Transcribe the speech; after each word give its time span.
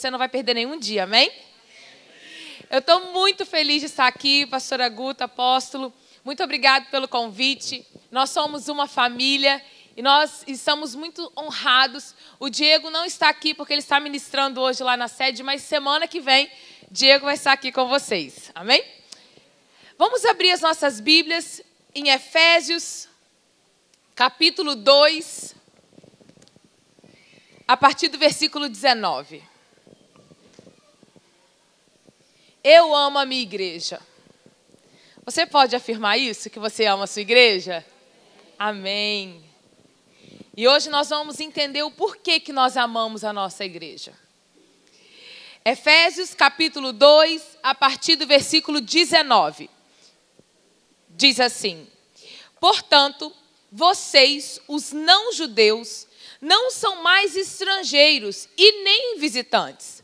Você 0.00 0.12
não 0.12 0.18
vai 0.18 0.28
perder 0.28 0.54
nenhum 0.54 0.78
dia, 0.78 1.02
amém? 1.02 1.28
Eu 2.70 2.78
estou 2.78 3.12
muito 3.12 3.44
feliz 3.44 3.80
de 3.80 3.86
estar 3.86 4.06
aqui, 4.06 4.46
pastora 4.46 4.88
Guta, 4.88 5.24
apóstolo. 5.24 5.92
Muito 6.24 6.40
obrigado 6.40 6.88
pelo 6.88 7.08
convite. 7.08 7.84
Nós 8.08 8.30
somos 8.30 8.68
uma 8.68 8.86
família 8.86 9.60
e 9.96 10.00
nós 10.00 10.44
estamos 10.46 10.94
muito 10.94 11.32
honrados. 11.36 12.14
O 12.38 12.48
Diego 12.48 12.90
não 12.90 13.04
está 13.04 13.28
aqui 13.28 13.52
porque 13.52 13.72
ele 13.72 13.80
está 13.80 13.98
ministrando 13.98 14.60
hoje 14.60 14.84
lá 14.84 14.96
na 14.96 15.08
sede, 15.08 15.42
mas 15.42 15.62
semana 15.62 16.06
que 16.06 16.20
vem, 16.20 16.48
Diego 16.92 17.24
vai 17.24 17.34
estar 17.34 17.50
aqui 17.50 17.72
com 17.72 17.88
vocês. 17.88 18.52
Amém? 18.54 18.84
Vamos 19.98 20.24
abrir 20.24 20.52
as 20.52 20.60
nossas 20.60 21.00
Bíblias 21.00 21.60
em 21.92 22.10
Efésios, 22.10 23.08
capítulo 24.14 24.76
2, 24.76 25.56
a 27.66 27.76
partir 27.76 28.06
do 28.06 28.16
versículo 28.16 28.68
19. 28.68 29.57
Eu 32.70 32.94
amo 32.94 33.18
a 33.18 33.24
minha 33.24 33.40
igreja. 33.40 33.98
Você 35.24 35.46
pode 35.46 35.74
afirmar 35.74 36.18
isso, 36.18 36.50
que 36.50 36.58
você 36.58 36.84
ama 36.84 37.04
a 37.04 37.06
sua 37.06 37.22
igreja? 37.22 37.82
Amém. 38.58 39.42
E 40.54 40.68
hoje 40.68 40.90
nós 40.90 41.08
vamos 41.08 41.40
entender 41.40 41.82
o 41.82 41.90
porquê 41.90 42.38
que 42.38 42.52
nós 42.52 42.76
amamos 42.76 43.24
a 43.24 43.32
nossa 43.32 43.64
igreja. 43.64 44.12
Efésios 45.64 46.34
capítulo 46.34 46.92
2, 46.92 47.56
a 47.62 47.74
partir 47.74 48.16
do 48.16 48.26
versículo 48.26 48.82
19. 48.82 49.70
Diz 51.08 51.40
assim: 51.40 51.88
Portanto, 52.60 53.34
vocês, 53.72 54.60
os 54.68 54.92
não-judeus, 54.92 56.06
não 56.38 56.70
são 56.70 57.02
mais 57.02 57.34
estrangeiros 57.34 58.46
e 58.58 58.82
nem 58.84 59.18
visitantes 59.18 59.97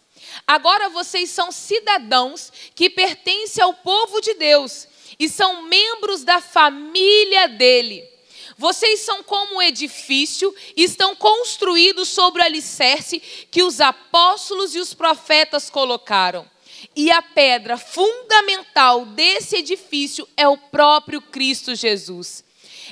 Agora 0.47 0.89
vocês 0.89 1.31
são 1.31 1.51
cidadãos 1.53 2.53
que 2.75 2.91
pertencem 2.91 3.63
ao 3.63 3.75
povo 3.75 4.21
de 4.21 4.35
Deus 4.35 4.89
e 5.19 5.29
são 5.29 5.63
membros 5.63 6.25
da 6.25 6.41
família 6.41 7.49
dele. 7.49 8.09
Vocês 8.57 9.01
são 9.01 9.23
como 9.23 9.57
um 9.57 9.63
edifício 9.63 10.55
e 10.77 10.85
estão 10.85 11.17
construídos 11.17 12.09
sobre 12.09 12.43
o 12.43 12.45
alicerce 12.45 13.21
que 13.51 13.63
os 13.63 13.81
apóstolos 13.81 14.75
e 14.75 14.79
os 14.79 14.95
profetas 14.95 15.69
colocaram. 15.69 16.49
E 16.95 17.11
a 17.11 17.23
pedra 17.23 17.77
fundamental 17.77 19.07
desse 19.07 19.57
edifício 19.57 20.29
é 20.37 20.47
o 20.47 20.57
próprio 20.57 21.21
Cristo 21.21 21.75
Jesus. 21.75 22.45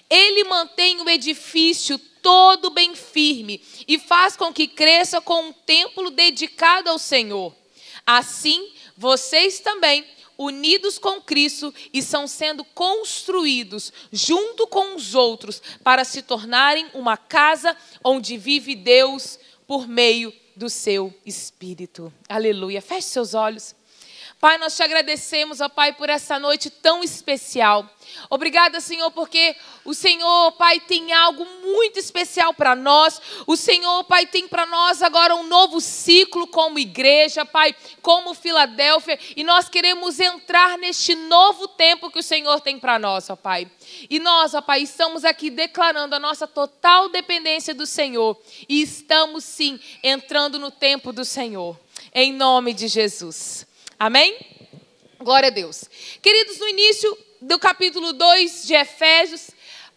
Ele 0.09 0.45
mantém 0.45 1.01
o 1.01 1.09
edifício 1.09 2.01
todo 2.23 2.71
bem 2.71 2.95
firme 2.95 3.61
e 3.87 3.99
faz 3.99 4.37
com 4.37 4.53
que 4.53 4.69
cresça 4.69 5.21
com 5.21 5.49
um 5.49 5.53
templo 5.53 6.11
dedicado 6.11 6.89
ao 6.89 6.99
Senhor. 6.99 7.55
Assim, 8.07 8.73
vocês 8.97 9.61
também, 9.61 10.07
unidos 10.39 10.99
com 10.99 11.21
Cristo, 11.21 11.75
estão 11.93 12.27
sendo 12.27 12.65
construídos 12.65 13.93
junto 14.13 14.67
com 14.67 14.95
os 14.95 15.15
outros 15.15 15.61
para 15.83 16.05
se 16.05 16.23
tornarem 16.23 16.89
uma 16.95 17.17
casa 17.17 17.77
onde 18.03 18.37
vive 18.37 18.75
Deus 18.75 19.39
por 19.67 19.87
meio 19.89 20.33
do 20.55 20.69
seu 20.69 21.13
Espírito. 21.27 22.13
Aleluia. 22.29 22.81
Feche 22.81 23.09
seus 23.09 23.35
olhos. 23.35 23.75
Pai, 24.43 24.59
nós 24.59 24.75
te 24.75 24.83
agradecemos, 24.83 25.61
ó 25.61 25.69
Pai, 25.69 25.93
por 25.93 26.11
essa 26.11 26.37
noite 26.37 26.69
tão 26.69 27.05
especial. 27.05 27.89
Obrigada, 28.29 28.81
Senhor, 28.81 29.09
porque 29.13 29.55
o 29.85 29.95
Senhor, 29.95 30.51
Pai, 30.59 30.81
tem 30.81 31.13
algo 31.13 31.47
muito 31.63 32.01
especial 32.01 32.53
para 32.53 32.75
nós. 32.75 33.23
O 33.47 33.57
Senhor, 33.57 34.03
Pai, 34.03 34.27
tem 34.27 34.49
para 34.49 34.67
nós 34.67 35.01
agora 35.01 35.37
um 35.37 35.45
novo 35.45 35.81
ciclo 35.81 36.49
como 36.49 36.81
igreja, 36.81 37.47
Pai, 37.47 37.73
como 38.03 38.35
Filadélfia, 38.35 39.17
e 39.37 39.45
nós 39.45 39.69
queremos 39.69 40.19
entrar 40.19 40.77
neste 40.77 41.15
novo 41.15 41.69
tempo 41.69 42.11
que 42.11 42.19
o 42.19 42.23
Senhor 42.23 42.61
tem 42.61 42.81
para 42.81 42.99
nós, 42.99 43.31
ó 43.31 43.37
Pai. 43.37 43.71
E 44.11 44.19
nós, 44.19 44.55
ó 44.55 44.61
Pai, 44.61 44.83
estamos 44.83 45.25
aqui 45.25 45.51
declarando 45.51 46.17
a 46.17 46.19
nossa 46.19 46.49
total 46.49 47.09
dependência 47.09 47.73
do 47.73 47.87
Senhor 47.87 48.37
e 48.69 48.83
estamos 48.83 49.45
sim 49.45 49.79
entrando 50.03 50.59
no 50.59 50.73
tempo 50.73 51.13
do 51.13 51.25
Senhor. 51.25 51.79
Em 52.13 52.33
nome 52.33 52.75
de 52.75 52.89
Jesus. 52.89 53.71
Amém? 53.99 54.37
Glória 55.21 55.49
a 55.49 55.51
Deus. 55.51 55.85
Queridos, 56.21 56.59
no 56.59 56.69
início 56.69 57.17
do 57.41 57.59
capítulo 57.59 58.13
2 58.13 58.67
de 58.67 58.75
Efésios, 58.75 59.51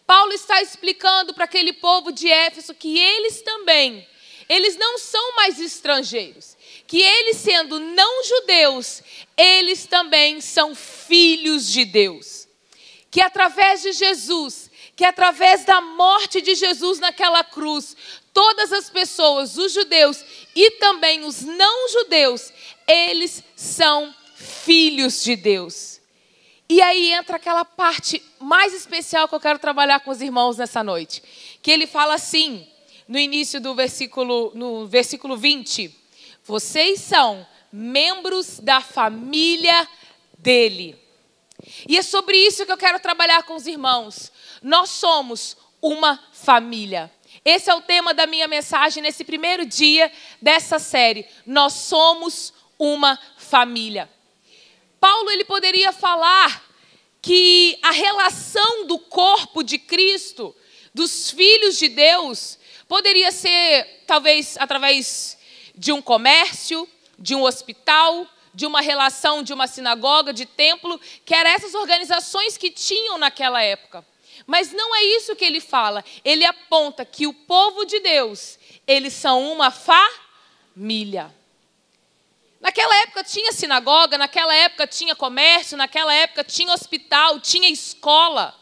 Paulo 0.06 0.32
está 0.32 0.62
explicando 0.62 1.34
para 1.34 1.44
aquele 1.44 1.72
povo 1.72 2.12
de 2.12 2.30
Éfeso 2.30 2.74
que 2.74 2.98
eles 2.98 3.42
também, 3.42 4.06
eles 4.48 4.76
não 4.76 4.98
são 4.98 5.34
mais 5.34 5.58
estrangeiros, 5.58 6.56
que 6.86 7.02
eles 7.02 7.38
sendo 7.38 7.80
não 7.80 8.24
judeus, 8.24 9.02
eles 9.36 9.86
também 9.86 10.40
são 10.40 10.74
filhos 10.74 11.68
de 11.70 11.84
Deus. 11.84 12.46
Que 13.10 13.20
através 13.20 13.82
de 13.82 13.92
Jesus, 13.92 14.70
que 14.94 15.04
através 15.04 15.64
da 15.64 15.80
morte 15.80 16.40
de 16.40 16.54
Jesus 16.54 17.00
naquela 17.00 17.42
cruz, 17.42 17.96
todas 18.32 18.72
as 18.72 18.88
pessoas, 18.90 19.56
os 19.56 19.72
judeus 19.72 20.24
e 20.54 20.72
também 20.72 21.24
os 21.24 21.42
não 21.42 21.88
judeus, 21.88 22.52
eles 22.86 23.42
são 23.54 24.14
filhos 24.34 25.22
de 25.22 25.36
Deus. 25.36 26.00
E 26.68 26.82
aí 26.82 27.12
entra 27.12 27.36
aquela 27.36 27.64
parte 27.64 28.22
mais 28.40 28.74
especial 28.74 29.28
que 29.28 29.34
eu 29.34 29.40
quero 29.40 29.58
trabalhar 29.58 30.00
com 30.00 30.10
os 30.10 30.20
irmãos 30.20 30.56
nessa 30.58 30.82
noite. 30.82 31.22
Que 31.62 31.70
ele 31.70 31.86
fala 31.86 32.14
assim, 32.14 32.66
no 33.06 33.18
início 33.18 33.60
do 33.60 33.74
versículo, 33.74 34.52
no 34.54 34.86
versículo 34.86 35.36
20: 35.36 35.94
Vocês 36.44 37.00
são 37.00 37.46
membros 37.72 38.58
da 38.58 38.80
família 38.80 39.88
dele. 40.38 40.98
E 41.88 41.96
é 41.96 42.02
sobre 42.02 42.36
isso 42.36 42.66
que 42.66 42.72
eu 42.72 42.76
quero 42.76 43.00
trabalhar 43.00 43.42
com 43.44 43.54
os 43.54 43.66
irmãos. 43.66 44.32
Nós 44.62 44.90
somos 44.90 45.56
uma 45.80 46.22
família. 46.32 47.10
Esse 47.44 47.70
é 47.70 47.74
o 47.74 47.80
tema 47.80 48.12
da 48.12 48.26
minha 48.26 48.48
mensagem 48.48 49.02
nesse 49.02 49.24
primeiro 49.24 49.64
dia 49.64 50.10
dessa 50.42 50.78
série. 50.78 51.26
Nós 51.46 51.72
somos 51.74 52.52
uma 52.78 53.18
família. 53.36 54.10
Paulo 55.00 55.30
ele 55.30 55.44
poderia 55.44 55.92
falar 55.92 56.64
que 57.20 57.78
a 57.82 57.90
relação 57.90 58.86
do 58.86 58.98
corpo 58.98 59.62
de 59.62 59.78
Cristo, 59.78 60.54
dos 60.94 61.30
filhos 61.30 61.78
de 61.78 61.88
Deus, 61.88 62.58
poderia 62.88 63.32
ser 63.32 64.04
talvez 64.06 64.56
através 64.58 65.36
de 65.74 65.92
um 65.92 66.00
comércio, 66.00 66.88
de 67.18 67.34
um 67.34 67.42
hospital, 67.42 68.26
de 68.56 68.64
uma 68.64 68.80
relação 68.80 69.42
de 69.42 69.52
uma 69.52 69.66
sinagoga, 69.66 70.32
de 70.32 70.46
templo, 70.46 70.98
que 71.26 71.34
eram 71.34 71.50
essas 71.50 71.74
organizações 71.74 72.56
que 72.56 72.70
tinham 72.70 73.18
naquela 73.18 73.62
época. 73.62 74.02
Mas 74.46 74.72
não 74.72 74.96
é 74.96 75.02
isso 75.02 75.36
que 75.36 75.44
ele 75.44 75.60
fala. 75.60 76.02
Ele 76.24 76.42
aponta 76.42 77.04
que 77.04 77.26
o 77.26 77.34
povo 77.34 77.84
de 77.84 78.00
Deus, 78.00 78.58
eles 78.86 79.12
são 79.12 79.52
uma 79.52 79.70
família. 79.70 81.34
Naquela 82.66 82.96
época 82.96 83.22
tinha 83.22 83.52
sinagoga, 83.52 84.18
naquela 84.18 84.52
época 84.52 84.88
tinha 84.88 85.14
comércio, 85.14 85.76
naquela 85.76 86.12
época 86.12 86.42
tinha 86.42 86.72
hospital, 86.72 87.38
tinha 87.38 87.70
escola. 87.70 88.52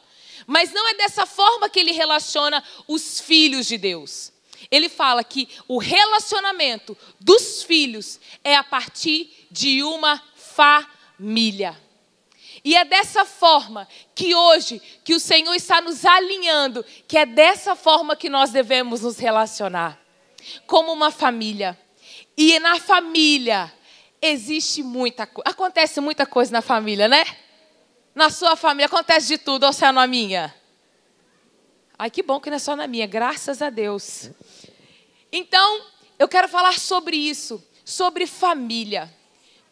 Mas 0.47 0.75
não 0.75 0.87
é 0.87 0.93
dessa 0.93 1.25
forma 1.25 1.71
que 1.71 1.81
ele 1.81 1.91
relaciona 1.91 2.63
os 2.87 3.19
filhos 3.19 3.67
de 3.67 3.79
Deus. 3.79 4.31
Ele 4.71 4.91
fala 4.91 5.25
que 5.25 5.49
o 5.67 5.79
relacionamento 5.79 6.95
dos 7.19 7.63
filhos 7.63 8.21
é 8.45 8.55
a 8.55 8.63
partir 8.63 9.47
de 9.51 9.83
uma 9.83 10.23
família. 10.37 11.75
E 12.63 12.77
é 12.77 12.85
dessa 12.85 13.25
forma 13.25 13.89
que 14.15 14.35
hoje 14.35 14.83
que 15.03 15.15
o 15.15 15.21
Senhor 15.21 15.55
está 15.55 15.81
nos 15.81 16.05
alinhando, 16.05 16.85
que 17.09 17.17
é 17.17 17.25
dessa 17.25 17.75
forma 17.75 18.15
que 18.15 18.29
nós 18.29 18.51
devemos 18.51 19.01
nos 19.01 19.17
relacionar, 19.17 19.99
como 20.67 20.93
uma 20.93 21.11
família. 21.11 21.79
E 22.37 22.59
na 22.59 22.79
família 22.79 23.73
existe 24.25 24.83
muita 24.83 25.27
coisa. 25.27 25.51
Acontece 25.51 26.01
muita 26.01 26.25
coisa 26.27 26.51
na 26.51 26.63
família, 26.63 27.09
né? 27.09 27.25
Na 28.15 28.31
sua 28.31 28.57
família 28.57 28.87
acontece 28.87 29.29
de 29.29 29.39
tudo, 29.39 29.67
ou 29.67 29.73
se 29.73 29.85
é 29.85 29.93
na 29.93 30.07
minha? 30.07 30.55
Ai, 31.99 32.11
que 32.11 32.23
bom 32.23 32.41
que 32.41 32.49
não 32.49 32.57
é 32.57 32.61
só 32.61 32.75
na 32.75 32.87
minha, 32.87 33.07
graças 33.07 33.61
a 33.61 33.71
Deus. 33.71 34.31
Então, 35.31 35.83
eu 36.19 36.27
quero 36.27 36.49
falar 36.49 36.79
sobre 36.79 37.17
isso, 37.17 37.63
sobre 37.85 38.27
família. 38.27 39.13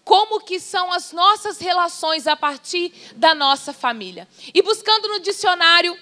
Como 0.04 0.40
que 0.40 0.58
são 0.58 0.92
as 0.92 1.12
nossas 1.12 1.60
relações 1.60 2.26
a 2.26 2.36
partir 2.36 2.92
da 3.14 3.34
nossa 3.34 3.72
família. 3.72 4.28
E 4.52 4.60
buscando 4.60 5.08
no 5.08 5.20
dicionário, 5.20 5.96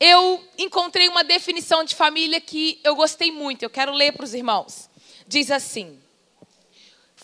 eu 0.00 0.44
encontrei 0.58 1.08
uma 1.08 1.22
definição 1.22 1.84
de 1.84 1.94
família 1.94 2.40
que 2.40 2.80
eu 2.82 2.96
gostei 2.96 3.30
muito. 3.30 3.62
Eu 3.62 3.70
quero 3.70 3.92
ler 3.92 4.12
para 4.12 4.24
os 4.24 4.34
irmãos. 4.34 4.90
Diz 5.28 5.50
assim: 5.50 6.00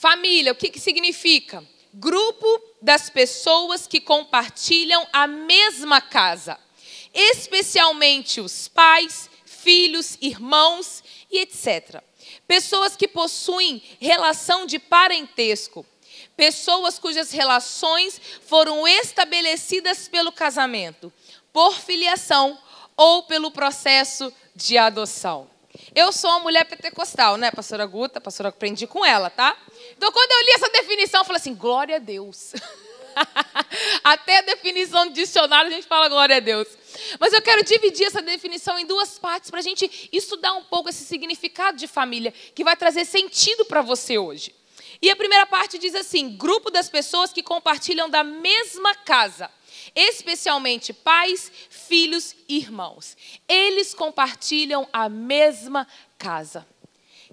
Família, 0.03 0.51
o 0.51 0.57
que, 0.57 0.69
que 0.69 0.81
significa? 0.81 1.63
Grupo 1.95 2.61
das 2.83 3.09
pessoas 3.09 3.87
que 3.87 4.01
compartilham 4.01 5.07
a 5.13 5.29
mesma 5.29 6.01
casa, 6.01 6.59
especialmente 7.15 8.41
os 8.41 8.67
pais, 8.67 9.31
filhos, 9.45 10.19
irmãos 10.21 11.05
e 11.31 11.39
etc. 11.39 12.03
pessoas 12.49 12.97
que 12.97 13.07
possuem 13.07 13.81
relação 14.01 14.67
de 14.67 14.81
parentesco, 14.81 15.87
pessoas 16.37 16.99
cujas 16.99 17.31
relações 17.31 18.21
foram 18.45 18.89
estabelecidas 18.89 20.09
pelo 20.09 20.33
casamento, 20.33 21.13
por 21.53 21.79
filiação 21.79 22.59
ou 22.97 23.23
pelo 23.23 23.53
processo 23.53 24.35
de 24.53 24.77
adoção. 24.77 25.49
Eu 25.95 26.13
sou 26.13 26.31
uma 26.31 26.41
mulher 26.41 26.65
pentecostal, 26.65 27.37
né, 27.37 27.51
pastora 27.51 27.87
Guta? 27.87 28.21
Pastora, 28.21 28.49
aprendi 28.51 28.87
com 28.87 29.05
ela, 29.05 29.31
tá? 29.31 29.57
Então, 30.03 30.11
quando 30.11 30.33
eu 30.33 30.41
li 30.41 30.51
essa 30.57 30.69
definição, 30.69 31.21
eu 31.21 31.25
falei 31.25 31.39
assim: 31.41 31.55
glória 31.55 31.95
a 31.95 31.99
Deus. 32.01 32.55
Até 34.03 34.39
a 34.39 34.43
definição 34.43 35.07
do 35.07 35.13
dicionário 35.13 35.71
a 35.71 35.73
gente 35.73 35.87
fala 35.87 36.09
glória 36.09 36.39
a 36.39 36.41
Deus. 36.41 36.67
Mas 37.21 37.33
eu 37.33 37.41
quero 37.41 37.63
dividir 37.63 38.07
essa 38.07 38.21
definição 38.21 38.77
em 38.77 38.85
duas 38.85 39.17
partes 39.17 39.49
para 39.49 39.61
a 39.61 39.63
gente 39.63 40.11
estudar 40.13 40.55
um 40.55 40.65
pouco 40.65 40.89
esse 40.89 41.05
significado 41.05 41.79
de 41.79 41.87
família 41.87 42.35
que 42.53 42.65
vai 42.65 42.77
trazer 42.77 43.05
sentido 43.05 43.65
para 43.65 43.81
você 43.81 44.19
hoje. 44.19 44.53
E 45.01 45.09
a 45.09 45.15
primeira 45.15 45.47
parte 45.47 45.79
diz 45.79 45.95
assim: 45.95 46.37
grupo 46.37 46.69
das 46.69 46.89
pessoas 46.89 47.33
que 47.33 47.41
compartilham 47.41 48.11
da 48.11 48.25
mesma 48.25 48.97
casa, 48.97 49.49
especialmente 49.95 50.93
pais, 50.93 51.53
filhos 51.71 52.35
e 52.49 52.57
irmãos. 52.57 53.17
Eles 53.49 53.95
compartilham 53.95 54.85
a 54.93 55.09
mesma 55.09 55.87
casa. 56.19 56.67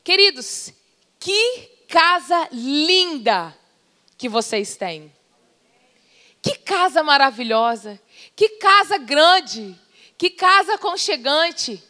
Queridos, 0.03 0.71
que 1.19 1.78
casa 1.89 2.47
linda 2.51 3.57
que 4.15 4.29
vocês 4.29 4.77
têm. 4.77 5.11
Que 6.41 6.55
casa 6.55 7.03
maravilhosa, 7.03 7.99
que 8.35 8.49
casa 8.59 8.97
grande, 8.97 9.75
que 10.17 10.29
casa 10.29 10.75
aconchegante. 10.75 11.83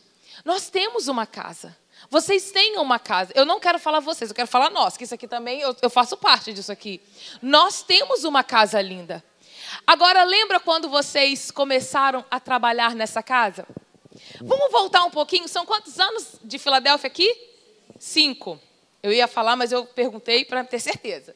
Nós 0.43 0.69
temos 0.69 1.07
uma 1.07 1.27
casa. 1.27 1.77
Vocês 2.09 2.49
têm 2.49 2.77
uma 2.77 2.97
casa. 2.97 3.31
Eu 3.35 3.45
não 3.45 3.59
quero 3.59 3.77
falar 3.77 3.99
vocês, 3.99 4.31
eu 4.31 4.35
quero 4.35 4.47
falar 4.47 4.71
nós, 4.71 4.97
que 4.97 5.03
isso 5.03 5.13
aqui 5.13 5.27
também, 5.27 5.59
eu, 5.59 5.75
eu 5.81 5.89
faço 5.89 6.17
parte 6.17 6.53
disso 6.53 6.71
aqui. 6.71 6.99
Nós 7.41 7.83
temos 7.83 8.23
uma 8.23 8.43
casa 8.43 8.81
linda. 8.81 9.23
Agora, 9.85 10.23
lembra 10.23 10.59
quando 10.59 10.89
vocês 10.89 11.51
começaram 11.51 12.25
a 12.31 12.39
trabalhar 12.39 12.95
nessa 12.95 13.21
casa? 13.21 13.67
Vamos 14.41 14.71
voltar 14.71 15.03
um 15.03 15.11
pouquinho. 15.11 15.47
São 15.47 15.65
quantos 15.65 15.99
anos 15.99 16.39
de 16.41 16.57
Filadélfia 16.57 17.07
aqui? 17.07 17.29
Cinco. 17.99 18.59
Eu 19.01 19.13
ia 19.13 19.27
falar, 19.27 19.55
mas 19.55 19.71
eu 19.71 19.85
perguntei 19.85 20.43
para 20.43 20.63
ter 20.63 20.79
certeza. 20.79 21.35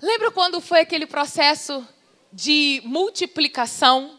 Lembra 0.00 0.30
quando 0.30 0.60
foi 0.60 0.80
aquele 0.80 1.06
processo 1.06 1.86
de 2.32 2.80
multiplicação, 2.84 4.18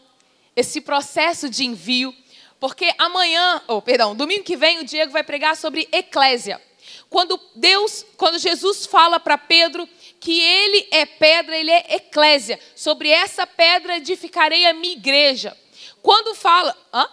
esse 0.56 0.80
processo 0.80 1.48
de 1.48 1.64
envio? 1.64 2.14
Porque 2.58 2.92
amanhã, 2.98 3.62
ou 3.66 3.78
oh, 3.78 3.82
perdão, 3.82 4.14
domingo 4.14 4.44
que 4.44 4.56
vem 4.56 4.78
o 4.78 4.84
Diego 4.84 5.12
vai 5.12 5.22
pregar 5.22 5.56
sobre 5.56 5.88
eclésia. 5.90 6.60
Quando 7.08 7.40
Deus, 7.54 8.04
quando 8.16 8.38
Jesus 8.38 8.86
fala 8.86 9.18
para 9.18 9.38
Pedro 9.38 9.88
que 10.20 10.40
ele 10.40 10.86
é 10.90 11.06
pedra, 11.06 11.56
ele 11.56 11.70
é 11.70 11.96
eclésia. 11.96 12.60
Sobre 12.76 13.08
essa 13.08 13.46
pedra 13.46 13.96
edificarei 13.96 14.66
a 14.66 14.74
minha 14.74 14.92
igreja. 14.92 15.56
Quando 16.02 16.34
fala, 16.34 16.76
hã? 16.92 17.08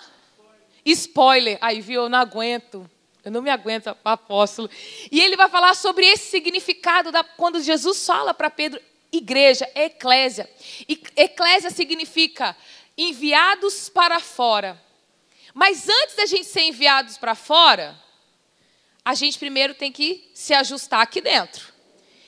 Spoiler, 0.85 1.57
aí 1.61 1.81
viu, 1.81 2.03
eu 2.03 2.09
não 2.09 2.19
aguento. 2.19 2.89
Eu 3.27 3.31
não 3.31 3.41
me 3.41 3.49
aguento, 3.49 3.93
apóstolo. 4.05 4.69
E 5.11 5.19
ele 5.19 5.35
vai 5.35 5.49
falar 5.49 5.75
sobre 5.75 6.05
esse 6.05 6.31
significado 6.31 7.11
da, 7.11 7.25
quando 7.25 7.61
Jesus 7.61 8.05
fala 8.05 8.33
para 8.33 8.49
Pedro, 8.49 8.79
igreja, 9.11 9.69
eclésia. 9.75 10.49
E, 10.87 10.97
eclésia 11.13 11.69
significa 11.69 12.55
enviados 12.97 13.89
para 13.89 14.21
fora. 14.21 14.81
Mas 15.53 15.89
antes 15.89 16.15
da 16.15 16.25
gente 16.25 16.45
ser 16.45 16.61
enviados 16.61 17.17
para 17.17 17.35
fora, 17.35 18.01
a 19.03 19.13
gente 19.13 19.37
primeiro 19.37 19.73
tem 19.73 19.91
que 19.91 20.31
se 20.33 20.53
ajustar 20.53 21.01
aqui 21.01 21.19
dentro. 21.19 21.73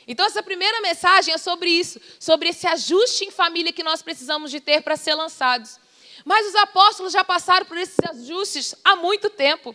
Então, 0.06 0.26
essa 0.26 0.44
primeira 0.44 0.82
mensagem 0.82 1.34
é 1.34 1.38
sobre 1.38 1.70
isso, 1.70 2.02
sobre 2.20 2.50
esse 2.50 2.68
ajuste 2.68 3.24
em 3.24 3.32
família 3.32 3.72
que 3.72 3.84
nós 3.84 4.02
precisamos 4.02 4.52
de 4.52 4.60
ter 4.60 4.82
para 4.82 4.98
ser 4.98 5.14
lançados. 5.14 5.80
Mas 6.26 6.46
os 6.46 6.56
apóstolos 6.56 7.14
já 7.14 7.24
passaram 7.24 7.66
por 7.66 7.78
esses 7.78 7.98
ajustes 8.04 8.76
há 8.84 8.98
muito 8.98 9.30
tempo. 9.30 9.74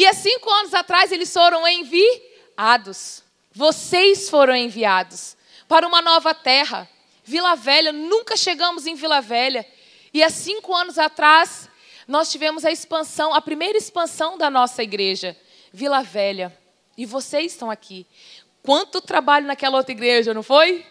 E 0.00 0.06
há 0.06 0.14
cinco 0.14 0.48
anos 0.48 0.72
atrás 0.72 1.12
eles 1.12 1.30
foram 1.30 1.68
enviados. 1.68 3.22
Vocês 3.52 4.30
foram 4.30 4.56
enviados 4.56 5.36
para 5.68 5.86
uma 5.86 6.00
nova 6.00 6.32
terra. 6.32 6.88
Vila 7.22 7.54
Velha, 7.54 7.92
nunca 7.92 8.34
chegamos 8.34 8.86
em 8.86 8.94
Vila 8.94 9.20
Velha. 9.20 9.66
E 10.14 10.22
há 10.22 10.30
cinco 10.30 10.74
anos 10.74 10.98
atrás, 10.98 11.68
nós 12.08 12.32
tivemos 12.32 12.64
a 12.64 12.72
expansão, 12.72 13.34
a 13.34 13.42
primeira 13.42 13.76
expansão 13.76 14.38
da 14.38 14.48
nossa 14.48 14.82
igreja, 14.82 15.36
Vila 15.70 16.02
Velha. 16.02 16.58
E 16.96 17.04
vocês 17.04 17.52
estão 17.52 17.70
aqui. 17.70 18.06
Quanto 18.62 19.02
trabalho 19.02 19.46
naquela 19.46 19.76
outra 19.76 19.92
igreja, 19.92 20.32
não 20.32 20.42
foi? 20.42 20.86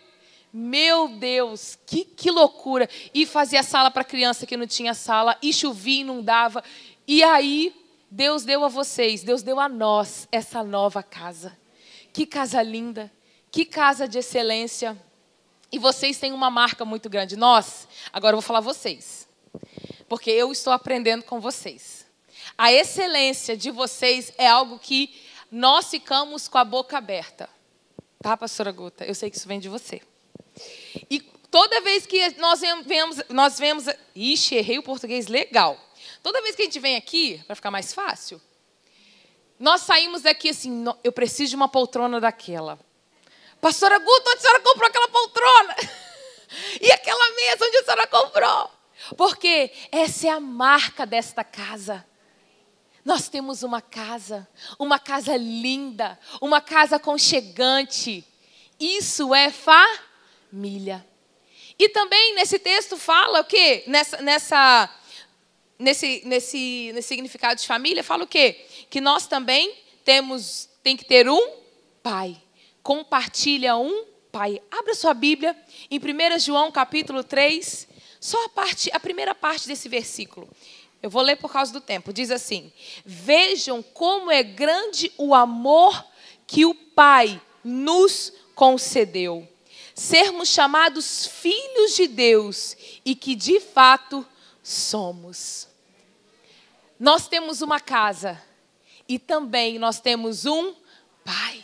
Meu 0.53 1.07
Deus, 1.07 1.79
que, 1.87 2.05
que 2.05 2.29
loucura! 2.29 2.87
E 3.11 3.25
fazia 3.25 3.63
sala 3.63 3.89
para 3.89 4.03
criança 4.03 4.45
que 4.45 4.55
não 4.55 4.67
tinha 4.67 4.93
sala, 4.93 5.35
e 5.41 5.51
chovia 5.51 6.01
e 6.01 6.03
não 6.03 6.21
dava. 6.21 6.63
E 7.07 7.23
aí, 7.23 7.73
Deus 8.11 8.43
deu 8.43 8.63
a 8.63 8.67
vocês, 8.67 9.23
Deus 9.23 9.43
deu 9.43 9.59
a 9.59 9.69
nós 9.69 10.27
essa 10.31 10.63
nova 10.63 11.03
casa. 11.03 11.57
Que 12.11 12.25
casa 12.25 12.61
linda, 12.61 13.11
que 13.51 13.65
casa 13.65 14.07
de 14.07 14.17
excelência. 14.17 14.97
E 15.71 15.77
vocês 15.77 16.17
têm 16.17 16.33
uma 16.33 16.49
marca 16.49 16.83
muito 16.83 17.09
grande. 17.09 17.35
Nós, 17.35 17.87
agora 18.11 18.33
eu 18.33 18.41
vou 18.41 18.47
falar 18.47 18.61
vocês, 18.61 19.27
porque 20.07 20.31
eu 20.31 20.51
estou 20.51 20.73
aprendendo 20.73 21.23
com 21.23 21.39
vocês. 21.39 22.07
A 22.57 22.73
excelência 22.73 23.55
de 23.55 23.69
vocês 23.69 24.33
é 24.37 24.47
algo 24.47 24.79
que 24.79 25.15
nós 25.51 25.89
ficamos 25.89 26.47
com 26.47 26.57
a 26.57 26.63
boca 26.63 26.97
aberta. 26.97 27.49
Tá, 28.21 28.35
pastora 28.35 28.71
Guta? 28.71 29.05
Eu 29.05 29.15
sei 29.15 29.29
que 29.29 29.37
isso 29.37 29.47
vem 29.47 29.59
de 29.59 29.69
você. 29.69 30.01
E 31.09 31.21
toda 31.21 31.81
vez 31.81 32.05
que 32.05 32.35
nós 32.39 32.61
vemos, 32.85 33.21
nós 33.29 33.59
vemos, 33.59 33.85
ixi, 34.15 34.55
errei 34.55 34.77
o 34.77 34.83
português 34.83 35.27
legal. 35.27 35.79
Toda 36.21 36.41
vez 36.41 36.55
que 36.55 36.61
a 36.63 36.65
gente 36.65 36.79
vem 36.79 36.95
aqui, 36.95 37.41
para 37.45 37.55
ficar 37.55 37.71
mais 37.71 37.93
fácil, 37.93 38.41
nós 39.59 39.81
saímos 39.81 40.21
daqui 40.21 40.49
assim, 40.49 40.85
eu 41.03 41.11
preciso 41.11 41.51
de 41.51 41.55
uma 41.55 41.67
poltrona 41.67 42.19
daquela. 42.19 42.79
Pastora 43.59 43.99
Guto, 43.99 44.29
onde 44.29 44.37
a 44.37 44.41
senhora 44.41 44.59
comprou 44.61 44.87
aquela 44.87 45.07
poltrona? 45.07 45.75
E 46.81 46.91
aquela 46.91 47.35
mesa, 47.35 47.63
onde 47.63 47.77
a 47.77 47.83
senhora 47.83 48.07
comprou? 48.07 48.71
Porque 49.15 49.71
essa 49.91 50.27
é 50.27 50.29
a 50.31 50.39
marca 50.39 51.05
desta 51.05 51.43
casa. 51.43 52.03
Nós 53.05 53.29
temos 53.29 53.61
uma 53.61 53.81
casa, 53.81 54.47
uma 54.79 54.97
casa 54.97 55.37
linda, 55.37 56.19
uma 56.41 56.59
casa 56.59 56.95
aconchegante. 56.95 58.25
Isso 58.79 59.33
é 59.35 59.51
família. 59.51 61.05
E 61.77 61.87
também 61.89 62.33
nesse 62.33 62.57
texto 62.57 62.97
fala 62.97 63.41
o 63.41 63.45
quê? 63.45 63.83
Nessa, 63.85 64.21
nessa 64.21 64.89
nesse, 65.79 66.21
nesse, 66.25 66.91
nesse 66.93 67.07
significado 67.07 67.59
de 67.59 67.65
família, 67.65 68.03
fala 68.03 68.25
o 68.25 68.27
quê? 68.27 68.65
Que 68.89 68.99
nós 68.99 69.25
também 69.25 69.73
temos, 70.03 70.69
tem 70.83 70.97
que 70.97 71.05
ter 71.05 71.29
um 71.29 71.53
pai. 72.03 72.35
Compartilha 72.83 73.77
um 73.77 74.05
pai. 74.31 74.61
Abra 74.69 74.93
sua 74.93 75.13
Bíblia 75.13 75.55
em 75.89 75.97
1 75.97 76.39
João 76.39 76.71
capítulo 76.71 77.23
3, 77.23 77.87
só 78.19 78.45
a, 78.45 78.49
parte, 78.49 78.89
a 78.93 78.99
primeira 78.99 79.33
parte 79.33 79.67
desse 79.67 79.87
versículo. 79.87 80.49
Eu 81.01 81.09
vou 81.09 81.21
ler 81.21 81.37
por 81.37 81.51
causa 81.51 81.71
do 81.71 81.79
tempo. 81.79 82.11
Diz 82.11 82.29
assim: 82.29 82.71
Vejam 83.05 83.81
como 83.81 84.29
é 84.29 84.43
grande 84.43 85.11
o 85.17 85.33
amor 85.33 86.05
que 86.45 86.65
o 86.65 86.75
Pai 86.75 87.41
nos 87.63 88.33
concedeu. 88.53 89.47
Sermos 89.95 90.49
chamados 90.49 91.25
filhos 91.27 91.95
de 91.95 92.07
Deus 92.07 92.75
e 93.05 93.15
que 93.15 93.35
de 93.35 93.59
fato 93.59 94.25
somos. 94.69 95.67
Nós 96.99 97.27
temos 97.27 97.61
uma 97.61 97.79
casa 97.79 98.41
e 99.07 99.17
também 99.17 99.79
nós 99.79 99.99
temos 99.99 100.45
um 100.45 100.75
pai. 101.25 101.63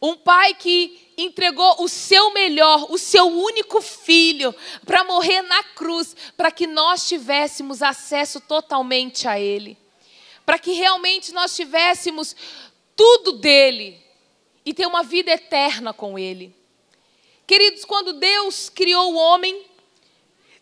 Um 0.00 0.16
pai 0.16 0.54
que 0.54 1.12
entregou 1.18 1.82
o 1.82 1.88
seu 1.88 2.32
melhor, 2.32 2.90
o 2.90 2.98
seu 2.98 3.26
único 3.26 3.80
filho, 3.82 4.54
para 4.84 5.04
morrer 5.04 5.42
na 5.42 5.62
cruz, 5.62 6.14
para 6.36 6.50
que 6.50 6.66
nós 6.66 7.06
tivéssemos 7.08 7.82
acesso 7.82 8.40
totalmente 8.40 9.26
a 9.28 9.38
Ele. 9.38 9.76
Para 10.44 10.58
que 10.58 10.72
realmente 10.72 11.32
nós 11.32 11.54
tivéssemos 11.54 12.34
tudo 12.94 13.32
dele 13.32 14.00
e 14.64 14.72
ter 14.72 14.86
uma 14.86 15.02
vida 15.02 15.30
eterna 15.30 15.92
com 15.92 16.18
Ele. 16.18 16.54
Queridos, 17.46 17.84
quando 17.84 18.14
Deus 18.14 18.68
criou 18.68 19.12
o 19.12 19.16
homem, 19.16 19.64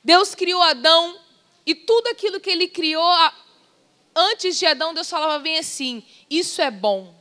Deus 0.04 0.34
criou 0.34 0.62
Adão, 0.62 1.18
e 1.64 1.74
tudo 1.74 2.08
aquilo 2.08 2.38
que 2.38 2.50
ele 2.50 2.68
criou 2.68 3.02
antes 4.14 4.58
de 4.58 4.66
Adão, 4.66 4.92
Deus 4.92 5.08
falava 5.08 5.38
bem 5.38 5.58
assim: 5.58 6.04
Isso 6.28 6.60
é 6.60 6.70
bom. 6.70 7.14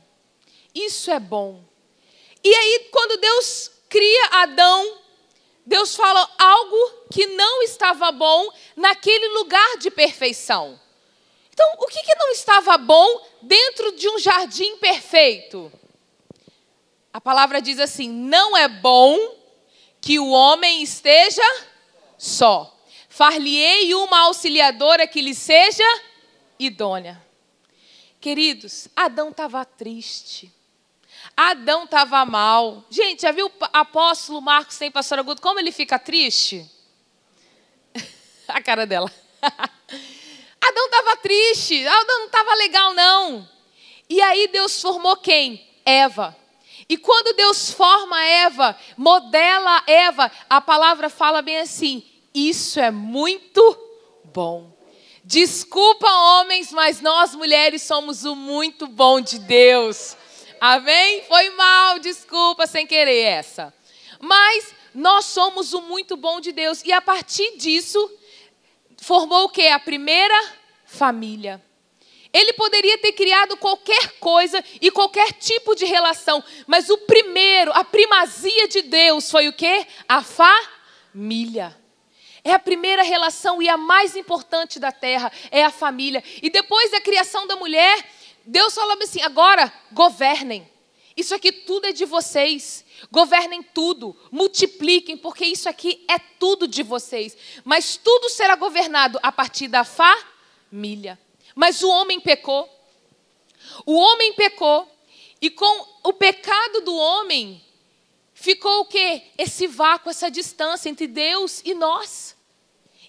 Isso 0.74 1.10
é 1.10 1.18
bom. 1.18 1.64
E 2.42 2.54
aí, 2.54 2.88
quando 2.90 3.18
Deus 3.18 3.70
cria 3.88 4.26
Adão, 4.32 4.98
Deus 5.64 5.96
fala 5.96 6.28
algo 6.38 6.90
que 7.10 7.26
não 7.28 7.62
estava 7.62 8.12
bom 8.12 8.52
naquele 8.76 9.28
lugar 9.28 9.78
de 9.78 9.90
perfeição. 9.90 10.78
Então, 11.50 11.66
o 11.78 11.86
que, 11.86 12.02
que 12.02 12.14
não 12.16 12.30
estava 12.32 12.76
bom 12.76 13.26
dentro 13.40 13.92
de 13.92 14.08
um 14.08 14.18
jardim 14.18 14.76
perfeito? 14.76 15.72
A 17.12 17.20
palavra 17.20 17.62
diz 17.62 17.78
assim: 17.78 18.08
não 18.10 18.56
é 18.56 18.68
bom 18.68 19.16
que 20.00 20.18
o 20.18 20.28
homem 20.30 20.82
esteja 20.82 21.42
só. 22.18 22.73
Far-lhe-ei 23.14 23.94
uma 23.94 24.22
auxiliadora 24.22 25.06
que 25.06 25.20
lhe 25.20 25.36
seja 25.36 25.84
idônea. 26.58 27.24
Queridos, 28.20 28.88
Adão 28.96 29.28
estava 29.28 29.64
triste. 29.64 30.52
Adão 31.36 31.84
estava 31.84 32.24
mal. 32.24 32.82
Gente, 32.90 33.22
já 33.22 33.30
viu 33.30 33.46
o 33.46 33.52
apóstolo 33.72 34.42
Marcos 34.42 34.74
sem 34.74 34.90
pastor 34.90 35.20
Agudo? 35.20 35.40
Como 35.40 35.60
ele 35.60 35.70
fica 35.70 35.96
triste? 35.96 36.68
A 38.48 38.60
cara 38.60 38.84
dela. 38.84 39.08
Adão 39.40 40.86
estava 40.86 41.16
triste. 41.18 41.86
Adão 41.86 42.18
não 42.18 42.26
estava 42.26 42.52
legal, 42.56 42.94
não. 42.94 43.48
E 44.10 44.20
aí 44.20 44.48
Deus 44.48 44.82
formou 44.82 45.16
quem? 45.18 45.64
Eva. 45.86 46.36
E 46.88 46.98
quando 46.98 47.36
Deus 47.36 47.70
forma 47.70 48.20
Eva, 48.24 48.76
modela 48.96 49.84
Eva, 49.86 50.32
a 50.50 50.60
palavra 50.60 51.08
fala 51.08 51.40
bem 51.42 51.58
assim: 51.58 52.02
isso 52.34 52.80
é 52.80 52.90
muito 52.90 53.78
bom. 54.24 54.74
Desculpa, 55.22 56.10
homens, 56.10 56.72
mas 56.72 57.00
nós 57.00 57.34
mulheres 57.34 57.82
somos 57.82 58.24
o 58.24 58.34
muito 58.34 58.86
bom 58.86 59.20
de 59.20 59.38
Deus. 59.38 60.16
Amém? 60.60 61.22
Foi 61.28 61.50
mal, 61.50 61.98
desculpa, 61.98 62.66
sem 62.66 62.86
querer 62.86 63.20
essa. 63.20 63.72
Mas 64.20 64.74
nós 64.94 65.26
somos 65.26 65.72
o 65.72 65.80
muito 65.80 66.16
bom 66.16 66.40
de 66.40 66.52
Deus. 66.52 66.82
E 66.84 66.92
a 66.92 67.00
partir 67.00 67.56
disso, 67.56 68.10
formou 68.98 69.44
o 69.44 69.48
que? 69.48 69.68
A 69.68 69.78
primeira 69.78 70.34
família. 70.84 71.62
Ele 72.32 72.52
poderia 72.54 72.98
ter 72.98 73.12
criado 73.12 73.56
qualquer 73.56 74.18
coisa 74.18 74.62
e 74.80 74.90
qualquer 74.90 75.32
tipo 75.34 75.74
de 75.76 75.84
relação, 75.84 76.42
mas 76.66 76.90
o 76.90 76.98
primeiro, 76.98 77.70
a 77.72 77.84
primazia 77.84 78.66
de 78.66 78.82
Deus 78.82 79.30
foi 79.30 79.46
o 79.46 79.52
que? 79.52 79.86
A 80.08 80.20
família. 80.20 81.83
É 82.44 82.52
a 82.52 82.58
primeira 82.58 83.02
relação 83.02 83.62
e 83.62 83.68
a 83.70 83.76
mais 83.76 84.14
importante 84.14 84.78
da 84.78 84.92
terra, 84.92 85.32
é 85.50 85.64
a 85.64 85.70
família. 85.70 86.22
E 86.42 86.50
depois 86.50 86.90
da 86.90 87.00
criação 87.00 87.46
da 87.46 87.56
mulher, 87.56 88.06
Deus 88.44 88.74
falou 88.74 88.96
assim: 89.02 89.22
agora 89.22 89.72
governem. 89.90 90.70
Isso 91.16 91.34
aqui 91.34 91.50
tudo 91.50 91.86
é 91.86 91.92
de 91.92 92.04
vocês. 92.04 92.84
Governem 93.10 93.62
tudo, 93.62 94.16
multipliquem, 94.30 95.16
porque 95.16 95.44
isso 95.44 95.68
aqui 95.68 96.04
é 96.08 96.18
tudo 96.18 96.66
de 96.66 96.82
vocês. 96.82 97.36
Mas 97.64 97.96
tudo 97.96 98.28
será 98.28 98.56
governado 98.56 99.18
a 99.22 99.30
partir 99.30 99.68
da 99.68 99.84
família. 99.84 101.18
Mas 101.54 101.82
o 101.82 101.88
homem 101.88 102.20
pecou. 102.20 102.68
O 103.86 103.94
homem 103.94 104.32
pecou. 104.34 104.90
E 105.40 105.50
com 105.50 105.86
o 106.02 106.12
pecado 106.12 106.80
do 106.80 106.94
homem, 106.94 107.62
ficou 108.44 108.80
o 108.80 108.84
quê? 108.84 109.22
Esse 109.38 109.66
vácuo, 109.66 110.10
essa 110.10 110.30
distância 110.30 110.90
entre 110.90 111.06
Deus 111.06 111.62
e 111.64 111.72
nós. 111.72 112.36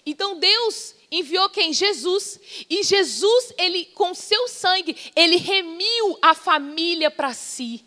Então 0.04 0.38
Deus 0.38 0.94
enviou 1.10 1.50
quem? 1.50 1.74
Jesus. 1.74 2.40
E 2.70 2.82
Jesus, 2.82 3.52
ele 3.58 3.84
com 3.84 4.14
seu 4.14 4.48
sangue, 4.48 4.96
ele 5.14 5.36
remiu 5.36 6.18
a 6.22 6.32
família 6.32 7.10
para 7.10 7.34
si. 7.34 7.84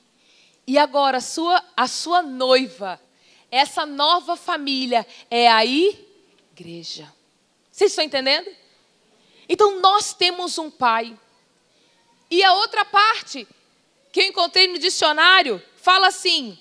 E 0.68 0.78
agora 0.78 1.18
a 1.18 1.22
sua, 1.22 1.64
a 1.76 1.88
sua 1.88 2.22
noiva, 2.22 3.02
essa 3.50 3.84
nova 3.84 4.36
família 4.36 5.06
é 5.32 5.50
a 5.50 5.66
igreja. 5.66 7.12
Vocês 7.72 7.92
estão 7.92 8.06
entendendo? 8.06 8.48
Então 9.48 9.80
nós 9.80 10.14
temos 10.14 10.60
um 10.60 10.70
pai. 10.70 11.18
E 12.30 12.44
a 12.44 12.54
outra 12.54 12.86
parte 12.86 13.48
que 14.12 14.22
eu 14.22 14.26
encontrei 14.26 14.68
no 14.68 14.78
dicionário 14.78 15.60
fala 15.78 16.08
assim: 16.08 16.60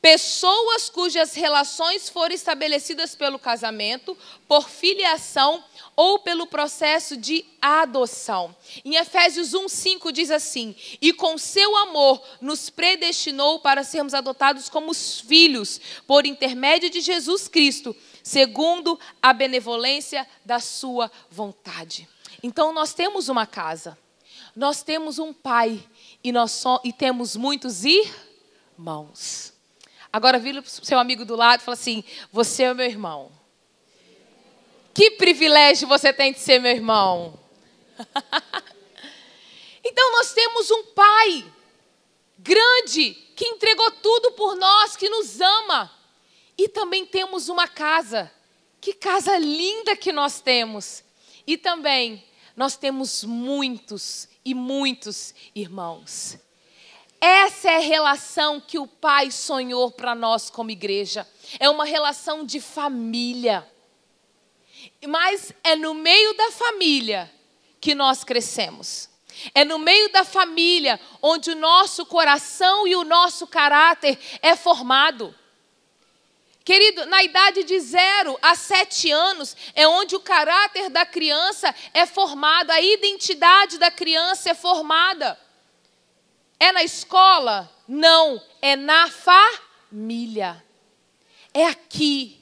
pessoas 0.00 0.88
cujas 0.88 1.34
relações 1.34 2.08
foram 2.08 2.34
estabelecidas 2.34 3.14
pelo 3.14 3.38
casamento, 3.38 4.16
por 4.46 4.68
filiação 4.68 5.62
ou 5.96 6.20
pelo 6.20 6.46
processo 6.46 7.16
de 7.16 7.44
adoção. 7.60 8.54
Em 8.84 8.94
Efésios 8.94 9.52
1:5 9.54 10.12
diz 10.12 10.30
assim: 10.30 10.74
"E 11.00 11.12
com 11.12 11.36
seu 11.36 11.76
amor 11.76 12.22
nos 12.40 12.70
predestinou 12.70 13.58
para 13.58 13.82
sermos 13.82 14.14
adotados 14.14 14.68
como 14.68 14.94
filhos 14.94 15.80
por 16.06 16.26
intermédio 16.26 16.88
de 16.88 17.00
Jesus 17.00 17.48
Cristo, 17.48 17.94
segundo 18.22 18.98
a 19.20 19.32
benevolência 19.32 20.26
da 20.44 20.60
sua 20.60 21.10
vontade. 21.30 22.08
Então 22.42 22.72
nós 22.72 22.94
temos 22.94 23.28
uma 23.28 23.46
casa, 23.46 23.98
nós 24.54 24.82
temos 24.82 25.18
um 25.18 25.32
pai 25.32 25.84
e 26.22 26.30
nós 26.30 26.62
e 26.84 26.92
temos 26.92 27.34
muitos 27.34 27.84
irmãos. 27.84 29.57
Agora 30.12 30.38
vira 30.38 30.62
para 30.62 30.68
o 30.68 30.84
seu 30.84 30.98
amigo 30.98 31.24
do 31.24 31.36
lado 31.36 31.60
e 31.60 31.64
fala 31.64 31.74
assim: 31.74 32.02
Você 32.32 32.64
é 32.64 32.74
meu 32.74 32.86
irmão. 32.86 33.30
Que 34.94 35.12
privilégio 35.12 35.86
você 35.86 36.12
tem 36.12 36.32
de 36.32 36.40
ser 36.40 36.58
meu 36.58 36.72
irmão. 36.72 37.38
então 39.84 40.12
nós 40.12 40.32
temos 40.32 40.70
um 40.70 40.84
pai 40.86 41.44
grande 42.38 43.14
que 43.36 43.46
entregou 43.46 43.90
tudo 43.92 44.32
por 44.32 44.56
nós, 44.56 44.96
que 44.96 45.08
nos 45.08 45.40
ama. 45.40 45.92
E 46.56 46.68
também 46.68 47.06
temos 47.06 47.48
uma 47.48 47.68
casa. 47.68 48.30
Que 48.80 48.92
casa 48.92 49.36
linda 49.38 49.94
que 49.94 50.10
nós 50.10 50.40
temos. 50.40 51.04
E 51.46 51.56
também 51.56 52.24
nós 52.56 52.76
temos 52.76 53.22
muitos 53.22 54.28
e 54.44 54.54
muitos 54.54 55.34
irmãos. 55.54 56.38
Essa 57.20 57.70
é 57.70 57.76
a 57.76 57.80
relação 57.80 58.60
que 58.60 58.78
o 58.78 58.86
Pai 58.86 59.30
sonhou 59.30 59.90
para 59.90 60.14
nós 60.14 60.50
como 60.50 60.70
igreja. 60.70 61.26
É 61.58 61.68
uma 61.68 61.84
relação 61.84 62.44
de 62.44 62.60
família. 62.60 63.66
Mas 65.06 65.52
é 65.64 65.74
no 65.74 65.94
meio 65.94 66.34
da 66.34 66.52
família 66.52 67.30
que 67.80 67.94
nós 67.94 68.22
crescemos. 68.22 69.08
É 69.54 69.64
no 69.64 69.78
meio 69.78 70.10
da 70.10 70.24
família 70.24 71.00
onde 71.22 71.50
o 71.50 71.56
nosso 71.56 72.06
coração 72.06 72.86
e 72.86 72.94
o 72.94 73.04
nosso 73.04 73.46
caráter 73.46 74.18
é 74.42 74.54
formado. 74.56 75.34
Querido, 76.64 77.06
na 77.06 77.22
idade 77.22 77.64
de 77.64 77.80
zero 77.80 78.38
a 78.42 78.54
sete 78.54 79.10
anos 79.10 79.56
é 79.74 79.88
onde 79.88 80.14
o 80.14 80.20
caráter 80.20 80.90
da 80.90 81.06
criança 81.06 81.74
é 81.94 82.04
formado, 82.04 82.70
a 82.70 82.80
identidade 82.80 83.78
da 83.78 83.90
criança 83.90 84.50
é 84.50 84.54
formada. 84.54 85.38
É 86.58 86.72
na 86.72 86.82
escola? 86.82 87.70
Não, 87.86 88.42
é 88.60 88.74
na 88.74 89.08
família. 89.08 90.64
É 91.54 91.66
aqui, 91.66 92.40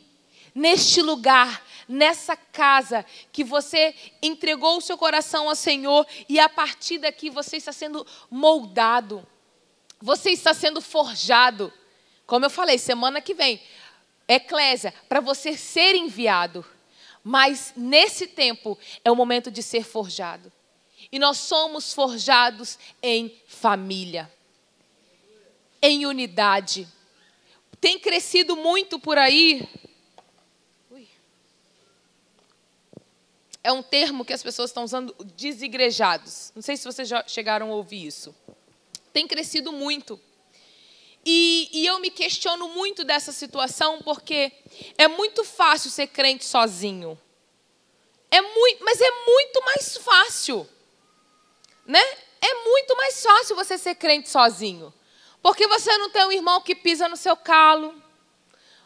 neste 0.55 1.03
lugar, 1.03 1.63
nessa 1.89 2.37
casa, 2.37 3.05
que 3.31 3.45
você 3.45 3.95
entregou 4.23 4.79
o 4.79 4.81
seu 4.81 4.97
coração 4.97 5.49
ao 5.49 5.55
Senhor 5.55 6.07
e 6.29 6.41
a 6.41 6.49
partir 6.49 6.99
daqui 6.99 7.31
você 7.31 7.57
está 7.57 7.73
sendo 7.73 8.07
moldado, 8.31 9.27
você 10.01 10.31
está 10.31 10.53
sendo 10.53 10.81
forjado. 10.81 11.73
Como 12.27 12.45
eu 12.45 12.51
falei, 12.51 12.79
semana 12.79 13.21
que 13.21 13.35
vem, 13.35 13.63
eclésia, 14.27 14.93
para 15.09 15.21
você 15.21 15.57
ser 15.57 15.95
enviado. 15.95 16.65
Mas 17.23 17.73
nesse 17.77 18.27
tempo 18.27 18.79
é 19.05 19.11
o 19.11 19.17
momento 19.17 19.51
de 19.51 19.63
ser 19.63 19.85
forjado. 19.85 20.53
E 21.17 21.19
nós 21.19 21.39
somos 21.39 21.95
forjados 21.95 22.79
em 23.03 23.35
família, 23.47 24.31
em 25.81 26.05
unidade. 26.05 26.87
Tem 27.81 27.99
crescido 27.99 28.55
muito 28.55 28.99
por 29.01 29.17
aí. 29.17 29.67
É 33.65 33.73
um 33.73 33.83
termo 33.83 34.27
que 34.27 34.33
as 34.35 34.43
pessoas 34.43 34.69
estão 34.69 34.85
usando, 34.85 35.17
desigrejados. 35.35 36.53
Não 36.55 36.61
sei 36.61 36.77
se 36.77 36.85
vocês 36.85 37.09
já 37.09 37.27
chegaram 37.27 37.73
a 37.73 37.77
ouvir 37.77 38.07
isso. 38.07 38.35
Tem 39.11 39.27
crescido 39.27 39.73
muito. 39.73 40.21
E, 41.25 41.71
e, 41.73 41.87
eu 41.87 41.99
me 41.99 42.11
questiono 42.11 42.69
muito 42.69 43.05
dessa 43.05 43.33
situação 43.33 44.03
porque 44.03 44.53
é 44.99 45.09
muito 45.09 45.45
fácil 45.45 45.91
ser 45.91 46.09
crente 46.09 46.45
sozinho. 46.45 47.19
É 48.31 48.43
muito, 48.43 48.85
mas 48.85 49.01
é 49.01 49.11
muito 49.25 49.65
mais 49.65 49.97
fácil, 49.97 50.69
né? 51.87 52.03
É 52.41 52.65
muito 52.65 52.97
mais 52.97 53.23
fácil 53.23 53.57
você 53.57 53.79
ser 53.79 53.95
crente 53.95 54.29
sozinho, 54.29 54.93
porque 55.43 55.67
você 55.67 55.97
não 55.99 56.11
tem 56.11 56.25
um 56.27 56.33
irmão 56.33 56.61
que 56.61 56.75
pisa 56.75 57.09
no 57.09 57.17
seu 57.17 57.37
calo. 57.37 57.95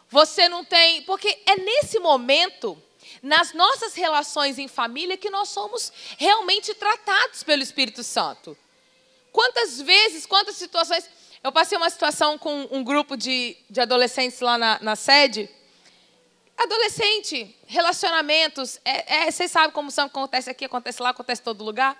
Você 0.09 0.49
não 0.49 0.64
tem, 0.64 1.02
porque 1.02 1.40
é 1.47 1.57
nesse 1.57 2.00
momento, 2.00 2.80
nas 3.23 3.52
nossas 3.52 3.95
relações 3.95 4.59
em 4.59 4.66
família, 4.66 5.16
que 5.16 5.30
nós 5.30 5.49
somos 5.49 5.92
realmente 6.19 6.75
tratados 6.75 7.45
pelo 7.45 7.62
Espírito 7.62 8.02
Santo. 8.02 8.59
Quantas 9.30 9.80
vezes, 9.80 10.26
quantas 10.26 10.57
situações 10.57 11.09
eu 11.42 11.50
passei 11.50 11.78
uma 11.78 11.88
situação 11.88 12.37
com 12.37 12.69
um 12.71 12.85
grupo 12.85 13.16
de, 13.16 13.57
de 13.71 13.80
adolescentes 13.80 14.40
lá 14.40 14.59
na, 14.59 14.78
na 14.83 14.95
sede. 14.95 15.49
adolescente, 16.54 17.57
relacionamentos, 17.66 18.78
é, 18.85 19.23
é, 19.23 19.30
vocês 19.30 19.50
sabem 19.50 19.71
como 19.71 19.90
são, 19.90 20.04
acontece 20.04 20.50
aqui, 20.50 20.66
acontece 20.66 21.00
lá, 21.00 21.11
acontece 21.11 21.40
em 21.40 21.45
todo 21.45 21.64
lugar. 21.64 21.97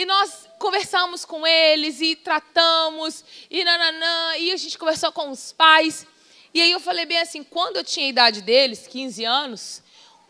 E 0.00 0.06
nós 0.06 0.48
conversamos 0.58 1.26
com 1.26 1.46
eles 1.46 2.00
e 2.00 2.16
tratamos, 2.16 3.22
e 3.50 3.62
nananã, 3.62 4.34
e 4.38 4.50
a 4.50 4.56
gente 4.56 4.78
conversou 4.78 5.12
com 5.12 5.28
os 5.28 5.52
pais. 5.52 6.06
E 6.54 6.62
aí 6.62 6.72
eu 6.72 6.80
falei 6.80 7.04
bem 7.04 7.18
assim, 7.18 7.44
quando 7.44 7.76
eu 7.76 7.84
tinha 7.84 8.06
a 8.06 8.08
idade 8.08 8.40
deles, 8.40 8.86
15 8.86 9.22
anos, 9.26 9.82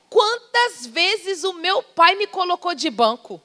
quantas 0.08 0.86
vezes 0.88 1.44
o 1.44 1.52
meu 1.52 1.84
pai 1.84 2.16
me 2.16 2.26
colocou 2.26 2.74
de 2.74 2.90
banco? 2.90 3.40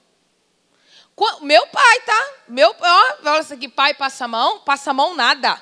Meu 1.43 1.67
pai, 1.67 1.99
tá? 1.99 2.33
Meu, 2.47 2.75
ó, 2.75 3.17
fala 3.21 3.41
isso 3.41 3.53
aqui, 3.53 3.69
pai 3.69 3.93
passa 3.93 4.25
a 4.25 4.27
mão, 4.27 4.61
passa 4.61 4.89
a 4.89 4.95
mão 4.95 5.13
nada. 5.13 5.61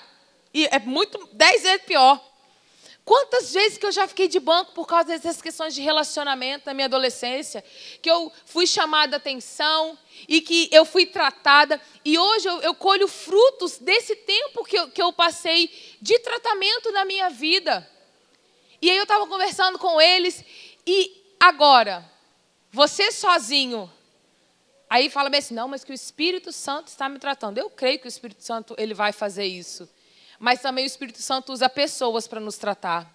E 0.53 0.65
é 0.67 0.79
muito, 0.79 1.27
dez 1.33 1.63
vezes 1.63 1.85
pior. 1.85 2.25
Quantas 3.05 3.53
vezes 3.53 3.77
que 3.77 3.85
eu 3.85 3.91
já 3.91 4.07
fiquei 4.07 4.29
de 4.29 4.39
banco 4.39 4.71
por 4.71 4.87
causa 4.87 5.09
dessas 5.09 5.41
questões 5.41 5.75
de 5.75 5.81
relacionamento 5.81 6.65
na 6.65 6.73
minha 6.73 6.85
adolescência, 6.85 7.63
que 8.01 8.09
eu 8.09 8.31
fui 8.45 8.65
chamada 8.65 9.17
atenção 9.17 9.97
e 10.25 10.39
que 10.39 10.69
eu 10.71 10.85
fui 10.85 11.05
tratada, 11.05 11.81
e 12.05 12.17
hoje 12.17 12.47
eu, 12.47 12.61
eu 12.61 12.73
colho 12.73 13.07
frutos 13.09 13.77
desse 13.77 14.15
tempo 14.15 14.63
que 14.63 14.77
eu, 14.77 14.89
que 14.89 15.01
eu 15.01 15.11
passei 15.11 15.69
de 16.01 16.17
tratamento 16.19 16.93
na 16.93 17.03
minha 17.03 17.29
vida. 17.29 17.89
E 18.81 18.89
aí 18.89 18.95
eu 18.95 19.03
estava 19.03 19.27
conversando 19.27 19.77
com 19.77 19.99
eles, 19.99 20.43
e 20.87 21.35
agora, 21.37 22.09
você 22.71 23.11
sozinho, 23.11 23.91
aí 24.89 25.09
fala 25.09 25.29
bem 25.29 25.39
assim, 25.39 25.53
não, 25.53 25.67
mas 25.67 25.83
que 25.83 25.91
o 25.91 25.93
Espírito 25.93 26.53
Santo 26.53 26.87
está 26.87 27.09
me 27.09 27.19
tratando. 27.19 27.57
Eu 27.57 27.69
creio 27.69 27.99
que 27.99 28.07
o 28.07 28.07
Espírito 28.07 28.43
Santo 28.43 28.73
ele 28.77 28.93
vai 28.93 29.11
fazer 29.11 29.45
isso 29.45 29.89
mas 30.39 30.61
também 30.61 30.83
o 30.83 30.87
Espírito 30.87 31.21
Santo 31.21 31.53
usa 31.53 31.69
pessoas 31.69 32.27
para 32.27 32.39
nos 32.39 32.57
tratar. 32.57 33.11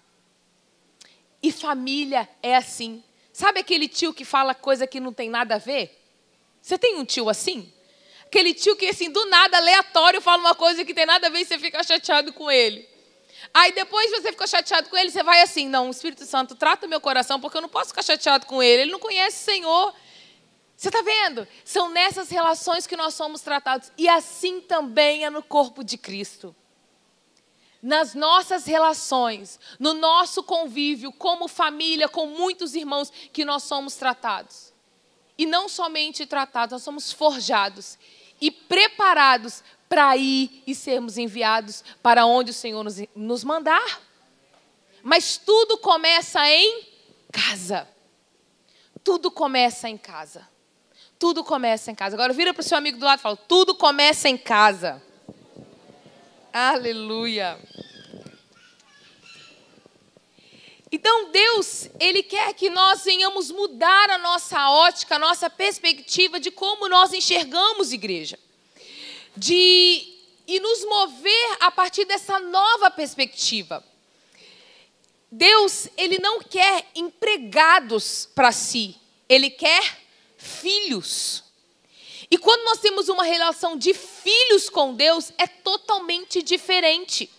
E 1.41 1.51
família 1.51 2.27
é 2.41 2.55
assim. 2.55 3.03
Sabe 3.31 3.59
aquele 3.59 3.87
tio 3.87 4.13
que 4.13 4.25
fala 4.25 4.53
coisa 4.53 4.85
que 4.85 4.99
não 4.99 5.13
tem 5.13 5.29
nada 5.29 5.55
a 5.55 5.57
ver? 5.57 5.97
Você 6.61 6.77
tem 6.77 6.95
um 6.97 7.05
tio 7.05 7.29
assim? 7.29 7.71
Aquele 8.25 8.53
tio 8.53 8.75
que, 8.75 8.85
assim, 8.85 9.09
do 9.09 9.25
nada, 9.25 9.57
aleatório, 9.57 10.21
fala 10.21 10.39
uma 10.39 10.55
coisa 10.55 10.85
que 10.85 10.93
tem 10.93 11.05
nada 11.05 11.27
a 11.27 11.29
ver 11.29 11.39
e 11.39 11.45
você 11.45 11.57
fica 11.57 11.81
chateado 11.83 12.31
com 12.33 12.51
ele. 12.51 12.87
Aí 13.53 13.71
depois 13.71 14.11
você 14.11 14.31
ficou 14.31 14.45
chateado 14.45 14.89
com 14.89 14.97
ele, 14.97 15.09
você 15.09 15.23
vai 15.23 15.41
assim, 15.41 15.67
não, 15.67 15.87
o 15.87 15.91
Espírito 15.91 16.25
Santo 16.25 16.55
trata 16.55 16.85
meu 16.85 17.01
coração, 17.01 17.39
porque 17.39 17.57
eu 17.57 17.61
não 17.61 17.69
posso 17.69 17.89
ficar 17.89 18.03
chateado 18.03 18.45
com 18.45 18.61
ele, 18.61 18.83
ele 18.83 18.91
não 18.91 18.99
conhece 18.99 19.41
o 19.41 19.45
Senhor. 19.51 19.95
Você 20.75 20.89
está 20.89 21.01
vendo? 21.01 21.47
São 21.65 21.89
nessas 21.89 22.29
relações 22.29 22.85
que 22.85 22.95
nós 22.95 23.13
somos 23.13 23.41
tratados. 23.41 23.91
E 23.97 24.07
assim 24.07 24.61
também 24.61 25.25
é 25.25 25.29
no 25.29 25.41
corpo 25.41 25.83
de 25.83 25.97
Cristo 25.97 26.55
nas 27.81 28.13
nossas 28.13 28.65
relações, 28.65 29.59
no 29.79 29.93
nosso 29.93 30.43
convívio, 30.43 31.11
como 31.11 31.47
família, 31.47 32.09
com 32.09 32.27
muitos 32.27 32.75
irmãos, 32.75 33.11
que 33.31 33.45
nós 33.45 33.63
somos 33.63 33.95
tratados. 33.95 34.73
E 35.37 35.45
não 35.45 35.69
somente 35.69 36.25
tratados, 36.25 36.73
nós 36.73 36.83
somos 36.83 37.11
forjados 37.11 37.97
e 38.41 38.51
preparados 38.51 39.63
para 39.87 40.15
ir 40.17 40.63
e 40.67 40.75
sermos 40.75 41.17
enviados 41.17 41.83
para 42.03 42.25
onde 42.25 42.51
o 42.51 42.53
Senhor 42.53 42.83
nos, 42.83 43.01
nos 43.15 43.43
mandar. 43.43 44.01
Mas 45.01 45.37
tudo 45.37 45.77
começa 45.77 46.45
em 46.47 46.85
casa. 47.31 47.87
Tudo 49.03 49.31
começa 49.31 49.89
em 49.89 49.97
casa. 49.97 50.47
Tudo 51.17 51.43
começa 51.43 51.89
em 51.91 51.95
casa. 51.95 52.15
Agora 52.15 52.33
vira 52.33 52.53
para 52.53 52.61
o 52.61 52.63
seu 52.63 52.77
amigo 52.77 52.97
do 52.97 53.05
lado 53.05 53.19
e 53.19 53.21
fala: 53.21 53.37
tudo 53.37 53.73
começa 53.73 54.29
em 54.29 54.37
casa. 54.37 55.01
Aleluia. 56.51 57.59
Então 60.91 61.31
Deus, 61.31 61.89
Ele 61.99 62.23
quer 62.23 62.53
que 62.53 62.69
nós 62.69 63.03
venhamos 63.03 63.51
mudar 63.51 64.09
a 64.09 64.17
nossa 64.17 64.69
ótica, 64.71 65.15
a 65.15 65.19
nossa 65.19 65.49
perspectiva 65.49 66.39
de 66.39 66.49
como 66.49 66.89
nós 66.89 67.13
enxergamos 67.13 67.93
igreja. 67.93 68.39
De, 69.37 70.17
e 70.47 70.59
nos 70.59 70.83
mover 70.85 71.57
a 71.59 71.69
partir 71.69 72.05
dessa 72.05 72.39
nova 72.39 72.89
perspectiva. 72.89 73.83
Deus, 75.31 75.87
Ele 75.95 76.17
não 76.17 76.41
quer 76.41 76.87
empregados 76.95 78.27
para 78.33 78.51
si, 78.51 78.95
Ele 79.27 79.51
quer 79.51 79.99
filhos. 80.37 81.43
E 82.31 82.37
quando 82.37 82.63
nós 82.65 82.79
temos 82.79 83.09
uma 83.09 83.23
relação 83.23 83.75
de 83.75 83.93
filhos 83.93 84.69
com 84.69 84.93
Deus, 84.93 85.31
é 85.37 85.47
totalmente 85.47 86.43
diferente. 86.43 87.29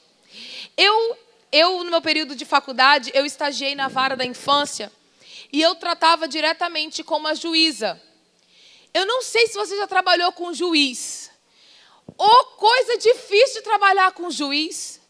Eu, 0.76 1.18
eu 1.52 1.84
no 1.84 1.90
meu 1.90 2.02
período 2.02 2.34
de 2.34 2.44
faculdade, 2.44 3.10
eu 3.14 3.24
estagiei 3.24 3.74
na 3.74 3.86
vara 3.86 4.16
da 4.16 4.24
infância 4.24 4.92
e 5.52 5.62
eu 5.62 5.74
tratava 5.76 6.26
diretamente 6.26 7.04
com 7.04 7.16
uma 7.16 7.34
juíza. 7.34 8.00
Eu 8.92 9.06
não 9.06 9.22
sei 9.22 9.46
se 9.46 9.54
você 9.54 9.76
já 9.76 9.86
trabalhou 9.86 10.32
com 10.32 10.52
juiz. 10.52 11.30
Ou 12.16 12.44
coisa 12.56 12.98
difícil 12.98 13.60
de 13.60 13.62
trabalhar 13.62 14.12
com 14.12 14.30
juiz. 14.30 15.00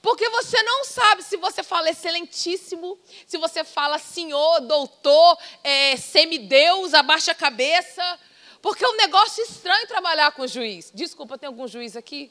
Porque 0.00 0.28
você 0.28 0.62
não 0.62 0.84
sabe 0.84 1.22
se 1.22 1.36
você 1.36 1.62
fala 1.64 1.90
excelentíssimo, 1.90 2.96
se 3.26 3.36
você 3.38 3.64
fala 3.64 3.98
senhor, 3.98 4.60
doutor, 4.60 5.36
é, 5.64 5.96
semideus, 5.96 6.94
abaixa 6.94 7.32
a 7.32 7.34
cabeça, 7.34 8.20
porque 8.60 8.84
é 8.84 8.88
um 8.88 8.96
negócio 8.96 9.42
estranho 9.42 9.86
trabalhar 9.86 10.32
com 10.32 10.46
juiz. 10.46 10.90
Desculpa, 10.94 11.38
tem 11.38 11.46
algum 11.46 11.66
juiz 11.66 11.96
aqui? 11.96 12.30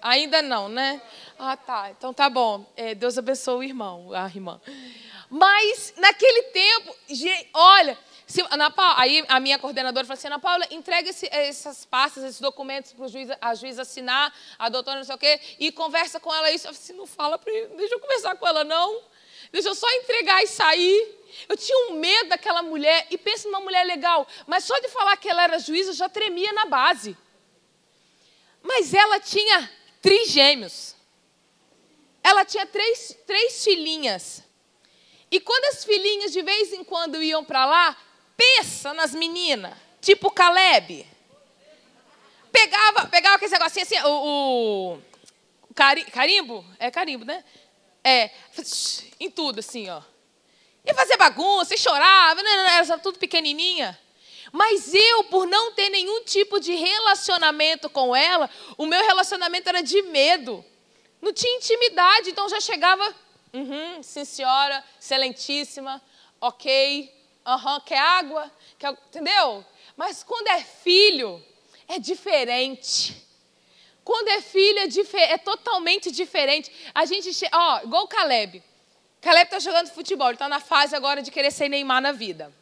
Ainda 0.00 0.42
não, 0.42 0.68
né? 0.68 1.00
Ah, 1.38 1.56
tá. 1.56 1.90
Então 1.90 2.12
tá 2.12 2.28
bom. 2.28 2.66
É, 2.76 2.94
Deus 2.94 3.16
abençoe 3.16 3.54
o 3.54 3.62
irmão, 3.62 4.12
a 4.12 4.26
irmã. 4.26 4.60
Mas 5.30 5.94
naquele 5.96 6.42
tempo, 6.44 6.96
olha, 7.54 7.96
se, 8.26 8.40
Ana 8.50 8.70
Paula, 8.70 8.94
aí 8.98 9.24
a 9.28 9.38
minha 9.38 9.58
coordenadora 9.58 10.06
falou 10.06 10.18
assim: 10.18 10.26
Ana 10.26 10.38
Paula, 10.38 10.66
entrega 10.70 11.10
esse, 11.10 11.28
essas 11.30 11.84
pastas, 11.84 12.24
esses 12.24 12.40
documentos 12.40 12.92
para 12.92 13.06
juiz, 13.06 13.28
a 13.40 13.54
juiz 13.54 13.78
assinar, 13.78 14.34
a 14.58 14.68
doutora 14.68 14.96
não 14.96 15.04
sei 15.04 15.14
o 15.14 15.18
quê, 15.18 15.40
e 15.58 15.70
conversa 15.70 16.18
com 16.18 16.34
ela 16.34 16.50
isso. 16.50 16.66
Eu 16.66 16.72
falei 16.72 16.82
assim: 16.82 16.92
não 16.94 17.06
fala 17.06 17.38
para 17.38 17.52
deixa 17.52 17.94
eu 17.94 18.00
conversar 18.00 18.34
com 18.36 18.46
ela, 18.46 18.64
não. 18.64 19.02
Deixa 19.52 19.68
eu 19.68 19.74
só 19.74 19.88
entregar 19.92 20.42
e 20.42 20.46
sair. 20.46 21.22
Eu 21.48 21.56
tinha 21.56 21.90
um 21.90 21.98
medo 21.98 22.30
daquela 22.30 22.62
mulher, 22.62 23.06
e 23.10 23.18
penso 23.18 23.48
numa 23.48 23.60
mulher 23.60 23.84
legal, 23.84 24.26
mas 24.46 24.64
só 24.64 24.78
de 24.78 24.88
falar 24.88 25.16
que 25.16 25.28
ela 25.28 25.44
era 25.44 25.58
juíza, 25.58 25.90
eu 25.90 25.94
já 25.94 26.08
tremia 26.08 26.52
na 26.52 26.66
base. 26.66 27.16
Mas 28.62 28.94
ela 28.94 29.18
tinha 29.20 29.70
trigêmeos. 30.00 30.94
Ela 32.22 32.44
tinha 32.44 32.64
três, 32.66 33.16
três 33.26 33.64
filhinhas. 33.64 34.42
E 35.30 35.40
quando 35.40 35.64
as 35.74 35.84
filhinhas 35.84 36.32
de 36.32 36.42
vez 36.42 36.72
em 36.72 36.84
quando 36.84 37.22
iam 37.22 37.44
para 37.44 37.64
lá, 37.64 37.96
pensa 38.36 38.92
nas 38.94 39.14
meninas, 39.14 39.74
tipo 40.00 40.30
Caleb. 40.30 41.06
Pegava, 42.52 43.06
pegava 43.06 43.36
aquele 43.36 43.50
negocinho 43.50 43.82
assim, 43.82 43.98
o, 44.04 44.98
o 45.68 45.74
carimbo, 46.12 46.64
é 46.78 46.90
carimbo, 46.90 47.24
né? 47.24 47.42
É, 48.04 48.30
em 49.20 49.30
tudo 49.30 49.60
assim, 49.60 49.88
ó. 49.88 50.02
E 50.84 50.92
fazia 50.94 51.16
bagunça, 51.16 51.74
e 51.74 51.78
chorava, 51.78 52.40
era 52.40 52.98
tudo 52.98 53.18
pequenininha. 53.18 53.98
Mas 54.50 54.92
eu, 54.92 55.24
por 55.24 55.46
não 55.46 55.72
ter 55.72 55.88
nenhum 55.88 56.24
tipo 56.24 56.58
de 56.58 56.74
relacionamento 56.74 57.88
com 57.88 58.14
ela, 58.14 58.50
o 58.76 58.84
meu 58.84 59.00
relacionamento 59.02 59.68
era 59.68 59.82
de 59.82 60.02
medo. 60.02 60.64
Não 61.20 61.32
tinha 61.32 61.56
intimidade, 61.56 62.30
então 62.30 62.48
já 62.48 62.60
chegava, 62.60 63.14
uhum, 63.52 64.02
sim 64.02 64.24
senhora, 64.24 64.84
excelentíssima, 65.00 66.02
ok, 66.40 67.10
uhum, 67.46 67.80
quer 67.86 67.98
água, 67.98 68.50
quer, 68.78 68.90
entendeu? 68.90 69.64
Mas 69.96 70.24
quando 70.24 70.48
é 70.48 70.60
filho, 70.60 71.42
é 71.86 71.98
diferente. 71.98 73.16
Quando 74.04 74.28
é 74.28 74.40
filho, 74.40 74.78
é, 74.78 75.32
é 75.32 75.38
totalmente 75.38 76.10
diferente. 76.10 76.70
A 76.94 77.04
gente, 77.04 77.30
ó, 77.52 77.82
igual 77.82 78.04
o 78.04 78.08
Caleb. 78.08 78.62
Caleb 79.20 79.44
está 79.44 79.58
jogando 79.60 79.88
futebol, 79.90 80.28
ele 80.28 80.34
está 80.34 80.48
na 80.48 80.58
fase 80.58 80.96
agora 80.96 81.22
de 81.22 81.30
querer 81.30 81.52
ser 81.52 81.68
Neymar 81.68 82.02
na 82.02 82.10
vida. 82.10 82.52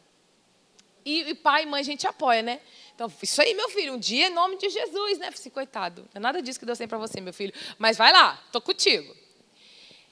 E, 1.03 1.31
e, 1.31 1.33
pai 1.33 1.63
e 1.63 1.65
mãe 1.65 1.81
a 1.81 1.83
gente 1.83 2.05
apoia, 2.05 2.43
né? 2.43 2.61
Então, 2.93 3.11
isso 3.23 3.41
aí, 3.41 3.55
meu 3.55 3.67
filho, 3.69 3.93
um 3.93 3.97
dia 3.97 4.27
em 4.27 4.29
nome 4.29 4.57
de 4.57 4.69
Jesus, 4.69 5.17
né? 5.17 5.29
Assim, 5.29 5.49
coitado, 5.49 6.03
não 6.13 6.19
é 6.19 6.19
nada 6.19 6.39
disso 6.39 6.59
que 6.59 6.65
Deus 6.65 6.77
tem 6.77 6.87
para 6.87 6.99
você, 6.99 7.19
meu 7.19 7.33
filho. 7.33 7.51
Mas 7.79 7.97
vai 7.97 8.13
lá, 8.13 8.39
tô 8.51 8.61
contigo. 8.61 9.15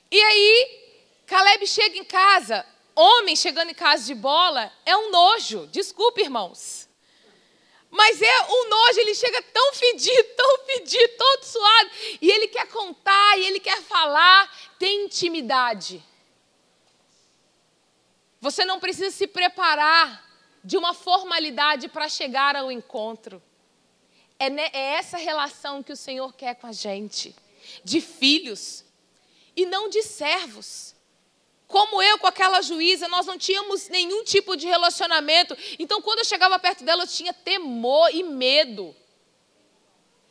E 0.10 0.20
aí, 0.20 0.80
Caleb 1.28 1.68
chega 1.68 1.96
em 1.96 2.04
casa, 2.04 2.66
homem 2.96 3.36
chegando 3.36 3.70
em 3.70 3.76
casa 3.76 4.06
de 4.06 4.16
bola, 4.16 4.74
é 4.84 4.98
um 4.98 5.12
nojo. 5.12 5.68
Desculpe, 5.68 6.22
irmãos. 6.22 6.89
Mas 7.92 8.22
é 8.22 8.42
um 8.48 8.70
nojo, 8.70 9.00
ele 9.00 9.16
chega 9.16 9.42
tão 9.42 9.74
fedido, 9.74 10.30
tão 10.38 10.66
fedido, 10.66 11.14
todo 11.18 11.44
suado. 11.44 11.90
E 12.22 12.30
ele 12.30 12.48
quer 12.48 12.68
contar, 12.68 13.38
e 13.40 13.46
ele 13.46 13.60
quer 13.60 13.82
falar, 13.82 14.52
tem 14.78 15.06
intimidade. 15.06 16.04
Você 18.40 18.64
não 18.64 18.80
precisa 18.80 19.12
se 19.12 19.28
preparar 19.28 20.28
de 20.64 20.78
uma 20.78 20.94
formalidade 20.94 21.88
para 21.90 22.08
chegar 22.08 22.56
ao 22.56 22.72
encontro. 22.72 23.42
É, 24.38 24.48
é 24.48 24.94
essa 24.96 25.18
relação 25.18 25.84
que 25.84 25.92
o 25.92 25.98
Senhor 25.98 26.34
quer 26.34 26.56
com 26.56 26.68
a 26.68 26.72
gente, 26.72 27.36
de 27.84 28.00
filhos 28.00 28.86
e 29.56 29.66
não 29.66 29.90
de 29.90 30.02
servos. 30.04 30.96
Como 31.70 32.02
eu 32.02 32.18
com 32.18 32.26
aquela 32.26 32.64
juíza, 32.64 33.08
nós 33.08 33.28
não 33.28 33.38
tínhamos 33.38 33.88
nenhum 33.90 34.24
tipo 34.24 34.58
de 34.58 34.66
relacionamento. 34.66 35.56
Então, 35.78 36.02
quando 36.02 36.18
eu 36.18 36.26
chegava 36.26 36.58
perto 36.58 36.84
dela, 36.84 37.04
eu 37.04 37.08
tinha 37.08 37.32
temor 37.32 38.10
e 38.12 38.24
medo. 38.24 38.96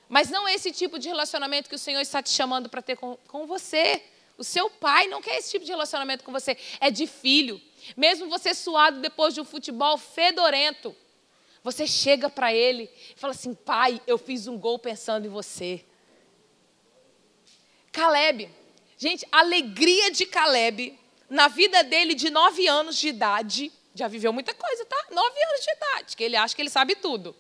Mas 0.09 0.31
não 0.31 0.49
é 0.49 0.55
esse 0.55 0.73
tipo 0.73 0.99
de 0.99 1.07
relacionamento 1.07 1.69
que 1.69 1.77
o 1.77 1.79
Senhor 1.79 2.01
está 2.01 2.21
te 2.21 2.31
chamando 2.31 2.69
para 2.69 2.83
ter 2.83 2.97
com, 2.97 3.17
com 3.29 3.47
você. 3.47 4.03
O 4.37 4.43
seu 4.43 4.69
pai 4.69 5.07
não 5.07 5.23
quer 5.23 5.37
esse 5.37 5.51
tipo 5.51 5.65
de 5.65 5.71
relacionamento 5.71 6.25
com 6.25 6.33
você. 6.33 6.59
É 6.81 6.91
de 6.91 7.07
filho. 7.07 7.61
Mesmo 7.97 8.29
você 8.29 8.53
suado 8.53 9.01
depois 9.01 9.33
de 9.33 9.41
um 9.41 9.45
futebol 9.45 9.97
fedorento, 9.97 10.95
você 11.63 11.87
chega 11.87 12.29
para 12.29 12.53
ele 12.53 12.91
e 13.15 13.19
fala 13.19 13.33
assim: 13.33 13.55
Pai, 13.55 14.03
eu 14.09 14.19
fiz 14.19 14.49
um 14.49 14.59
gol 14.59 14.77
pensando 14.77 15.27
em 15.27 15.31
você. 15.31 15.85
Caleb. 17.93 18.51
Gente, 18.97 19.25
a 19.31 19.39
alegria 19.39 20.11
de 20.11 20.27
Caleb 20.27 20.99
na 21.29 21.49
vida 21.49 21.83
dele 21.85 22.15
de 22.15 22.31
nove 22.31 22.67
anos 22.67 22.97
de 22.97 23.09
idade, 23.09 23.73
já 23.95 24.09
viveu 24.09 24.33
muita 24.33 24.55
coisa, 24.55 24.85
tá? 24.85 25.07
Nove 25.11 25.43
anos 25.43 25.61
de 25.61 25.71
idade, 25.71 26.17
que 26.17 26.25
ele 26.25 26.37
acha 26.37 26.55
que 26.55 26.63
ele 26.63 26.71
sabe 26.71 26.95
tudo. 26.95 27.35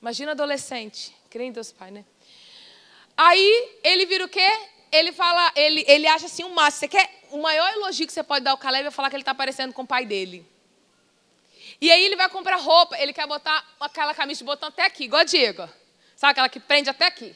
Imagina 0.00 0.32
adolescente, 0.32 1.14
crê 1.28 1.44
em 1.44 1.52
Deus 1.52 1.72
Pai, 1.72 1.90
né? 1.90 2.04
Aí 3.16 3.78
ele 3.84 4.06
vira 4.06 4.24
o 4.24 4.28
quê? 4.28 4.48
Ele 4.90 5.12
fala, 5.12 5.52
ele, 5.54 5.84
ele 5.86 6.06
acha 6.06 6.26
assim 6.26 6.42
um 6.42 6.54
máximo. 6.54 6.80
Você 6.80 6.88
quer 6.88 7.20
o 7.30 7.38
maior 7.38 7.70
elogio 7.74 8.06
que 8.06 8.12
você 8.12 8.22
pode 8.22 8.44
dar 8.44 8.52
ao 8.52 8.58
Caleb 8.58 8.88
é 8.88 8.90
falar 8.90 9.10
que 9.10 9.16
ele 9.16 9.22
está 9.22 9.34
parecendo 9.34 9.72
com 9.72 9.82
o 9.82 9.86
pai 9.86 10.04
dele. 10.04 10.44
E 11.80 11.90
aí 11.90 12.04
ele 12.04 12.16
vai 12.16 12.28
comprar 12.28 12.56
roupa, 12.56 12.98
ele 12.98 13.12
quer 13.12 13.26
botar 13.26 13.64
aquela 13.80 14.14
camisa 14.14 14.38
de 14.38 14.44
botão 14.44 14.68
até 14.68 14.84
aqui, 14.84 15.04
igual 15.04 15.20
a 15.20 15.24
Diego. 15.24 15.68
Sabe 16.16 16.32
aquela 16.32 16.48
que 16.48 16.60
prende 16.60 16.90
até 16.90 17.06
aqui? 17.06 17.34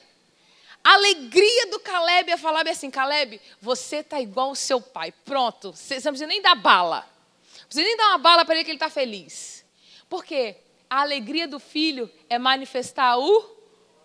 A 0.84 0.92
alegria 0.92 1.66
do 1.70 1.80
Caleb 1.80 2.30
é 2.30 2.36
falar 2.36 2.68
assim: 2.68 2.90
Caleb, 2.90 3.40
você 3.58 4.02
tá 4.02 4.20
igual 4.20 4.50
o 4.50 4.56
seu 4.56 4.82
pai. 4.82 5.12
Pronto, 5.24 5.72
você 5.72 5.94
não 5.94 6.02
precisa 6.02 6.26
nem 6.26 6.42
dar 6.42 6.54
bala. 6.54 7.08
Não 7.60 7.66
precisa 7.66 7.86
nem 7.86 7.96
dar 7.96 8.08
uma 8.08 8.18
bala 8.18 8.44
para 8.44 8.54
ele 8.54 8.64
que 8.64 8.70
ele 8.70 8.76
está 8.76 8.90
feliz. 8.90 9.64
Por 10.10 10.22
quê? 10.22 10.56
A 10.90 11.00
alegria 11.00 11.48
do 11.48 11.58
filho 11.58 12.10
é 12.28 12.38
manifestar 12.38 13.18
o 13.18 13.40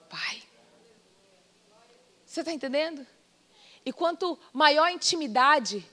pai. 0.10 0.42
Você 2.26 2.40
está 2.40 2.54
entendendo? 2.54 3.06
E 3.86 3.92
quanto 3.92 4.40
maior 4.54 4.86
a 4.86 4.92
intimidade 4.92 5.86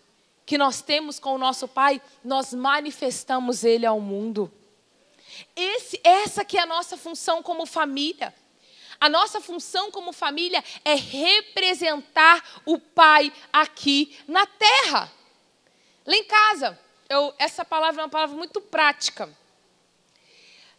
que 0.45 0.57
nós 0.57 0.81
temos 0.81 1.19
com 1.19 1.35
o 1.35 1.39
nosso 1.39 1.67
pai, 1.67 2.01
nós 2.23 2.55
manifestamos 2.55 3.65
ele 3.65 3.85
ao 3.85 4.01
mundo. 4.01 4.53
Esse, 5.57 6.01
essa 6.05 6.45
que 6.45 6.57
é 6.57 6.63
a 6.63 6.67
nossa 6.67 6.97
função 6.97 7.43
como 7.43 7.67
família. 7.67 8.33
A 9.01 9.09
nossa 9.09 9.41
função 9.41 9.91
como 9.91 10.13
família 10.13 10.63
é 10.85 10.95
representar 10.95 12.63
o 12.65 12.79
Pai 12.79 13.33
aqui 13.53 14.17
na 14.27 14.47
terra. 14.47 15.13
Lá 16.07 16.17
em 16.17 16.25
casa, 16.25 16.79
eu, 17.09 17.35
essa 17.39 17.65
palavra 17.65 18.03
é 18.03 18.05
uma 18.05 18.11
palavra 18.11 18.37
muito 18.37 18.61
prática. 18.61 19.29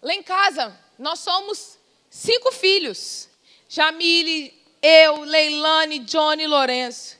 Lá 0.01 0.13
em 0.13 0.23
casa, 0.23 0.77
nós 0.97 1.19
somos 1.19 1.77
cinco 2.09 2.51
filhos: 2.51 3.29
Jamile, 3.67 4.53
eu, 4.81 5.21
Leilane, 5.21 5.99
Johnny 5.99 6.43
e 6.43 6.47
Lourenço. 6.47 7.17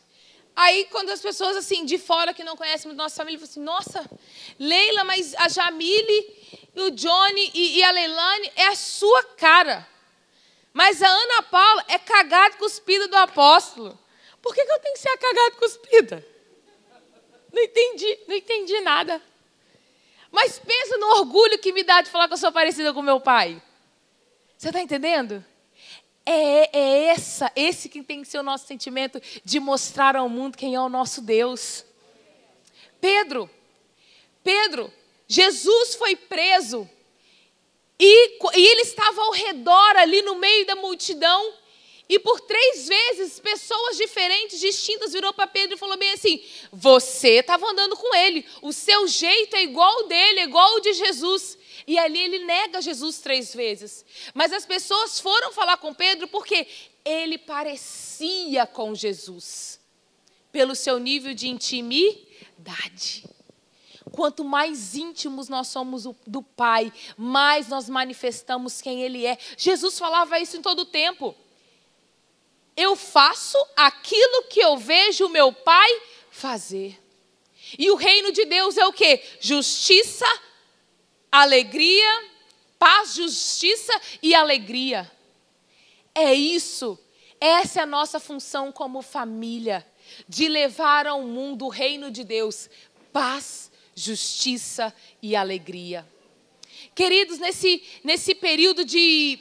Aí, 0.56 0.86
quando 0.86 1.12
as 1.12 1.22
pessoas 1.22 1.56
assim 1.56 1.86
de 1.86 2.00
fora 2.00 2.34
que 2.34 2.44
não 2.44 2.58
conhecem 2.58 2.88
muito 2.88 2.98
nossa 2.98 3.18
família, 3.18 3.40
falam 3.40 3.52
assim: 3.52 3.60
Nossa, 3.60 4.10
Leila, 4.60 5.04
mas 5.04 5.36
a 5.36 5.48
Jamile, 5.48 6.36
o 6.76 6.90
Johnny 6.92 7.52
e, 7.54 7.78
e 7.78 7.84
a 7.84 7.92
Leilane 7.92 8.52
é 8.56 8.68
a 8.68 8.76
sua 8.76 9.24
cara. 9.24 9.88
Mas 10.78 11.02
a 11.02 11.08
Ana 11.08 11.42
Paula 11.42 11.84
é 11.88 11.98
cagada 11.98 12.56
cuspida 12.58 13.08
do 13.08 13.16
apóstolo. 13.16 13.98
Por 14.40 14.54
que, 14.54 14.64
que 14.64 14.72
eu 14.72 14.80
tenho 14.80 14.94
que 14.94 15.00
ser 15.00 15.10
a 15.10 15.18
cagada 15.18 15.52
cuspida? 15.56 16.28
Não 17.52 17.64
entendi, 17.64 18.20
não 18.28 18.36
entendi 18.36 18.80
nada. 18.82 19.20
Mas 20.30 20.60
pensa 20.60 20.96
no 20.98 21.08
orgulho 21.18 21.58
que 21.58 21.74
me 21.74 21.84
dá 21.84 22.04
de 22.04 22.12
falar 22.12 22.28
que 22.28 22.36
eu 22.36 22.38
sou 22.38 22.52
parecida 22.52 22.94
com 22.94 23.02
meu 23.02 23.20
pai. 23.20 23.60
Você 24.56 24.68
está 24.68 24.80
entendendo? 24.80 25.44
É, 26.24 26.78
é 26.78 27.04
essa, 27.06 27.52
esse 27.56 27.90
que 27.90 28.04
tem 28.04 28.22
que 28.22 28.28
ser 28.28 28.38
o 28.38 28.44
nosso 28.44 28.68
sentimento 28.68 29.20
de 29.44 29.60
mostrar 29.60 30.16
ao 30.16 30.30
mundo 30.30 30.56
quem 30.56 30.76
é 30.76 30.80
o 30.80 30.90
nosso 30.90 31.24
Deus. 31.24 31.84
Pedro, 33.02 33.50
Pedro, 34.44 34.94
Jesus 35.28 35.96
foi 35.96 36.16
preso 36.16 36.88
e, 38.00 38.38
e 38.56 38.68
ele 38.68 38.82
estava 38.82 39.22
ao 39.22 39.32
redor, 39.32 39.96
ali 39.98 40.22
no 40.22 40.36
meio 40.36 40.66
da 40.66 40.76
multidão. 40.76 41.54
E 42.10 42.20
por 42.20 42.40
três 42.40 42.88
vezes, 42.88 43.40
pessoas 43.40 43.98
diferentes, 43.98 44.60
distintas, 44.60 45.12
virou 45.12 45.34
para 45.34 45.48
Pedro 45.48 45.76
e 45.76 45.80
falou 45.80 45.98
bem 45.98 46.12
assim: 46.12 46.42
Você 46.72 47.40
estava 47.40 47.70
andando 47.70 47.98
com 47.98 48.16
ele, 48.16 48.46
o 48.62 48.72
seu 48.72 49.08
jeito 49.08 49.56
é 49.56 49.64
igual 49.64 49.92
ao 49.92 50.08
dele, 50.08 50.40
é 50.40 50.44
igual 50.44 50.74
ao 50.74 50.80
de 50.80 50.94
Jesus. 50.94 51.58
E 51.86 51.98
ali 51.98 52.22
ele 52.22 52.40
nega 52.40 52.82
Jesus 52.82 53.20
três 53.20 53.54
vezes. 53.54 54.06
Mas 54.34 54.54
as 54.54 54.66
pessoas 54.66 55.20
foram 55.20 55.52
falar 55.52 55.78
com 55.78 55.94
Pedro 55.94 56.28
porque 56.28 56.68
ele 57.04 57.38
parecia 57.38 58.66
com 58.66 58.94
Jesus, 58.94 59.80
pelo 60.52 60.76
seu 60.76 61.00
nível 61.00 61.34
de 61.34 61.48
intimidade. 61.48 63.24
Quanto 64.12 64.44
mais 64.44 64.96
íntimos 64.96 65.50
nós 65.50 65.68
somos 65.68 66.04
do 66.26 66.42
Pai, 66.42 66.92
mais 67.18 67.68
nós 67.68 67.90
manifestamos 67.90 68.82
quem 68.82 69.02
Ele 69.02 69.26
é. 69.26 69.38
Jesus 69.58 69.98
falava 69.98 70.40
isso 70.40 70.58
em 70.58 70.62
todo 70.62 70.80
o 70.80 70.86
tempo. 70.86 71.36
Eu 72.76 72.96
faço 72.96 73.58
aquilo 73.76 74.44
que 74.50 74.60
eu 74.60 74.78
vejo 74.78 75.26
o 75.26 75.30
meu 75.30 75.52
Pai 75.52 76.02
fazer. 76.30 77.00
E 77.78 77.90
o 77.90 77.96
reino 77.96 78.32
de 78.32 78.46
Deus 78.46 78.78
é 78.78 78.86
o 78.86 78.94
que? 78.94 79.22
Justiça, 79.40 80.26
alegria, 81.32 82.30
paz, 82.78 83.16
justiça 83.16 83.94
e 84.22 84.34
alegria. 84.36 85.12
É 86.14 86.34
isso. 86.34 86.98
Essa 87.40 87.82
é 87.82 87.84
a 87.84 87.88
nossa 87.88 88.20
função 88.20 88.72
como 88.72 89.02
família, 89.02 89.86
de 90.28 90.48
levar 90.48 91.06
ao 91.06 91.22
mundo 91.22 91.66
o 91.66 91.70
reino 91.70 92.10
de 92.10 92.24
Deus, 92.24 92.70
paz, 93.12 93.67
justiça 93.98 94.94
e 95.24 95.36
alegria. 95.36 96.08
Queridos, 96.94 97.40
nesse, 97.40 97.82
nesse 98.04 98.36
período 98.36 98.86
de 98.86 99.40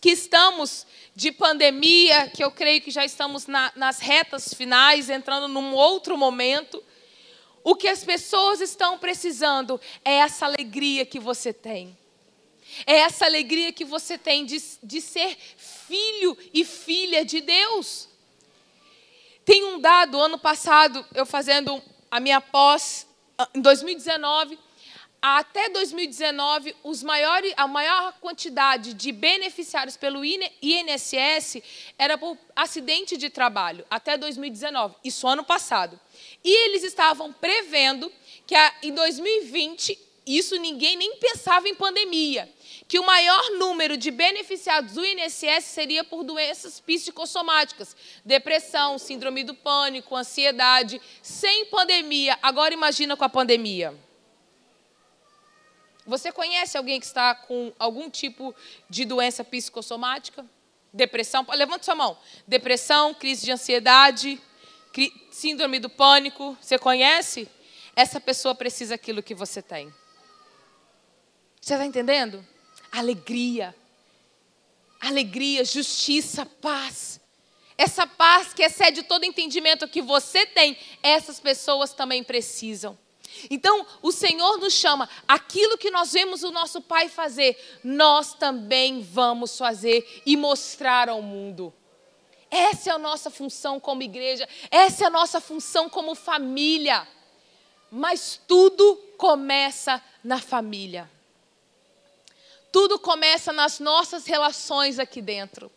que 0.00 0.10
estamos 0.10 0.86
de 1.14 1.32
pandemia, 1.32 2.28
que 2.28 2.42
eu 2.42 2.52
creio 2.52 2.80
que 2.80 2.90
já 2.90 3.04
estamos 3.04 3.48
na, 3.48 3.72
nas 3.74 3.98
retas 3.98 4.54
finais, 4.54 5.10
entrando 5.10 5.48
num 5.48 5.74
outro 5.74 6.16
momento, 6.16 6.82
o 7.64 7.74
que 7.74 7.88
as 7.88 8.04
pessoas 8.04 8.60
estão 8.60 8.96
precisando 8.96 9.80
é 10.04 10.14
essa 10.14 10.46
alegria 10.46 11.04
que 11.04 11.18
você 11.18 11.52
tem. 11.52 11.98
É 12.86 12.98
essa 12.98 13.24
alegria 13.24 13.72
que 13.72 13.84
você 13.84 14.16
tem 14.16 14.46
de, 14.46 14.62
de 14.82 15.00
ser 15.00 15.36
filho 15.56 16.36
e 16.54 16.64
filha 16.64 17.24
de 17.24 17.40
Deus. 17.40 18.08
Tem 19.44 19.64
um 19.64 19.80
dado, 19.80 20.20
ano 20.20 20.38
passado, 20.38 21.04
eu 21.12 21.26
fazendo 21.26 21.82
a 22.08 22.20
minha 22.20 22.40
pós 22.40 23.06
em 23.54 23.60
2019, 23.60 24.58
até 25.20 25.68
2019, 25.70 26.76
os 26.84 27.02
maiores, 27.02 27.52
a 27.56 27.66
maior 27.66 28.12
quantidade 28.20 28.94
de 28.94 29.10
beneficiários 29.10 29.96
pelo 29.96 30.24
INSS 30.24 31.62
era 31.98 32.16
por 32.16 32.38
acidente 32.54 33.16
de 33.16 33.28
trabalho, 33.28 33.84
até 33.90 34.16
2019, 34.16 34.94
isso 35.02 35.26
ano 35.26 35.42
passado. 35.42 35.98
E 36.44 36.66
eles 36.66 36.84
estavam 36.84 37.32
prevendo 37.32 38.12
que 38.46 38.54
em 38.82 38.92
2020, 38.92 39.98
isso 40.26 40.56
ninguém 40.56 40.96
nem 40.96 41.16
pensava 41.16 41.68
em 41.68 41.74
pandemia, 41.74 42.48
que 42.88 42.98
o 42.98 43.06
maior 43.06 43.50
número 43.52 43.96
de 43.96 44.10
beneficiados 44.10 44.94
do 44.94 45.04
INSS 45.04 45.64
seria 45.64 46.04
por 46.04 46.22
doenças 46.22 46.78
psicossomáticas, 46.78 47.96
depressão, 48.24 48.98
síndrome 48.98 49.42
do 49.42 49.54
pânico, 49.54 50.14
ansiedade, 50.14 51.00
sem 51.20 51.66
pandemia. 51.66 52.38
Agora 52.42 52.72
imagina 52.72 53.16
com 53.16 53.24
a 53.24 53.28
pandemia. 53.28 53.92
Você 56.06 56.30
conhece 56.30 56.78
alguém 56.78 57.00
que 57.00 57.06
está 57.06 57.34
com 57.34 57.72
algum 57.78 58.08
tipo 58.08 58.54
de 58.88 59.04
doença 59.04 59.42
psicossomática? 59.42 60.46
Depressão? 60.92 61.44
Levanta 61.50 61.84
sua 61.84 61.96
mão. 61.96 62.16
Depressão, 62.46 63.12
crise 63.12 63.44
de 63.44 63.50
ansiedade, 63.50 64.40
síndrome 65.32 65.80
do 65.80 65.90
pânico. 65.90 66.56
Você 66.60 66.78
conhece? 66.78 67.48
Essa 67.96 68.20
pessoa 68.20 68.54
precisa 68.54 68.94
aquilo 68.94 69.22
que 69.22 69.34
você 69.34 69.60
tem. 69.60 69.92
Você 71.60 71.74
está 71.74 71.84
entendendo? 71.84 72.46
Alegria. 72.98 73.74
Alegria, 75.00 75.64
justiça, 75.64 76.46
paz. 76.46 77.20
Essa 77.76 78.06
paz 78.06 78.54
que 78.54 78.62
excede 78.62 79.02
todo 79.02 79.24
entendimento 79.24 79.86
que 79.86 80.00
você 80.00 80.46
tem, 80.46 80.76
essas 81.02 81.38
pessoas 81.38 81.92
também 81.92 82.24
precisam. 82.24 82.98
Então, 83.50 83.86
o 84.00 84.10
Senhor 84.10 84.56
nos 84.56 84.72
chama, 84.72 85.08
aquilo 85.28 85.76
que 85.76 85.90
nós 85.90 86.12
vemos 86.12 86.42
o 86.42 86.50
nosso 86.50 86.80
Pai 86.80 87.08
fazer, 87.08 87.80
nós 87.84 88.32
também 88.32 89.02
vamos 89.02 89.58
fazer 89.58 90.22
e 90.24 90.36
mostrar 90.36 91.10
ao 91.10 91.20
mundo. 91.20 91.72
Essa 92.50 92.90
é 92.90 92.92
a 92.94 92.98
nossa 92.98 93.28
função 93.28 93.78
como 93.78 94.02
igreja, 94.02 94.48
essa 94.70 95.04
é 95.04 95.06
a 95.08 95.10
nossa 95.10 95.38
função 95.38 95.90
como 95.90 96.14
família. 96.14 97.06
Mas 97.90 98.40
tudo 98.48 98.96
começa 99.18 100.02
na 100.24 100.40
família. 100.40 101.10
Tudo 102.76 102.98
começa 102.98 103.54
nas 103.54 103.80
nossas 103.80 104.26
relações 104.26 104.98
aqui 104.98 105.22
dentro. 105.22 105.72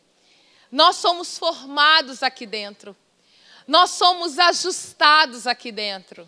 Nós 0.69 0.97
somos 0.97 1.37
formados 1.37 2.21
aqui 2.21 2.45
dentro. 2.45 2.93
Nós 3.65 3.91
somos 3.91 4.37
ajustados 4.37 5.47
aqui 5.47 5.71
dentro. 5.71 6.27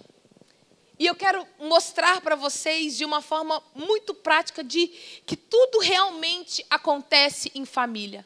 E 0.97 1.05
eu 1.05 1.13
quero 1.13 1.45
mostrar 1.59 2.21
para 2.21 2.37
vocês 2.37 2.97
de 2.97 3.03
uma 3.03 3.21
forma 3.21 3.61
muito 3.75 4.13
prática 4.13 4.63
de 4.63 4.87
que 5.25 5.35
tudo 5.35 5.79
realmente 5.79 6.65
acontece 6.69 7.51
em 7.53 7.65
família. 7.65 8.25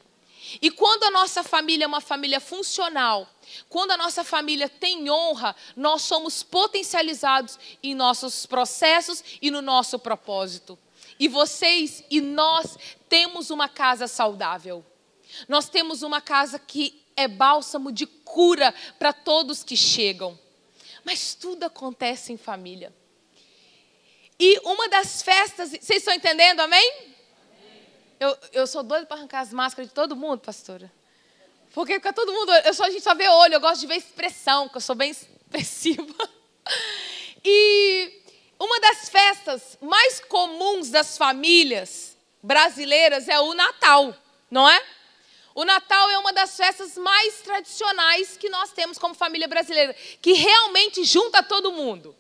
E 0.62 0.69
quando 0.69 1.05
a 1.05 1.10
nossa 1.10 1.41
família 1.41 1.86
é 1.86 1.88
uma 1.88 1.99
família 1.99 2.39
funcional, 2.39 3.27
quando 3.69 3.89
a 3.89 3.97
nossa 3.97 4.23
família 4.23 4.69
tem 4.69 5.10
honra, 5.10 5.55
nós 5.75 6.03
somos 6.03 6.43
potencializados 6.43 7.58
em 7.81 7.95
nossos 7.95 8.45
processos 8.45 9.23
e 9.41 9.49
no 9.49 9.63
nosso 9.63 9.97
propósito. 9.97 10.77
E 11.19 11.28
vocês 11.28 12.04
e 12.10 12.19
nós 12.21 12.78
temos 13.08 13.49
uma 13.49 13.69
casa 13.69 14.08
saudável. 14.08 14.86
Nós 15.47 15.69
temos 15.69 16.04
uma 16.04 16.21
casa 16.21 16.60
que 16.60 17.04
é 17.15 17.28
bálsamo 17.28 17.91
de 17.91 18.06
cura 18.06 18.73
para 18.99 19.13
todos 19.13 19.63
que 19.63 19.78
chegam. 19.78 20.38
Mas 21.04 21.34
tudo 21.36 21.63
acontece 21.63 22.34
em 22.34 22.38
família. 22.38 22.93
E 24.39 24.60
uma 24.63 24.89
das 24.89 25.21
festas, 25.21 25.69
vocês 25.69 25.99
estão 25.99 26.13
entendendo, 26.13 26.60
amém? 26.60 27.15
Eu, 28.19 28.38
eu 28.51 28.67
sou 28.67 28.84
doida 28.84 29.06
para 29.06 29.17
arrancar 29.17 29.41
as 29.41 29.54
máscaras 29.54 29.88
de 29.88 29.93
todo 29.93 30.15
mundo, 30.15 30.39
pastora. 30.41 30.91
Porque 31.73 31.93
fica 31.95 32.12
todo 32.12 32.34
mundo. 32.34 32.51
Eu 32.65 32.73
só, 32.73 32.86
a 32.86 32.89
gente 32.89 33.04
só 33.04 33.13
vê 33.13 33.28
olho, 33.28 33.54
eu 33.54 33.62
gosto 33.62 33.82
de 33.82 33.88
ver 33.88 33.95
expressão, 33.95 34.67
que 34.67 34.78
eu 34.78 34.82
sou 34.82 34.95
bem 34.95 35.12
expressiva. 35.12 36.06
E 37.47 38.14
uma 38.65 38.80
das 38.80 39.10
festas 39.10 39.78
mais 39.80 40.19
comuns 40.19 40.89
das 40.89 41.17
famílias 41.17 42.17
brasileiras 42.41 43.28
é 43.28 43.39
o 43.39 43.54
Natal, 43.54 44.15
não 44.49 44.67
é? 44.69 44.84
O 45.54 45.63
Natal 45.63 46.10
é 46.10 46.17
uma 46.17 46.34
das 46.34 46.58
festas 46.58 46.97
mais 46.97 47.41
tradicionais 47.41 48.36
que 48.36 48.49
nós 48.49 48.71
temos 48.71 48.97
como 48.97 49.13
família 49.13 49.47
brasileira, 49.47 49.95
que 50.21 50.34
realmente 50.34 51.04
junta 51.04 51.41
todo 51.41 51.71
mundo. 51.71 52.15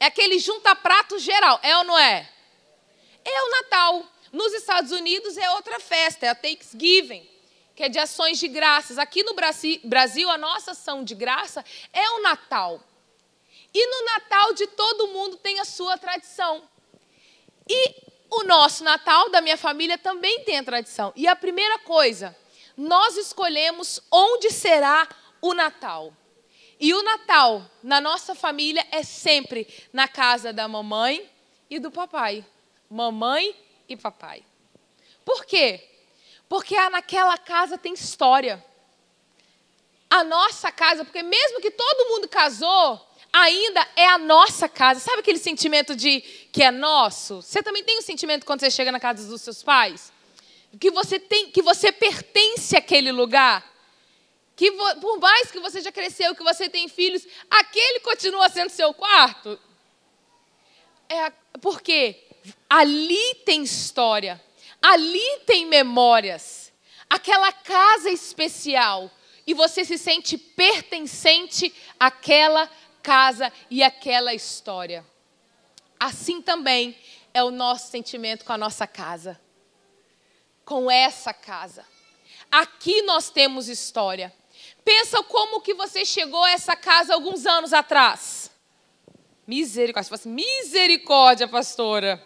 É 0.00 0.06
aquele 0.06 0.38
junta-prato 0.38 1.18
geral, 1.18 1.60
é 1.62 1.76
ou 1.76 1.84
não 1.84 1.98
é? 1.98 2.28
É 3.24 3.42
o 3.42 3.50
Natal. 3.50 4.06
Nos 4.32 4.52
Estados 4.54 4.92
Unidos 4.92 5.36
é 5.36 5.50
outra 5.50 5.78
festa, 5.78 6.26
é 6.26 6.30
a 6.30 6.34
Thanksgiving, 6.34 7.28
que 7.76 7.82
é 7.82 7.88
de 7.88 7.98
ações 7.98 8.38
de 8.38 8.48
graças. 8.48 8.98
Aqui 8.98 9.22
no 9.22 9.34
Brasil, 9.34 10.30
a 10.30 10.38
nossa 10.38 10.70
ação 10.70 11.04
de 11.04 11.14
graça 11.14 11.64
é 11.92 12.10
o 12.10 12.22
Natal. 12.22 12.82
E 13.72 13.86
no 13.86 14.04
Natal 14.04 14.52
de 14.52 14.66
todo 14.66 15.08
mundo 15.08 15.36
tem 15.36 15.60
a 15.60 15.64
sua 15.64 15.96
tradição. 15.96 16.62
E 17.68 17.94
o 18.30 18.44
nosso 18.44 18.82
Natal 18.84 19.28
da 19.30 19.40
minha 19.40 19.56
família 19.56 19.98
também 19.98 20.44
tem 20.44 20.58
a 20.58 20.64
tradição. 20.64 21.12
E 21.16 21.26
a 21.26 21.36
primeira 21.36 21.78
coisa, 21.80 22.36
nós 22.76 23.16
escolhemos 23.16 24.00
onde 24.10 24.50
será 24.50 25.08
o 25.40 25.54
Natal. 25.54 26.12
E 26.78 26.94
o 26.94 27.02
Natal 27.02 27.62
na 27.82 28.00
nossa 28.00 28.34
família 28.34 28.86
é 28.90 29.02
sempre 29.02 29.68
na 29.92 30.08
casa 30.08 30.52
da 30.52 30.66
mamãe 30.66 31.30
e 31.68 31.78
do 31.78 31.90
papai. 31.90 32.44
Mamãe 32.88 33.54
e 33.88 33.96
papai. 33.96 34.42
Por 35.24 35.44
quê? 35.44 35.86
Porque 36.48 36.74
naquela 36.88 37.36
casa 37.36 37.76
tem 37.76 37.92
história. 37.92 38.64
A 40.08 40.24
nossa 40.24 40.72
casa, 40.72 41.04
porque 41.04 41.22
mesmo 41.22 41.60
que 41.60 41.70
todo 41.70 42.08
mundo 42.08 42.28
casou, 42.28 43.00
ainda 43.32 43.86
é 43.96 44.06
a 44.06 44.18
nossa 44.18 44.68
casa. 44.68 45.00
Sabe 45.00 45.20
aquele 45.20 45.38
sentimento 45.38 45.94
de 45.94 46.20
que 46.52 46.62
é 46.62 46.70
nosso? 46.70 47.42
Você 47.42 47.62
também 47.62 47.84
tem 47.84 47.96
o 47.96 47.98
um 48.00 48.02
sentimento 48.02 48.44
quando 48.44 48.60
você 48.60 48.70
chega 48.70 48.90
na 48.92 49.00
casa 49.00 49.26
dos 49.26 49.42
seus 49.42 49.62
pais? 49.62 50.12
Que 50.78 50.90
você 50.90 51.18
tem, 51.18 51.50
que 51.50 51.62
você 51.62 51.90
pertence 51.92 52.76
àquele 52.76 53.12
lugar. 53.12 53.68
Que 54.56 54.70
por 55.00 55.18
mais 55.18 55.50
que 55.50 55.58
você 55.58 55.80
já 55.80 55.90
cresceu, 55.90 56.34
que 56.34 56.44
você 56.44 56.68
tem 56.68 56.88
filhos, 56.88 57.26
aquele 57.50 58.00
continua 58.00 58.48
sendo 58.48 58.70
seu 58.70 58.92
quarto. 58.92 59.58
É 61.08 61.32
porque 61.60 62.16
ali 62.68 63.34
tem 63.44 63.62
história, 63.62 64.40
ali 64.80 65.40
tem 65.46 65.66
memórias. 65.66 66.72
Aquela 67.08 67.52
casa 67.52 68.10
especial 68.10 69.10
e 69.46 69.54
você 69.54 69.84
se 69.84 69.98
sente 69.98 70.38
pertencente 70.38 71.74
àquela 71.98 72.70
casa 73.02 73.52
e 73.70 73.82
aquela 73.82 74.34
história. 74.34 75.04
Assim 75.98 76.40
também 76.40 76.96
é 77.34 77.42
o 77.42 77.50
nosso 77.50 77.90
sentimento 77.90 78.44
com 78.44 78.52
a 78.52 78.58
nossa 78.58 78.86
casa. 78.86 79.40
Com 80.64 80.90
essa 80.90 81.32
casa. 81.32 81.84
Aqui 82.50 83.02
nós 83.02 83.30
temos 83.30 83.68
história. 83.68 84.34
Pensa 84.84 85.22
como 85.22 85.60
que 85.60 85.74
você 85.74 86.04
chegou 86.04 86.42
a 86.42 86.50
essa 86.50 86.74
casa 86.74 87.14
alguns 87.14 87.46
anos 87.46 87.72
atrás. 87.72 88.50
Misericórdia, 89.46 90.14
assim, 90.14 90.30
misericórdia, 90.30 91.48
pastora. 91.48 92.24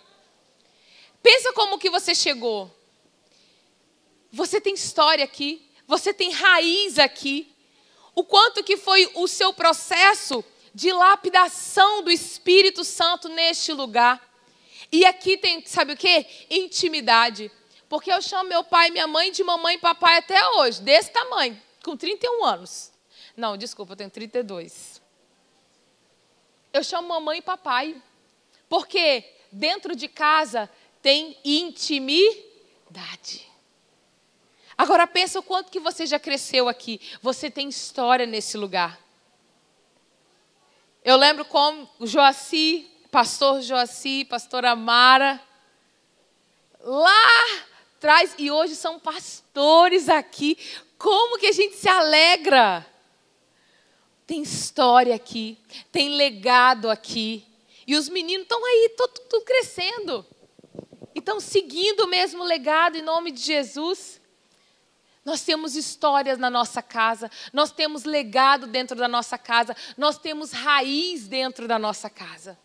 Pensa 1.23 1.53
como 1.53 1.79
que 1.79 1.91
você 1.91 2.15
chegou. 2.15 2.71
Você 4.31 4.61
tem 4.61 4.75
história 4.75 5.25
aqui, 5.25 5.71
você 5.87 6.13
tem 6.13 6.33
raiz 6.33 6.99
aqui. 6.99 7.55
O 8.15 8.25
quanto 8.25 8.63
que 8.63 8.77
foi 8.77 9.11
o 9.15 9.27
seu 9.27 9.53
processo 9.53 10.45
de 10.75 10.93
lapidação 10.93 12.03
do 12.03 12.11
Espírito 12.11 12.83
Santo 12.83 13.29
neste 13.29 13.73
lugar. 13.73 14.21
E 14.91 15.05
aqui 15.05 15.37
tem, 15.37 15.65
sabe 15.65 15.93
o 15.93 15.97
que? 15.97 16.27
Intimidade. 16.51 17.51
Porque 17.89 18.13
eu 18.13 18.21
chamo 18.21 18.49
meu 18.49 18.65
pai 18.65 18.89
e 18.89 18.91
minha 18.91 19.07
mãe 19.07 19.31
de 19.31 19.45
mamãe 19.45 19.77
e 19.77 19.79
papai 19.79 20.19
até 20.19 20.45
hoje, 20.51 20.83
desse 20.83 21.11
tamanho, 21.11 21.61
com 21.85 21.97
31 21.97 22.45
anos. 22.45 22.91
Não, 23.37 23.57
desculpa, 23.57 23.93
eu 23.93 23.97
tenho 23.97 24.11
32. 24.11 25.01
Eu 26.73 26.83
chamo 26.83 27.09
mamãe 27.09 27.39
e 27.39 27.43
papai. 27.43 28.03
Porque 28.69 29.25
dentro 29.53 29.95
de 29.95 30.09
casa 30.09 30.69
tem 31.01 31.39
intimidade. 31.45 32.35
Agora 34.77 35.07
pensa 35.07 35.39
o 35.39 35.43
quanto 35.43 35.71
que 35.71 35.79
você 35.79 36.07
já 36.07 36.19
cresceu 36.19 36.69
aqui. 36.69 37.01
Você 37.23 37.49
tem 37.49 37.69
história 37.69 38.27
nesse 38.27 38.57
lugar. 38.57 39.04
Eu 41.05 41.19
lembro 41.19 41.45
como 41.45 41.87
Joaci, 42.01 42.91
pastor 43.11 43.61
Joaci, 43.61 44.25
pastora 44.25 44.75
Mara, 44.75 45.39
lá 46.81 47.13
atrás, 47.95 48.35
e 48.39 48.51
hoje 48.51 48.75
são 48.75 48.99
pastores 48.99 50.09
aqui. 50.09 50.57
Como 50.97 51.39
que 51.39 51.49
a 51.49 51.53
gente 51.53 51.77
se 51.77 51.91
alegra? 51.91 52.87
Tem 54.27 54.41
história 54.41 55.15
aqui, 55.15 55.59
tem 55.93 56.09
legado 56.09 56.89
aqui. 56.89 57.45
E 57.87 57.97
os 57.97 58.09
meninos 58.09 58.45
estão 58.45 58.65
aí, 58.65 58.97
tudo 58.97 59.45
crescendo. 59.45 60.27
E 61.15 61.19
estão 61.19 61.39
seguindo 61.39 62.05
o 62.05 62.09
mesmo 62.09 62.43
legado 62.43 62.97
em 62.97 63.03
nome 63.03 63.31
de 63.31 63.43
Jesus. 63.43 64.23
Nós 65.25 65.41
temos 65.41 65.75
histórias 65.75 66.39
na 66.39 66.51
nossa 66.51 66.83
casa, 66.83 67.31
nós 67.53 67.71
temos 67.71 68.05
legado 68.05 68.67
dentro 68.67 68.95
da 68.95 69.09
nossa 69.09 69.39
casa, 69.39 69.75
nós 69.97 70.19
temos 70.19 70.53
raiz 70.53 71.27
dentro 71.27 71.67
da 71.67 71.79
nossa 71.79 72.11
casa. 72.11 72.59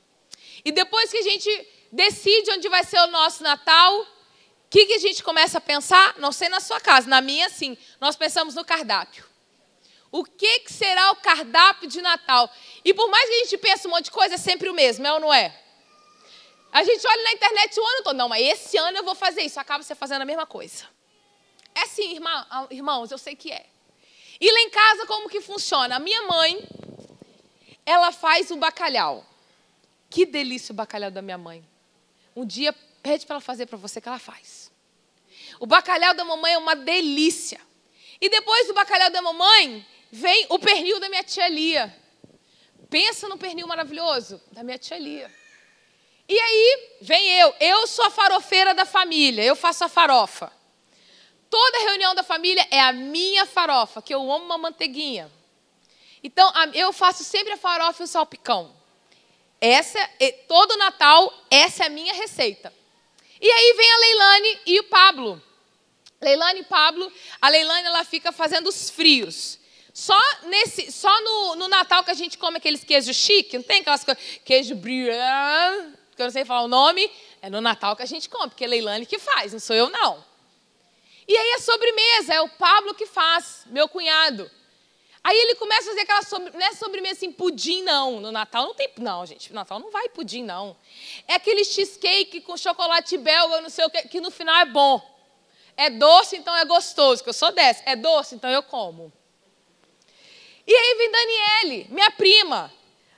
E 0.66 0.72
depois 0.72 1.10
que 1.10 1.18
a 1.18 1.22
gente 1.22 1.68
decide 1.92 2.52
onde 2.52 2.68
vai 2.68 2.84
ser 2.84 3.00
o 3.00 3.08
nosso 3.08 3.44
Natal, 3.44 4.02
o 4.02 4.08
que, 4.70 4.86
que 4.86 4.94
a 4.94 5.00
gente 5.00 5.24
começa 5.24 5.58
a 5.58 5.62
pensar? 5.62 6.16
Não 6.18 6.32
sei 6.32 6.50
na 6.50 6.60
sua 6.60 6.82
casa, 6.82 7.08
na 7.08 7.22
minha 7.22 7.50
sim. 7.50 7.78
Nós 8.00 8.16
pensamos 8.16 8.56
no 8.56 8.66
cardápio. 8.66 9.26
O 10.12 10.24
que, 10.24 10.60
que 10.60 10.74
será 10.74 11.12
o 11.12 11.16
cardápio 11.16 11.88
de 11.88 12.02
Natal? 12.02 12.52
E 12.84 12.94
por 12.94 13.10
mais 13.10 13.30
que 13.30 13.36
a 13.36 13.40
gente 13.46 13.58
pense 13.58 13.88
um 13.88 13.92
monte 13.92 14.06
de 14.06 14.12
coisa, 14.12 14.36
é 14.36 14.38
sempre 14.38 14.70
o 14.70 14.74
mesmo, 14.74 15.08
é 15.08 15.14
ou 15.14 15.20
não 15.20 15.34
é? 15.34 15.58
A 16.72 16.84
gente 16.84 17.08
olha 17.08 17.24
na 17.24 17.32
internet 17.32 17.80
o 17.80 17.84
ano 17.84 18.04
todo, 18.04 18.16
não, 18.16 18.30
mas 18.30 18.46
esse 18.46 18.78
ano 18.78 18.98
eu 18.98 19.04
vou 19.04 19.16
fazer 19.16 19.42
isso, 19.42 19.60
acaba 19.60 19.84
você 19.84 19.96
fazendo 19.96 20.22
a 20.22 20.26
mesma 20.26 20.46
coisa. 20.46 20.86
É 21.76 21.86
sim, 21.86 22.14
irmã, 22.14 22.46
ah, 22.50 22.68
irmãos, 22.70 23.12
eu 23.12 23.18
sei 23.18 23.36
que 23.36 23.52
é. 23.52 23.66
E 24.40 24.52
lá 24.52 24.60
em 24.62 24.70
casa, 24.70 25.06
como 25.06 25.30
que 25.30 25.42
funciona? 25.42 25.96
A 25.96 26.00
minha 26.00 26.24
mãe, 26.24 26.64
ela 27.86 28.12
faz 28.12 28.52
o 28.52 28.58
bacalhau. 28.58 29.26
Que 30.10 30.26
delícia 30.26 30.72
o 30.72 30.76
bacalhau 30.76 31.12
da 31.12 31.22
minha 31.22 31.38
mãe. 31.38 31.64
Um 32.36 32.46
dia, 32.46 32.74
pede 33.04 33.26
para 33.26 33.36
ela 33.36 33.42
fazer 33.42 33.66
para 33.66 33.78
você 33.78 34.00
que 34.00 34.08
ela 34.08 34.20
faz. 34.20 34.72
O 35.60 35.66
bacalhau 35.66 36.14
da 36.14 36.24
mamãe 36.24 36.54
é 36.54 36.58
uma 36.58 36.76
delícia. 36.76 37.60
E 38.22 38.30
depois 38.30 38.68
do 38.68 38.74
bacalhau 38.74 39.10
da 39.10 39.22
mamãe, 39.22 39.86
vem 40.12 40.46
o 40.50 40.58
pernil 40.58 41.00
da 41.00 41.10
minha 41.10 41.24
tia 41.24 41.48
Lia. 41.48 41.96
Pensa 42.90 43.28
no 43.28 43.38
pernil 43.38 43.68
maravilhoso 43.68 44.42
da 44.52 44.64
minha 44.64 44.78
tia 44.78 44.98
Lia. 44.98 45.32
E 46.28 46.40
aí, 46.40 46.98
vem 47.02 47.40
eu. 47.40 47.54
Eu 47.60 47.88
sou 47.88 48.06
a 48.06 48.10
farofeira 48.12 48.74
da 48.74 48.86
família. 48.86 49.44
Eu 49.44 49.56
faço 49.56 49.84
a 49.84 49.90
farofa. 49.90 50.52
Toda 51.50 51.80
reunião 51.80 52.14
da 52.14 52.24
família 52.24 52.66
é 52.70 52.80
a 52.80 52.92
minha 52.92 53.46
farofa, 53.46 54.02
que 54.02 54.14
eu 54.14 54.22
amo 54.32 54.46
uma 54.46 54.58
manteiguinha. 54.58 55.32
Então, 56.24 56.52
eu 56.74 56.94
faço 56.94 57.24
sempre 57.24 57.54
a 57.54 57.58
farofa 57.58 58.04
e 58.04 58.06
o 58.06 58.08
salpicão. 58.08 58.76
Essa, 59.60 60.00
todo 60.48 60.78
Natal, 60.78 61.34
essa 61.50 61.84
é 61.84 61.88
a 61.88 61.90
minha 61.90 62.14
receita. 62.14 62.74
E 63.42 63.50
aí 63.50 63.74
vem 63.76 63.92
a 63.92 63.98
Leilane 63.98 64.60
e 64.66 64.80
o 64.80 64.84
Pablo. 64.84 65.42
Leilane 66.22 66.60
e 66.60 66.64
Pablo, 66.64 67.12
a 67.42 67.50
Leilane 67.50 67.88
ela 67.88 68.04
fica 68.04 68.32
fazendo 68.32 68.68
os 68.68 68.90
frios. 68.90 69.58
Só 69.94 70.20
nesse, 70.44 70.92
só 70.92 71.22
no, 71.22 71.56
no 71.56 71.68
Natal 71.68 72.04
que 72.04 72.12
a 72.12 72.16
gente 72.16 72.38
come 72.38 72.58
aqueles 72.58 72.84
queijos 72.84 73.16
chique, 73.16 73.58
não 73.58 73.64
tem 73.64 73.80
aquelas 73.80 74.04
coisas, 74.04 74.22
queijo 74.46 74.76
brilhant, 74.76 75.94
que 76.16 76.22
eu 76.22 76.26
não 76.26 76.32
sei 76.32 76.46
falar 76.46 76.64
o 76.64 76.68
nome, 76.68 77.10
é 77.42 77.50
no 77.50 77.62
Natal 77.62 77.96
que 77.96 78.04
a 78.04 78.06
gente 78.06 78.30
come, 78.30 78.50
porque 78.50 78.66
é 78.66 78.68
Leilane 78.68 79.06
que 79.06 79.18
faz, 79.18 79.54
não 79.54 79.60
sou 79.60 79.76
eu 79.76 79.90
não. 79.90 80.29
E 81.30 81.38
aí 81.38 81.52
a 81.52 81.60
sobremesa 81.60 82.34
é 82.34 82.42
o 82.42 82.50
Pablo 82.50 82.96
que 82.96 83.06
faz, 83.06 83.62
meu 83.68 83.88
cunhado. 83.88 84.50
Aí 85.24 85.38
ele 85.38 85.54
começa 85.54 85.84
a 85.84 85.92
fazer 85.92 86.02
aquela 86.02 86.24
sobre, 86.24 86.58
não 86.58 86.66
é 86.66 86.74
sobremesa 86.74 87.18
assim, 87.18 87.32
pudim 87.32 87.84
não. 87.84 88.20
No 88.20 88.32
Natal 88.32 88.66
não 88.66 88.74
tem, 88.74 88.90
não, 88.98 89.24
gente, 89.28 89.50
no 89.50 89.56
Natal 89.56 89.78
não 89.78 89.92
vai 89.92 90.10
pudim 90.10 90.42
não. 90.44 90.76
É 91.28 91.36
aquele 91.36 91.64
cheesecake 91.64 92.42
com 92.42 92.58
chocolate 92.58 93.16
belga, 93.16 93.62
não 93.62 93.70
sei 93.70 93.86
o 93.86 93.92
que, 93.92 94.08
que 94.08 94.20
no 94.20 94.32
final 94.32 94.56
é 94.56 94.66
bom. 94.66 95.00
É 95.78 95.92
doce, 95.92 96.36
então 96.36 96.56
é 96.58 96.66
gostoso, 96.66 97.22
que 97.22 97.30
eu 97.30 97.34
sou 97.34 97.52
dessa. 97.52 97.84
É 97.86 97.96
doce, 97.96 98.34
então 98.34 98.50
eu 98.50 98.64
como. 98.64 99.14
E 100.66 100.74
aí 100.74 100.96
vem 100.98 101.12
Daniele, 101.12 101.88
minha 101.92 102.10
prima. 102.10 102.74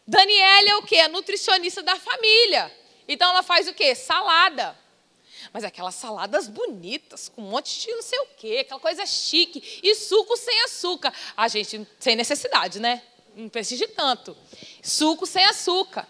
Daniele 0.05 0.69
é 0.69 0.75
o 0.75 0.83
quê? 0.83 0.97
A 0.97 1.07
nutricionista 1.07 1.81
da 1.81 1.95
família. 1.95 2.69
Então 3.07 3.29
ela 3.29 3.41
faz 3.41 3.69
o 3.69 3.73
quê? 3.73 3.95
Salada. 3.95 4.77
Mas 5.53 5.63
aquelas 5.63 5.95
saladas 5.95 6.47
bonitas, 6.47 7.29
com 7.29 7.41
um 7.41 7.49
monte 7.49 7.79
de 7.79 7.91
não 7.91 8.01
sei 8.01 8.19
o 8.19 8.27
quê, 8.37 8.59
aquela 8.61 8.79
coisa 8.79 9.05
chique. 9.05 9.79
E 9.83 9.95
suco 9.95 10.37
sem 10.37 10.61
açúcar. 10.63 11.13
A 11.35 11.47
gente, 11.47 11.87
sem 11.99 12.15
necessidade, 12.15 12.79
né? 12.79 13.01
Não 13.35 13.49
precisa 13.49 13.85
de 13.85 13.93
tanto. 13.93 14.35
Suco 14.81 15.25
sem 15.25 15.45
açúcar. 15.45 16.07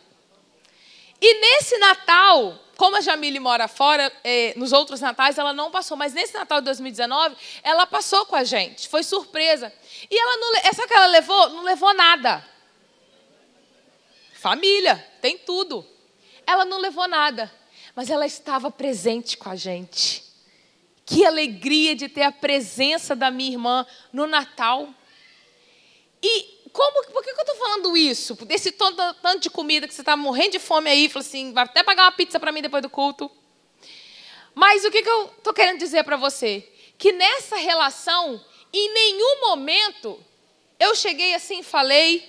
E 1.22 1.40
nesse 1.40 1.78
Natal, 1.78 2.58
como 2.76 2.98
a 2.98 3.02
Jamile 3.02 3.40
mora 3.40 3.68
fora, 3.68 4.12
eh, 4.24 4.54
nos 4.58 4.72
outros 4.72 5.00
natais 5.00 5.38
ela 5.38 5.54
não 5.54 5.70
passou, 5.70 5.96
mas 5.96 6.14
nesse 6.14 6.34
Natal 6.34 6.60
de 6.62 6.66
2019, 6.66 7.36
ela 7.62 7.86
passou 7.86 8.26
com 8.26 8.36
a 8.36 8.44
gente. 8.44 8.90
Foi 8.90 9.04
surpresa. 9.04 9.72
E 10.10 10.20
ela 10.20 10.38
não, 10.38 10.56
essa 10.64 10.88
que 10.88 10.94
ela 10.94 11.06
levou, 11.06 11.50
não 11.50 11.62
levou 11.62 11.94
nada. 11.94 12.44
Família, 14.34 14.96
tem 15.22 15.38
tudo. 15.38 15.86
Ela 16.48 16.66
não 16.66 16.80
levou 16.80 17.08
nada, 17.08 17.54
mas 17.96 18.10
ela 18.10 18.26
estava 18.26 18.72
presente 18.72 19.38
com 19.38 19.50
a 19.50 19.56
gente. 19.56 20.24
Que 21.06 21.26
alegria 21.26 21.96
de 21.96 22.08
ter 22.08 22.24
a 22.24 22.32
presença 22.32 23.16
da 23.16 23.30
minha 23.30 23.52
irmã 23.52 23.86
no 24.14 24.28
Natal. 24.28 24.90
E 26.22 26.62
como, 26.72 27.06
por 27.12 27.24
que, 27.24 27.32
eu 27.32 27.36
estou 27.36 27.56
falando 27.56 27.98
isso? 27.98 28.34
Desse 28.46 28.72
tanto, 28.72 28.98
tanto 29.16 29.42
de 29.42 29.50
comida 29.50 29.88
que 29.88 29.94
você 29.94 30.02
está 30.02 30.16
morrendo 30.16 30.52
de 30.52 30.60
fome 30.60 30.90
aí, 30.90 31.10
falou 31.10 31.26
assim, 31.26 31.52
vai 31.52 31.66
até 31.66 31.84
pagar 31.84 32.06
uma 32.06 32.12
pizza 32.12 32.40
para 32.40 32.52
mim 32.52 32.62
depois 32.62 32.82
do 32.82 32.90
culto. 32.90 33.30
Mas 34.56 34.86
o 34.86 34.92
que, 34.92 35.02
que 35.02 35.10
eu 35.10 35.26
estou 35.38 35.54
querendo 35.54 35.80
dizer 35.80 36.04
para 36.04 36.18
você? 36.18 36.68
Que 36.98 37.12
nessa 37.12 37.58
relação, 37.58 38.40
em 38.72 38.94
nenhum 38.94 39.42
momento, 39.42 40.24
eu 40.80 40.96
cheguei 40.96 41.34
assim 41.34 41.60
e 41.60 41.64
falei, 41.64 42.24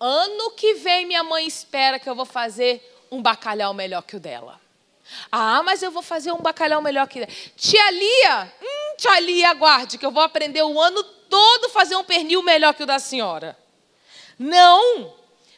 ano 0.00 0.50
que 0.52 0.74
vem 0.74 1.06
minha 1.06 1.22
mãe 1.22 1.46
espera 1.46 1.98
que 1.98 2.08
eu 2.08 2.14
vou 2.14 2.26
fazer 2.26 2.82
um 3.10 3.22
bacalhau 3.22 3.72
melhor 3.72 4.02
que 4.02 4.16
o 4.16 4.20
dela. 4.20 4.65
Ah, 5.30 5.62
mas 5.62 5.82
eu 5.82 5.90
vou 5.90 6.02
fazer 6.02 6.32
um 6.32 6.38
bacalhau 6.38 6.82
melhor 6.82 7.06
que. 7.06 7.24
Tia 7.56 7.90
Lia, 7.90 8.52
hum, 8.62 8.96
tia 8.96 9.20
Lia, 9.20 9.50
aguarde, 9.50 9.98
que 9.98 10.06
eu 10.06 10.10
vou 10.10 10.22
aprender 10.22 10.62
o 10.62 10.80
ano 10.80 11.02
todo 11.02 11.68
fazer 11.68 11.96
um 11.96 12.04
pernil 12.04 12.42
melhor 12.42 12.74
que 12.74 12.82
o 12.82 12.86
da 12.86 12.98
senhora. 12.98 13.58
Não, 14.38 15.14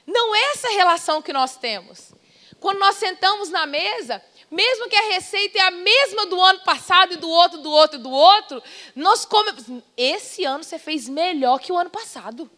não 0.07 0.35
é 0.35 0.53
essa 0.53 0.69
relação 0.71 1.21
que 1.21 1.33
nós 1.33 1.57
temos. 1.57 2.13
Quando 2.61 2.79
nós 2.79 2.97
sentamos 2.97 3.51
na 3.51 3.67
mesa, 3.67 4.23
mesmo 4.51 4.89
que 4.89 4.97
a 4.97 5.13
receita 5.13 5.59
é 5.59 5.63
a 5.63 5.71
mesma 5.71 6.27
do 6.27 6.41
ano 6.41 6.61
passado 6.61 7.13
e 7.13 7.17
do 7.17 7.29
outro, 7.29 7.59
do 7.59 7.71
outro 7.71 7.99
e 7.99 8.03
do 8.03 8.11
outro, 8.11 8.63
nós 8.97 9.25
comemos. 9.25 9.65
Esse 9.97 10.45
ano 10.45 10.65
você 10.65 10.79
fez 10.79 11.09
melhor 11.09 11.59
que 11.59 11.73
o 11.73 11.79
ano 11.79 11.91
passado. 11.91 12.51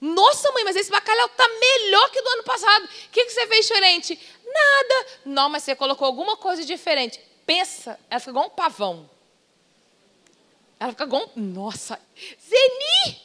Nossa, 0.00 0.52
mãe, 0.52 0.64
mas 0.64 0.76
esse 0.76 0.90
bacalhau 0.90 1.26
está 1.26 1.48
melhor 1.48 2.10
que 2.10 2.20
do 2.20 2.28
ano 2.28 2.42
passado. 2.42 2.84
O 2.84 3.10
que, 3.10 3.24
que 3.24 3.30
você 3.30 3.46
fez 3.46 3.66
diferente? 3.66 4.18
Nada. 4.44 5.06
Não, 5.24 5.48
mas 5.48 5.62
você 5.62 5.74
colocou 5.74 6.06
alguma 6.06 6.36
coisa 6.36 6.64
diferente. 6.64 7.20
Pensa, 7.46 7.98
ela 8.10 8.20
fica 8.20 8.30
igual 8.30 8.46
um 8.46 8.50
pavão. 8.50 9.08
Ela 10.78 10.92
fica 10.92 11.04
igual 11.04 11.30
um... 11.34 11.40
Nossa, 11.40 12.00
Zeni! 12.40 13.22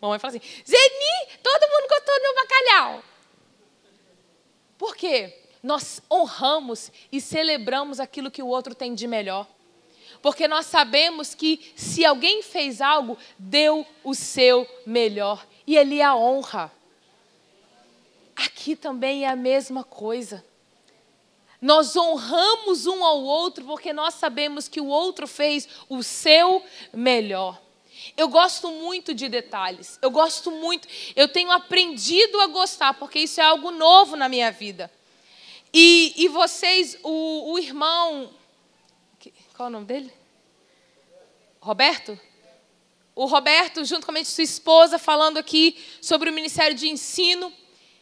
Mamãe 0.00 0.18
fala 0.18 0.34
assim: 0.34 0.46
Zeni, 0.66 1.38
todo 1.42 1.70
mundo 1.70 1.88
gostou 1.88 2.14
do 2.14 2.22
meu 2.22 2.34
bacalhau. 2.34 3.04
Por 4.78 4.96
quê? 4.96 5.36
Nós 5.62 6.00
honramos 6.10 6.90
e 7.12 7.20
celebramos 7.20 8.00
aquilo 8.00 8.30
que 8.30 8.42
o 8.42 8.46
outro 8.46 8.74
tem 8.74 8.94
de 8.94 9.06
melhor. 9.06 9.46
Porque 10.22 10.48
nós 10.48 10.66
sabemos 10.66 11.34
que 11.34 11.72
se 11.76 12.04
alguém 12.04 12.42
fez 12.42 12.80
algo, 12.80 13.16
deu 13.38 13.86
o 14.02 14.14
seu 14.14 14.66
melhor. 14.86 15.46
E 15.70 15.78
ali 15.78 16.02
a 16.02 16.16
honra. 16.16 16.72
Aqui 18.34 18.74
também 18.74 19.24
é 19.24 19.28
a 19.28 19.36
mesma 19.36 19.84
coisa. 19.84 20.44
Nós 21.62 21.94
honramos 21.94 22.88
um 22.88 23.04
ao 23.04 23.22
outro 23.22 23.64
porque 23.64 23.92
nós 23.92 24.14
sabemos 24.14 24.66
que 24.66 24.80
o 24.80 24.88
outro 24.88 25.28
fez 25.28 25.68
o 25.88 26.02
seu 26.02 26.60
melhor. 26.92 27.56
Eu 28.16 28.26
gosto 28.26 28.68
muito 28.68 29.14
de 29.14 29.28
detalhes. 29.28 29.96
Eu 30.02 30.10
gosto 30.10 30.50
muito. 30.50 30.88
Eu 31.14 31.28
tenho 31.28 31.52
aprendido 31.52 32.40
a 32.40 32.48
gostar, 32.48 32.94
porque 32.94 33.20
isso 33.20 33.40
é 33.40 33.44
algo 33.44 33.70
novo 33.70 34.16
na 34.16 34.28
minha 34.28 34.50
vida. 34.50 34.90
E, 35.72 36.14
e 36.16 36.26
vocês, 36.26 36.98
o, 37.04 37.52
o 37.52 37.58
irmão. 37.60 38.28
Qual 39.54 39.68
é 39.68 39.70
o 39.70 39.72
nome 39.72 39.86
dele? 39.86 40.12
Roberto? 41.60 42.18
O 43.20 43.26
Roberto, 43.26 43.84
juntamente 43.84 44.30
com 44.30 44.34
sua 44.34 44.44
esposa, 44.44 44.98
falando 44.98 45.36
aqui 45.36 45.76
sobre 46.00 46.30
o 46.30 46.32
Ministério 46.32 46.74
de 46.74 46.88
Ensino. 46.88 47.52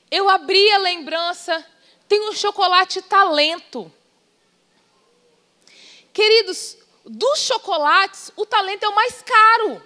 Eu 0.09 0.29
abri 0.29 0.71
a 0.71 0.79
lembrança. 0.79 1.67
Tem 2.07 2.21
um 2.29 2.33
chocolate 2.33 3.03
talento. 3.03 3.93
Queridos, 6.13 6.79
dos 7.05 7.41
chocolates, 7.41 8.31
o 8.37 8.47
talento 8.47 8.85
é 8.85 8.89
o 8.89 8.95
mais 8.95 9.21
caro. 9.21 9.83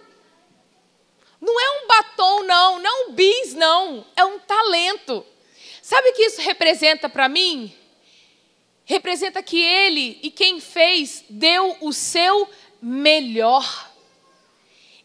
Não 1.40 1.58
é 1.58 1.82
um 1.82 1.86
batom, 1.86 2.42
não, 2.42 2.78
não 2.78 2.90
é 2.90 3.04
um 3.06 3.12
bis, 3.12 3.54
não, 3.54 4.06
é 4.14 4.22
um 4.26 4.38
talento. 4.38 5.24
Sabe 5.80 6.10
o 6.10 6.12
que 6.12 6.24
isso 6.24 6.42
representa 6.42 7.08
para 7.08 7.26
mim? 7.26 7.74
Representa 8.84 9.42
que 9.42 9.58
ele 9.58 10.20
e 10.22 10.30
quem 10.30 10.60
fez 10.60 11.24
deu 11.30 11.74
o 11.80 11.90
seu 11.90 12.46
melhor. 12.82 13.91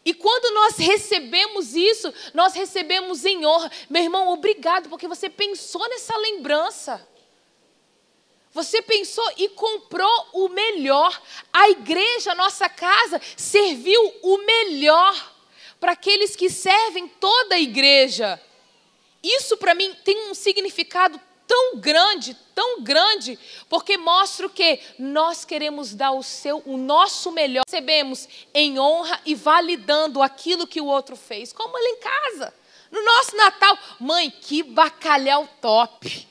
E 0.08 0.14
quando 0.14 0.54
nós 0.54 0.78
recebemos 0.78 1.76
isso, 1.76 2.10
nós 2.32 2.54
recebemos 2.54 3.26
em 3.26 3.44
honra. 3.44 3.70
Meu 3.90 4.02
irmão, 4.02 4.30
obrigado, 4.30 4.88
porque 4.88 5.06
você 5.06 5.28
pensou 5.28 5.86
nessa 5.86 6.16
lembrança. 6.16 7.06
Você 8.54 8.80
pensou 8.80 9.30
e 9.36 9.50
comprou 9.50 10.28
o 10.32 10.48
melhor. 10.48 11.20
A 11.52 11.68
igreja, 11.68 12.32
a 12.32 12.34
nossa 12.34 12.70
casa, 12.70 13.20
serviu 13.36 14.00
o 14.22 14.38
melhor 14.38 15.34
para 15.78 15.92
aqueles 15.92 16.34
que 16.34 16.48
servem 16.48 17.06
toda 17.06 17.56
a 17.56 17.60
igreja. 17.60 18.40
Isso 19.22 19.58
para 19.58 19.74
mim 19.74 19.94
tem 20.06 20.30
um 20.30 20.34
significado 20.34 21.20
tão 21.48 21.78
grande, 21.78 22.36
tão 22.54 22.82
grande, 22.82 23.38
porque 23.70 23.96
mostra 23.96 24.46
o 24.46 24.50
que 24.50 24.78
nós 24.98 25.46
queremos 25.46 25.94
dar 25.94 26.12
o 26.12 26.22
seu, 26.22 26.62
o 26.66 26.76
nosso 26.76 27.32
melhor. 27.32 27.64
Recebemos 27.66 28.28
em 28.52 28.78
honra 28.78 29.18
e 29.24 29.34
validando 29.34 30.22
aquilo 30.22 30.66
que 30.66 30.80
o 30.80 30.86
outro 30.86 31.16
fez, 31.16 31.50
como 31.52 31.76
ele 31.78 31.88
em 31.88 32.00
casa. 32.00 32.54
No 32.90 33.02
nosso 33.02 33.34
Natal, 33.34 33.78
mãe, 33.98 34.30
que 34.30 34.62
bacalhau 34.62 35.48
top. 35.60 36.28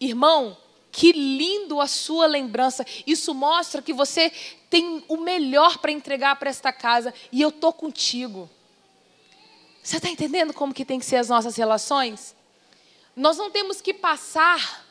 Irmão, 0.00 0.56
que 0.90 1.12
lindo 1.12 1.80
a 1.80 1.86
sua 1.86 2.26
lembrança. 2.26 2.84
Isso 3.06 3.32
mostra 3.32 3.80
que 3.80 3.92
você 3.92 4.32
tem 4.68 5.04
o 5.08 5.16
melhor 5.16 5.78
para 5.78 5.92
entregar 5.92 6.36
para 6.36 6.50
esta 6.50 6.72
casa 6.72 7.14
e 7.30 7.40
eu 7.40 7.52
tô 7.52 7.72
contigo. 7.72 8.50
Você 9.82 9.96
está 9.96 10.08
entendendo 10.08 10.52
como 10.52 10.74
que 10.74 10.84
tem 10.84 10.98
que 10.98 11.06
ser 11.06 11.16
as 11.16 11.28
nossas 11.28 11.56
relações? 11.56 12.34
Nós 13.14 13.36
não 13.36 13.50
temos 13.50 13.80
que 13.80 13.92
passar 13.92 14.86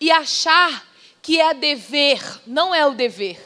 e 0.00 0.10
achar 0.10 0.86
que 1.22 1.40
é 1.40 1.52
dever, 1.52 2.20
não 2.46 2.74
é 2.74 2.86
o 2.86 2.94
dever. 2.94 3.38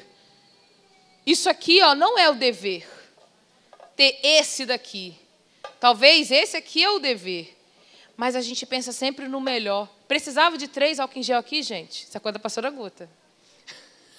Isso 1.27 1.49
aqui, 1.49 1.83
ó, 1.83 1.95
não 1.95 2.19
é 2.19 2.29
o 2.31 2.35
dever. 2.35 2.89
Ter 3.97 4.19
esse 4.23 4.67
daqui. 4.67 5.17
Talvez 5.81 6.31
esse 6.31 6.57
aqui 6.57 6.83
é 6.85 6.91
o 6.91 6.99
dever. 6.99 7.57
Mas 8.17 8.37
a 8.37 8.41
gente 8.41 8.65
pensa 8.65 8.93
sempre 8.93 9.27
no 9.27 9.41
melhor. 9.41 9.89
Precisava 10.07 10.57
de 10.57 10.69
três 10.69 11.01
álcool 11.01 11.19
em 11.19 11.23
gel 11.23 11.39
aqui, 11.39 11.63
gente? 11.63 12.05
Isso 12.05 12.17
é 12.17 12.21
coisa 12.21 12.35
da 12.35 12.39
pastora 12.39 12.71
Guta. 12.71 13.09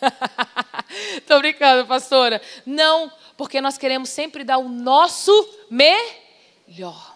Estou 1.17 1.39
brincando, 1.39 1.87
pastora. 1.87 2.41
Não, 2.65 3.11
porque 3.37 3.61
nós 3.61 3.77
queremos 3.77 4.09
sempre 4.09 4.43
dar 4.43 4.57
o 4.57 4.67
nosso 4.67 5.31
melhor. 5.69 7.14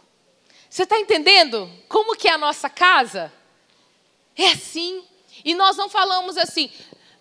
Você 0.69 0.83
está 0.83 0.99
entendendo 0.99 1.69
como 1.87 2.15
que 2.15 2.27
é 2.27 2.33
a 2.33 2.37
nossa 2.37 2.69
casa? 2.69 3.33
É 4.35 4.51
assim. 4.51 5.03
E 5.43 5.55
nós 5.55 5.75
não 5.75 5.89
falamos 5.89 6.37
assim, 6.37 6.71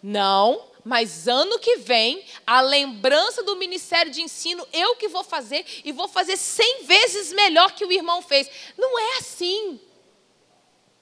não, 0.02 0.68
mas 0.84 1.26
ano 1.26 1.58
que 1.58 1.76
vem, 1.76 2.24
a 2.46 2.60
lembrança 2.60 3.42
do 3.42 3.56
ministério 3.56 4.10
de 4.10 4.22
ensino, 4.22 4.66
eu 4.72 4.96
que 4.96 5.08
vou 5.08 5.24
fazer 5.24 5.64
e 5.84 5.92
vou 5.92 6.08
fazer 6.08 6.36
cem 6.36 6.84
vezes 6.84 7.32
melhor 7.32 7.72
que 7.72 7.84
o 7.84 7.92
irmão 7.92 8.22
fez. 8.22 8.50
Não 8.76 8.98
é 8.98 9.18
assim. 9.18 9.80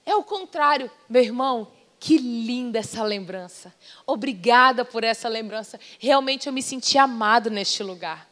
É 0.05 0.15
o 0.15 0.23
contrário. 0.23 0.89
Meu 1.09 1.23
irmão, 1.23 1.71
que 1.99 2.17
linda 2.17 2.79
essa 2.79 3.03
lembrança. 3.03 3.73
Obrigada 4.05 4.85
por 4.85 5.03
essa 5.03 5.27
lembrança. 5.27 5.79
Realmente 5.99 6.47
eu 6.47 6.53
me 6.53 6.61
senti 6.61 6.97
amado 6.97 7.49
neste 7.49 7.83
lugar. 7.83 8.29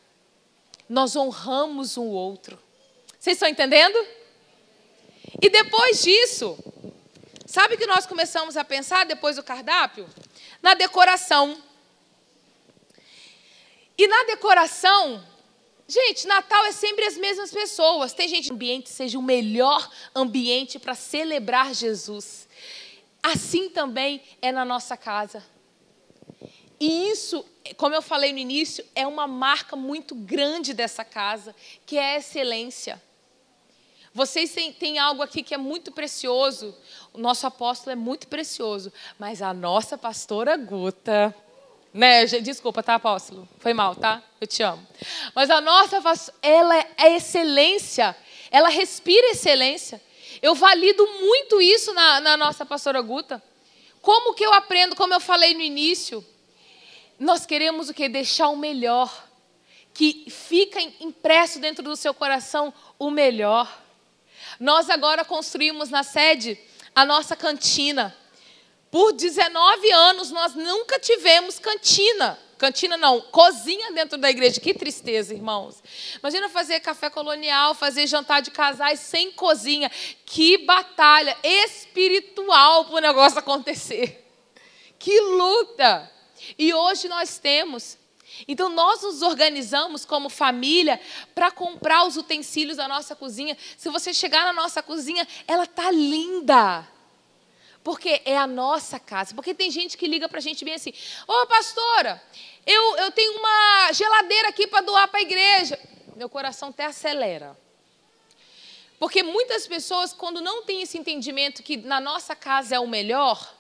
Nós 0.87 1.15
honramos 1.15 1.97
um 1.97 2.07
outro. 2.07 2.64
Vocês 3.25 3.37
estão 3.37 3.49
entendendo? 3.49 3.97
E 5.41 5.49
depois 5.49 6.03
disso, 6.03 6.59
sabe 7.43 7.75
que 7.75 7.87
nós 7.87 8.05
começamos 8.05 8.55
a 8.55 8.63
pensar 8.63 9.03
depois 9.03 9.35
do 9.35 9.41
cardápio? 9.41 10.07
Na 10.61 10.75
decoração. 10.75 11.59
E 13.97 14.07
na 14.07 14.25
decoração, 14.25 15.25
gente, 15.87 16.27
Natal 16.27 16.67
é 16.67 16.71
sempre 16.71 17.03
as 17.03 17.17
mesmas 17.17 17.49
pessoas. 17.49 18.13
Tem 18.13 18.27
gente 18.27 18.43
que 18.43 18.51
o 18.51 18.53
ambiente 18.53 18.91
seja 18.91 19.17
o 19.17 19.23
melhor 19.23 19.89
ambiente 20.13 20.77
para 20.77 20.93
celebrar 20.93 21.73
Jesus. 21.73 22.47
Assim 23.23 23.69
também 23.69 24.21
é 24.39 24.51
na 24.51 24.63
nossa 24.63 24.95
casa. 24.95 25.43
E 26.79 27.09
isso, 27.09 27.43
como 27.75 27.95
eu 27.95 28.03
falei 28.03 28.31
no 28.31 28.37
início, 28.37 28.85
é 28.93 29.07
uma 29.07 29.25
marca 29.25 29.75
muito 29.75 30.13
grande 30.13 30.75
dessa 30.75 31.03
casa, 31.03 31.55
que 31.87 31.97
é 31.97 32.13
a 32.13 32.17
excelência. 32.19 33.01
Vocês 34.15 34.53
têm, 34.53 34.71
têm, 34.71 34.97
algo 34.97 35.21
aqui 35.21 35.43
que 35.43 35.53
é 35.53 35.57
muito 35.57 35.91
precioso. 35.91 36.73
O 37.11 37.17
nosso 37.17 37.45
apóstolo 37.45 37.91
é 37.91 37.95
muito 37.95 38.29
precioso. 38.29 38.89
Mas 39.19 39.41
a 39.41 39.53
nossa 39.53 39.97
pastora 39.97 40.55
Guta. 40.55 41.35
Né? 41.93 42.25
Desculpa, 42.25 42.81
tá, 42.81 42.95
apóstolo? 42.95 43.45
Foi 43.59 43.73
mal, 43.73 43.93
tá? 43.93 44.23
Eu 44.39 44.47
te 44.47 44.63
amo. 44.63 44.87
Mas 45.35 45.49
a 45.49 45.59
nossa 45.59 46.01
ela 46.41 46.79
é 46.95 47.17
excelência. 47.17 48.15
Ela 48.49 48.69
respira 48.69 49.31
excelência. 49.31 50.01
Eu 50.41 50.55
valido 50.55 51.05
muito 51.19 51.59
isso 51.61 51.93
na, 51.93 52.21
na 52.21 52.37
nossa 52.37 52.65
pastora 52.65 53.01
Guta. 53.01 53.43
Como 54.01 54.33
que 54.33 54.45
eu 54.45 54.53
aprendo, 54.53 54.95
como 54.95 55.13
eu 55.13 55.19
falei 55.19 55.53
no 55.53 55.61
início? 55.61 56.25
Nós 57.19 57.45
queremos 57.45 57.89
o 57.89 57.93
que? 57.93 58.07
Deixar 58.07 58.47
o 58.47 58.55
melhor. 58.55 59.27
Que 59.93 60.25
fica 60.29 60.79
impresso 61.01 61.59
dentro 61.59 61.83
do 61.83 61.97
seu 61.97 62.13
coração 62.13 62.73
o 62.97 63.11
melhor. 63.11 63.83
Nós 64.59 64.89
agora 64.89 65.25
construímos 65.25 65.89
na 65.89 66.03
sede 66.03 66.57
a 66.93 67.05
nossa 67.05 67.35
cantina. 67.35 68.15
Por 68.89 69.11
19 69.11 69.91
anos 69.91 70.31
nós 70.31 70.55
nunca 70.55 70.99
tivemos 70.99 71.59
cantina. 71.59 72.39
Cantina 72.57 72.95
não, 72.95 73.19
cozinha 73.19 73.91
dentro 73.91 74.17
da 74.17 74.29
igreja. 74.29 74.61
Que 74.61 74.73
tristeza, 74.73 75.33
irmãos. 75.33 75.83
Imagina 76.19 76.47
fazer 76.47 76.79
café 76.79 77.09
colonial, 77.09 77.75
fazer 77.75 78.07
jantar 78.07 78.41
de 78.41 78.51
casais 78.51 79.01
sem 79.01 79.31
cozinha. 79.31 79.91
Que 80.25 80.59
batalha 80.59 81.35
espiritual 81.43 82.85
para 82.85 82.95
o 82.95 82.99
negócio 82.99 83.39
acontecer. 83.39 84.25
Que 84.97 85.19
luta. 85.19 86.09
E 86.57 86.73
hoje 86.73 87.09
nós 87.09 87.37
temos 87.37 87.97
então 88.47 88.69
nós 88.69 89.01
nos 89.01 89.21
organizamos 89.21 90.05
como 90.05 90.29
família 90.29 90.99
para 91.33 91.51
comprar 91.51 92.05
os 92.05 92.17
utensílios 92.17 92.77
da 92.77 92.87
nossa 92.87 93.15
cozinha. 93.15 93.57
Se 93.77 93.89
você 93.89 94.13
chegar 94.13 94.45
na 94.45 94.53
nossa 94.53 94.83
cozinha, 94.83 95.27
ela 95.47 95.65
tá 95.65 95.91
linda. 95.91 96.87
Porque 97.83 98.21
é 98.25 98.35
a 98.35 98.47
nossa 98.47 98.99
casa. 98.99 99.35
Porque 99.35 99.53
tem 99.53 99.69
gente 99.69 99.95
que 99.95 100.07
liga 100.07 100.27
para 100.27 100.39
a 100.39 100.41
gente 100.41 100.65
bem 100.65 100.73
assim: 100.73 100.91
Ô 101.27 101.45
pastora, 101.45 102.21
eu, 102.65 102.97
eu 102.97 103.11
tenho 103.11 103.37
uma 103.37 103.93
geladeira 103.93 104.49
aqui 104.49 104.65
para 104.65 104.81
doar 104.83 105.07
para 105.07 105.19
a 105.19 105.23
igreja. 105.23 105.79
Meu 106.15 106.27
coração 106.27 106.69
até 106.69 106.85
acelera. 106.85 107.55
Porque 108.97 109.21
muitas 109.21 109.67
pessoas, 109.67 110.13
quando 110.13 110.41
não 110.41 110.63
têm 110.63 110.81
esse 110.81 110.97
entendimento 110.97 111.61
que 111.61 111.77
na 111.77 111.99
nossa 111.99 112.35
casa 112.35 112.75
é 112.75 112.79
o 112.79 112.87
melhor, 112.87 113.53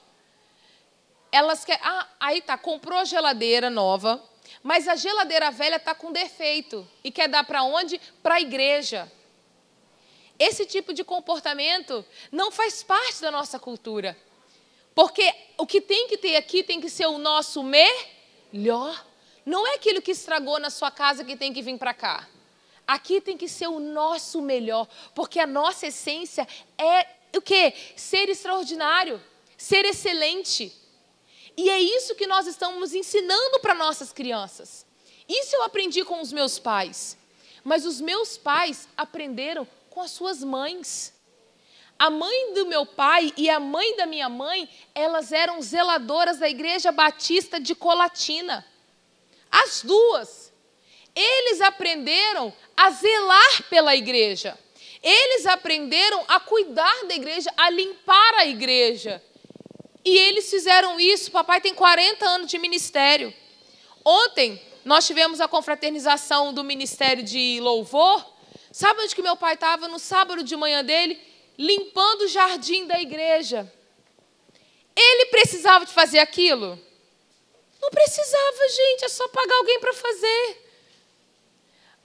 elas 1.31 1.65
querem. 1.65 1.81
Ah, 1.83 2.07
aí 2.19 2.41
tá, 2.41 2.57
comprou 2.57 2.97
a 2.97 3.05
geladeira 3.05 3.69
nova, 3.69 4.23
mas 4.65 4.87
a 4.87 4.95
geladeira 4.95 5.51
velha 5.51 5.75
está 5.75 5.93
com 5.93 6.11
defeito 6.11 6.87
e 7.03 7.11
quer 7.11 7.29
dar 7.29 7.43
para 7.43 7.61
onde? 7.61 8.01
Para 8.23 8.35
a 8.35 8.41
igreja. 8.41 9.11
Esse 10.39 10.65
tipo 10.65 10.91
de 10.91 11.03
comportamento 11.03 12.03
não 12.31 12.51
faz 12.51 12.81
parte 12.81 13.21
da 13.21 13.29
nossa 13.29 13.59
cultura. 13.59 14.17
Porque 14.95 15.31
o 15.55 15.67
que 15.67 15.79
tem 15.79 16.07
que 16.07 16.17
ter 16.17 16.35
aqui 16.35 16.63
tem 16.63 16.81
que 16.81 16.89
ser 16.89 17.05
o 17.05 17.19
nosso 17.19 17.61
melhor. 17.61 19.05
Não 19.45 19.67
é 19.67 19.75
aquilo 19.75 20.01
que 20.01 20.09
estragou 20.09 20.59
na 20.59 20.71
sua 20.71 20.89
casa 20.89 21.23
que 21.23 21.37
tem 21.37 21.53
que 21.53 21.61
vir 21.61 21.77
para 21.77 21.93
cá. 21.93 22.27
Aqui 22.87 23.21
tem 23.21 23.37
que 23.37 23.47
ser 23.47 23.67
o 23.67 23.79
nosso 23.79 24.41
melhor, 24.41 24.87
porque 25.13 25.39
a 25.39 25.45
nossa 25.45 25.85
essência 25.85 26.47
é 26.75 27.05
o 27.37 27.41
quê? 27.41 27.71
Ser 27.95 28.29
extraordinário, 28.29 29.21
ser 29.55 29.85
excelente. 29.85 30.84
E 31.57 31.69
é 31.69 31.79
isso 31.79 32.15
que 32.15 32.27
nós 32.27 32.47
estamos 32.47 32.93
ensinando 32.93 33.59
para 33.59 33.73
nossas 33.73 34.11
crianças. 34.11 34.85
Isso 35.27 35.55
eu 35.55 35.63
aprendi 35.63 36.03
com 36.03 36.21
os 36.21 36.31
meus 36.31 36.59
pais. 36.59 37.17
Mas 37.63 37.85
os 37.85 37.99
meus 37.99 38.37
pais 38.37 38.87
aprenderam 38.95 39.67
com 39.89 40.01
as 40.01 40.11
suas 40.11 40.43
mães. 40.43 41.13
A 41.97 42.09
mãe 42.09 42.53
do 42.53 42.65
meu 42.65 42.85
pai 42.85 43.33
e 43.37 43.49
a 43.49 43.59
mãe 43.59 43.95
da 43.95 44.05
minha 44.05 44.27
mãe, 44.27 44.69
elas 44.93 45.31
eram 45.31 45.61
zeladoras 45.61 46.37
da 46.37 46.49
Igreja 46.49 46.91
Batista 46.91 47.59
de 47.59 47.73
Colatina. 47.73 48.65
As 49.49 49.81
duas. 49.81 50.51
Eles 51.15 51.61
aprenderam 51.61 52.53
a 52.75 52.89
zelar 52.89 53.63
pela 53.69 53.95
igreja. 53.95 54.59
Eles 55.01 55.45
aprenderam 55.45 56.25
a 56.27 56.39
cuidar 56.41 57.05
da 57.05 57.15
igreja, 57.15 57.49
a 57.55 57.69
limpar 57.69 58.33
a 58.35 58.45
igreja. 58.45 59.23
E 60.05 60.15
eles 60.15 60.47
fizeram 60.51 60.99
isso. 60.99 61.31
Papai 61.31 61.59
tem 61.59 61.73
40 61.73 62.23
anos 62.23 62.51
de 62.51 62.59
ministério. 62.59 63.33
Ontem 64.05 64.61
nós 64.85 65.07
tivemos 65.07 65.41
a 65.41 65.47
confraternização 65.47 66.53
do 66.53 66.63
ministério 66.63 67.23
de 67.23 67.59
louvor. 67.59 68.23
Sabe 68.71 69.01
onde 69.01 69.15
que 69.15 69.21
meu 69.23 69.35
pai 69.35 69.55
estava 69.55 69.87
no 69.87 69.97
sábado 69.97 70.43
de 70.43 70.55
manhã 70.55 70.85
dele? 70.85 71.19
Limpando 71.57 72.21
o 72.21 72.27
jardim 72.27 72.85
da 72.85 73.01
igreja. 73.01 73.71
Ele 74.95 75.25
precisava 75.25 75.85
de 75.85 75.91
fazer 75.91 76.19
aquilo? 76.19 76.79
Não 77.81 77.89
precisava, 77.89 78.69
gente, 78.69 79.05
é 79.05 79.09
só 79.09 79.27
pagar 79.29 79.55
alguém 79.55 79.79
para 79.79 79.93
fazer. 79.93 80.71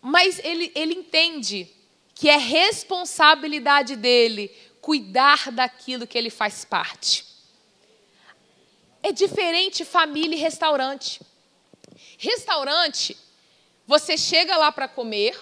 Mas 0.03 0.39
ele, 0.43 0.73
ele 0.75 0.95
entende 0.95 1.71
que 2.15 2.31
é 2.31 2.37
responsabilidade 2.37 3.95
dele 3.95 4.51
cuidar 4.81 5.53
daquilo 5.53 6.07
que 6.07 6.17
ele 6.17 6.31
faz 6.31 6.65
parte. 6.65 7.30
É 9.03 9.13
diferente 9.13 9.85
família 9.85 10.37
e 10.37 10.41
restaurante. 10.41 11.21
Restaurante, 12.19 13.17
você 13.87 14.17
chega 14.17 14.57
lá 14.57 14.71
para 14.71 14.87
comer. 14.87 15.39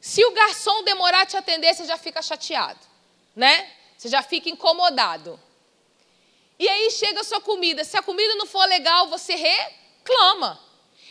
Se 0.00 0.24
o 0.24 0.32
garçom 0.32 0.82
demorar 0.84 1.22
a 1.22 1.26
te 1.26 1.36
atender, 1.36 1.74
você 1.74 1.86
já 1.86 1.96
fica 1.96 2.20
chateado, 2.20 2.80
né? 3.34 3.72
Você 3.96 4.08
já 4.08 4.22
fica 4.22 4.50
incomodado. 4.50 5.40
E 6.58 6.68
aí 6.68 6.90
chega 6.90 7.20
a 7.20 7.24
sua 7.24 7.40
comida. 7.40 7.84
Se 7.84 7.96
a 7.96 8.02
comida 8.02 8.34
não 8.34 8.46
for 8.46 8.66
legal, 8.68 9.08
você 9.08 9.34
reclama. 9.34 10.60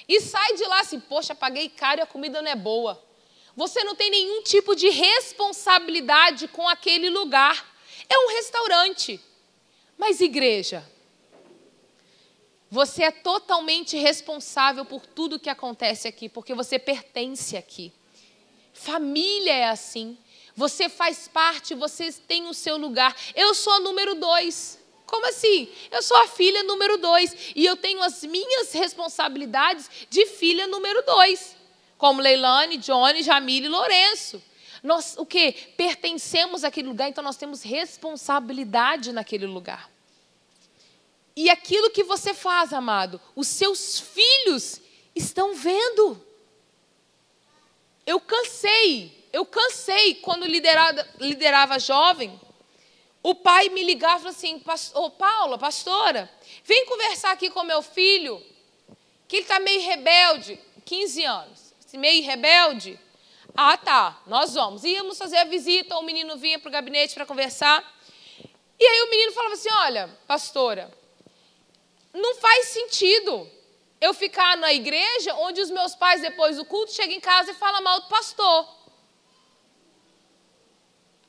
E 0.08 0.22
sai 0.22 0.56
de 0.56 0.64
lá 0.66 0.82
assim, 0.82 1.00
poxa, 1.00 1.34
paguei 1.34 1.70
caro 1.70 2.02
e 2.02 2.04
a 2.04 2.06
comida 2.06 2.42
não 2.42 2.52
é 2.52 2.56
boa. 2.56 3.04
Você 3.56 3.84
não 3.84 3.96
tem 3.96 4.10
nenhum 4.10 4.44
tipo 4.44 4.76
de 4.76 4.90
responsabilidade 4.90 6.48
com 6.48 6.68
aquele 6.68 7.10
lugar. 7.10 7.74
É 8.10 8.18
um 8.18 8.28
restaurante. 8.30 9.20
Mas, 10.06 10.20
igreja, 10.20 10.86
você 12.70 13.04
é 13.04 13.12
totalmente 13.12 13.96
responsável 13.96 14.84
por 14.84 15.06
tudo 15.06 15.40
que 15.40 15.50
acontece 15.50 16.10
aqui, 16.10 16.28
porque 16.28 16.54
você 16.54 16.78
pertence 16.78 17.56
aqui. 17.56 17.94
Família 18.74 19.54
é 19.54 19.70
assim. 19.70 20.18
Você 20.58 20.90
faz 20.90 21.30
parte, 21.30 21.74
você 21.74 22.12
tem 22.12 22.48
o 22.48 22.54
seu 22.54 22.76
lugar. 22.76 23.16
Eu 23.34 23.56
sou 23.56 23.72
a 23.72 23.80
número 23.80 24.14
dois. 24.16 24.78
Como 25.06 25.26
assim? 25.26 25.70
Eu 25.90 26.04
sou 26.04 26.18
a 26.18 26.28
filha 26.28 26.64
número 26.64 26.98
dois. 26.98 27.54
E 27.56 27.66
eu 27.66 27.78
tenho 27.78 28.04
as 28.04 28.26
minhas 28.26 28.74
responsabilidades 28.74 29.90
de 30.10 30.26
filha 30.26 30.68
número 30.68 31.02
dois. 31.04 31.56
Como 31.98 32.20
Leilane, 32.20 32.76
Johnny, 32.76 33.24
Jamile 33.24 33.68
e 33.68 33.70
Lourenço. 33.70 34.44
Nós, 34.84 35.16
o 35.18 35.26
que? 35.26 35.54
Pertencemos 35.78 36.66
àquele 36.66 36.90
lugar, 36.90 37.08
então 37.08 37.24
nós 37.24 37.38
temos 37.38 37.64
responsabilidade 37.64 39.14
naquele 39.14 39.46
lugar. 39.46 39.93
E 41.36 41.50
aquilo 41.50 41.90
que 41.90 42.04
você 42.04 42.34
faz, 42.34 42.74
amado, 42.74 43.20
os 43.36 43.48
seus 43.48 44.00
filhos 44.00 44.80
estão 45.16 45.56
vendo. 45.56 46.22
Eu 48.06 48.20
cansei 48.20 49.24
eu 49.34 49.48
cansei 49.48 50.14
quando 50.14 50.46
liderada, 50.46 51.10
liderava 51.20 51.80
jovem, 51.80 52.40
o 53.24 53.34
pai 53.34 53.68
me 53.70 53.84
ligava 53.84 54.30
assim, 54.30 54.64
ô 54.94 55.10
Paula, 55.10 55.58
pastora, 55.58 56.32
vem 56.64 56.86
conversar 56.86 57.32
aqui 57.32 57.50
com 57.50 57.64
meu 57.64 57.82
filho, 57.82 58.40
que 59.28 59.38
ele 59.38 59.44
está 59.44 59.60
meio 59.60 59.82
rebelde, 59.82 60.60
15 60.86 61.26
anos, 61.26 61.74
meio 61.94 62.24
rebelde. 62.24 63.00
Ah, 63.56 63.76
tá, 63.76 64.22
nós 64.28 64.54
vamos. 64.54 64.84
Íamos 64.84 65.18
fazer 65.18 65.38
a 65.38 65.46
visita, 65.46 65.98
o 65.98 66.04
menino 66.04 66.38
vinha 66.38 66.60
para 66.60 66.70
o 66.70 66.72
gabinete 66.72 67.16
para 67.16 67.26
conversar. 67.26 67.84
E 68.80 68.86
aí 68.86 69.02
o 69.04 69.10
menino 69.10 69.32
falava 69.32 69.54
assim: 69.54 69.70
Olha, 69.72 70.10
pastora, 70.28 70.92
não 72.14 72.36
faz 72.36 72.68
sentido 72.68 73.50
eu 74.00 74.14
ficar 74.14 74.58
na 74.58 74.74
igreja 74.74 75.34
onde 75.36 75.62
os 75.62 75.72
meus 75.72 75.96
pais, 75.96 76.22
depois 76.22 76.58
do 76.58 76.66
culto, 76.66 76.92
chegam 76.92 77.16
em 77.16 77.20
casa 77.20 77.52
e 77.52 77.56
falam 77.56 77.82
mal 77.82 78.02
do 78.02 78.08
pastor. 78.08 78.68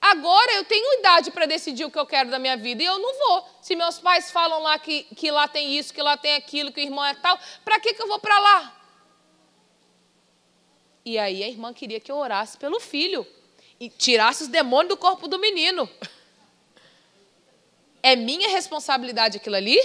Agora 0.00 0.52
eu 0.52 0.64
tenho 0.64 0.98
idade 0.98 1.30
para 1.30 1.46
decidir 1.46 1.86
o 1.86 1.90
que 1.90 1.98
eu 1.98 2.04
quero 2.04 2.30
da 2.30 2.38
minha 2.38 2.58
vida 2.58 2.82
e 2.82 2.86
eu 2.86 2.98
não 2.98 3.14
vou. 3.14 3.48
Se 3.62 3.74
meus 3.74 3.98
pais 3.98 4.30
falam 4.30 4.60
lá 4.60 4.78
que, 4.78 5.04
que 5.16 5.30
lá 5.30 5.48
tem 5.48 5.78
isso, 5.78 5.94
que 5.94 6.02
lá 6.02 6.14
tem 6.16 6.34
aquilo, 6.34 6.70
que 6.70 6.80
o 6.80 6.82
irmão 6.82 7.02
é 7.02 7.14
tal, 7.14 7.38
para 7.64 7.80
que, 7.80 7.94
que 7.94 8.02
eu 8.02 8.06
vou 8.06 8.18
para 8.18 8.38
lá? 8.38 8.76
E 11.06 11.18
aí 11.18 11.42
a 11.42 11.48
irmã 11.48 11.72
queria 11.72 12.00
que 12.00 12.12
eu 12.12 12.16
orasse 12.16 12.58
pelo 12.58 12.78
filho 12.80 13.26
e 13.80 13.88
tirasse 13.88 14.42
os 14.42 14.48
demônios 14.48 14.90
do 14.90 14.96
corpo 14.96 15.26
do 15.26 15.38
menino. 15.38 15.88
É 18.06 18.14
minha 18.14 18.50
responsabilidade 18.50 19.38
aquilo 19.38 19.56
ali? 19.56 19.78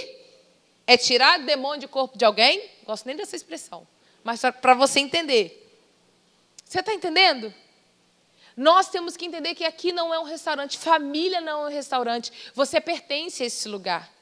É 0.90 0.96
tirar 0.96 1.38
demônio 1.38 1.82
de 1.82 1.86
corpo 1.86 2.18
de 2.18 2.24
alguém? 2.24 2.68
Gosto 2.84 3.06
nem 3.06 3.14
dessa 3.14 3.36
expressão. 3.36 3.86
Mas 4.24 4.40
para 4.60 4.74
você 4.74 4.98
entender. 4.98 5.72
Você 6.64 6.80
está 6.80 6.92
entendendo? 6.92 7.54
Nós 8.56 8.88
temos 8.88 9.16
que 9.16 9.24
entender 9.24 9.54
que 9.54 9.62
aqui 9.62 9.92
não 9.92 10.12
é 10.12 10.18
um 10.18 10.24
restaurante, 10.24 10.76
família 10.76 11.40
não 11.40 11.62
é 11.62 11.66
um 11.68 11.72
restaurante. 11.72 12.32
Você 12.56 12.80
pertence 12.80 13.40
a 13.40 13.46
esse 13.46 13.68
lugar. 13.68 14.12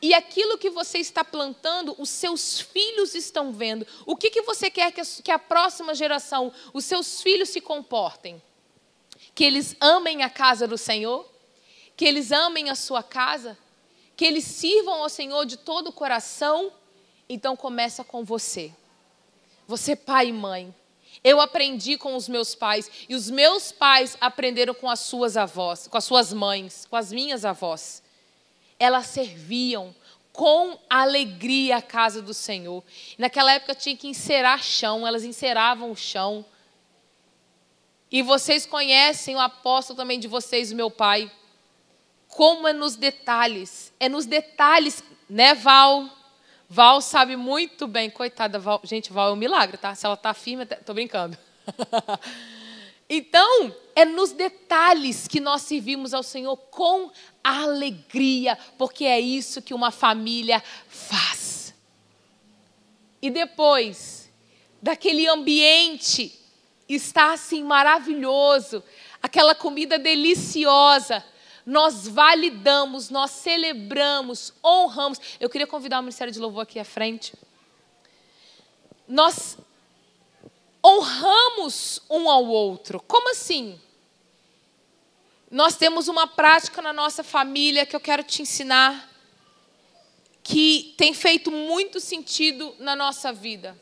E 0.00 0.14
aquilo 0.14 0.56
que 0.56 0.70
você 0.70 0.96
está 0.96 1.22
plantando, 1.22 1.94
os 1.98 2.08
seus 2.08 2.58
filhos 2.58 3.14
estão 3.14 3.52
vendo. 3.52 3.86
O 4.06 4.16
que, 4.16 4.30
que 4.30 4.40
você 4.40 4.70
quer 4.70 4.90
que 4.90 5.02
a, 5.02 5.04
que 5.04 5.30
a 5.30 5.38
próxima 5.38 5.94
geração, 5.94 6.50
os 6.72 6.86
seus 6.86 7.20
filhos 7.20 7.50
se 7.50 7.60
comportem? 7.60 8.42
Que 9.34 9.44
eles 9.44 9.76
amem 9.78 10.22
a 10.22 10.30
casa 10.30 10.66
do 10.66 10.78
Senhor? 10.78 11.30
Que 11.94 12.06
eles 12.06 12.32
amem 12.32 12.70
a 12.70 12.74
sua 12.74 13.02
casa? 13.02 13.58
Que 14.18 14.26
eles 14.26 14.44
sirvam 14.44 15.02
ao 15.02 15.08
Senhor 15.08 15.46
de 15.46 15.56
todo 15.56 15.86
o 15.88 15.92
coração? 15.92 16.70
Então 17.26 17.56
começa 17.56 18.04
com 18.04 18.22
você. 18.22 18.70
Você, 19.66 19.96
pai 19.96 20.28
e 20.28 20.32
mãe. 20.32 20.74
Eu 21.24 21.40
aprendi 21.40 21.96
com 21.96 22.14
os 22.14 22.28
meus 22.28 22.54
pais 22.54 22.90
e 23.08 23.14
os 23.14 23.30
meus 23.30 23.72
pais 23.72 24.14
aprenderam 24.20 24.74
com 24.74 24.90
as 24.90 25.00
suas 25.00 25.38
avós, 25.38 25.88
com 25.88 25.96
as 25.96 26.04
suas 26.04 26.34
mães, 26.34 26.86
com 26.90 26.96
as 26.96 27.10
minhas 27.10 27.46
avós 27.46 28.02
elas 28.78 29.06
serviam 29.06 29.94
com 30.32 30.78
alegria 30.88 31.78
a 31.78 31.82
casa 31.82 32.22
do 32.22 32.32
Senhor. 32.32 32.84
Naquela 33.16 33.52
época 33.52 33.74
tinha 33.74 33.96
que 33.96 34.06
encerar 34.06 34.62
chão, 34.62 35.06
elas 35.06 35.24
enceravam 35.24 35.90
o 35.90 35.96
chão. 35.96 36.44
E 38.10 38.22
vocês 38.22 38.64
conhecem 38.64 39.34
o 39.34 39.40
apóstolo 39.40 39.96
também 39.96 40.20
de 40.20 40.28
vocês, 40.28 40.72
meu 40.72 40.90
pai. 40.90 41.30
Como 42.28 42.68
é 42.68 42.72
nos 42.72 42.94
detalhes. 42.94 43.87
É 44.00 44.08
nos 44.08 44.26
detalhes, 44.26 45.02
né, 45.28 45.54
Val? 45.54 46.08
Val 46.68 47.00
sabe 47.00 47.36
muito 47.36 47.86
bem, 47.86 48.10
coitada, 48.10 48.58
Val. 48.58 48.80
Gente, 48.84 49.12
Val 49.12 49.30
é 49.30 49.32
um 49.32 49.36
milagre, 49.36 49.76
tá? 49.76 49.94
Se 49.94 50.04
ela 50.04 50.16
tá 50.16 50.34
firme, 50.34 50.66
tô 50.66 50.94
brincando. 50.94 51.36
então, 53.08 53.74
é 53.96 54.04
nos 54.04 54.32
detalhes 54.32 55.26
que 55.26 55.40
nós 55.40 55.62
servimos 55.62 56.14
ao 56.14 56.22
Senhor 56.22 56.56
com 56.56 57.10
alegria, 57.42 58.58
porque 58.76 59.04
é 59.04 59.18
isso 59.18 59.62
que 59.62 59.74
uma 59.74 59.90
família 59.90 60.62
faz. 60.88 61.74
E 63.20 63.30
depois 63.30 64.30
daquele 64.80 65.26
ambiente 65.26 66.38
está 66.88 67.32
assim 67.32 67.62
maravilhoso, 67.62 68.82
aquela 69.22 69.54
comida 69.54 69.98
deliciosa, 69.98 71.24
nós 71.68 72.08
validamos, 72.08 73.10
nós 73.10 73.30
celebramos, 73.30 74.54
honramos. 74.64 75.20
Eu 75.38 75.50
queria 75.50 75.66
convidar 75.66 75.98
o 75.98 76.02
Ministério 76.02 76.32
de 76.32 76.38
Louvor 76.38 76.62
aqui 76.62 76.78
à 76.78 76.84
frente. 76.84 77.34
Nós 79.06 79.58
honramos 80.82 82.00
um 82.08 82.30
ao 82.30 82.46
outro. 82.46 82.98
Como 83.06 83.30
assim? 83.32 83.78
Nós 85.50 85.76
temos 85.76 86.08
uma 86.08 86.26
prática 86.26 86.80
na 86.80 86.94
nossa 86.94 87.22
família 87.22 87.84
que 87.84 87.94
eu 87.94 88.00
quero 88.00 88.22
te 88.22 88.40
ensinar, 88.40 89.06
que 90.42 90.94
tem 90.96 91.12
feito 91.12 91.50
muito 91.50 92.00
sentido 92.00 92.74
na 92.78 92.96
nossa 92.96 93.30
vida. 93.30 93.78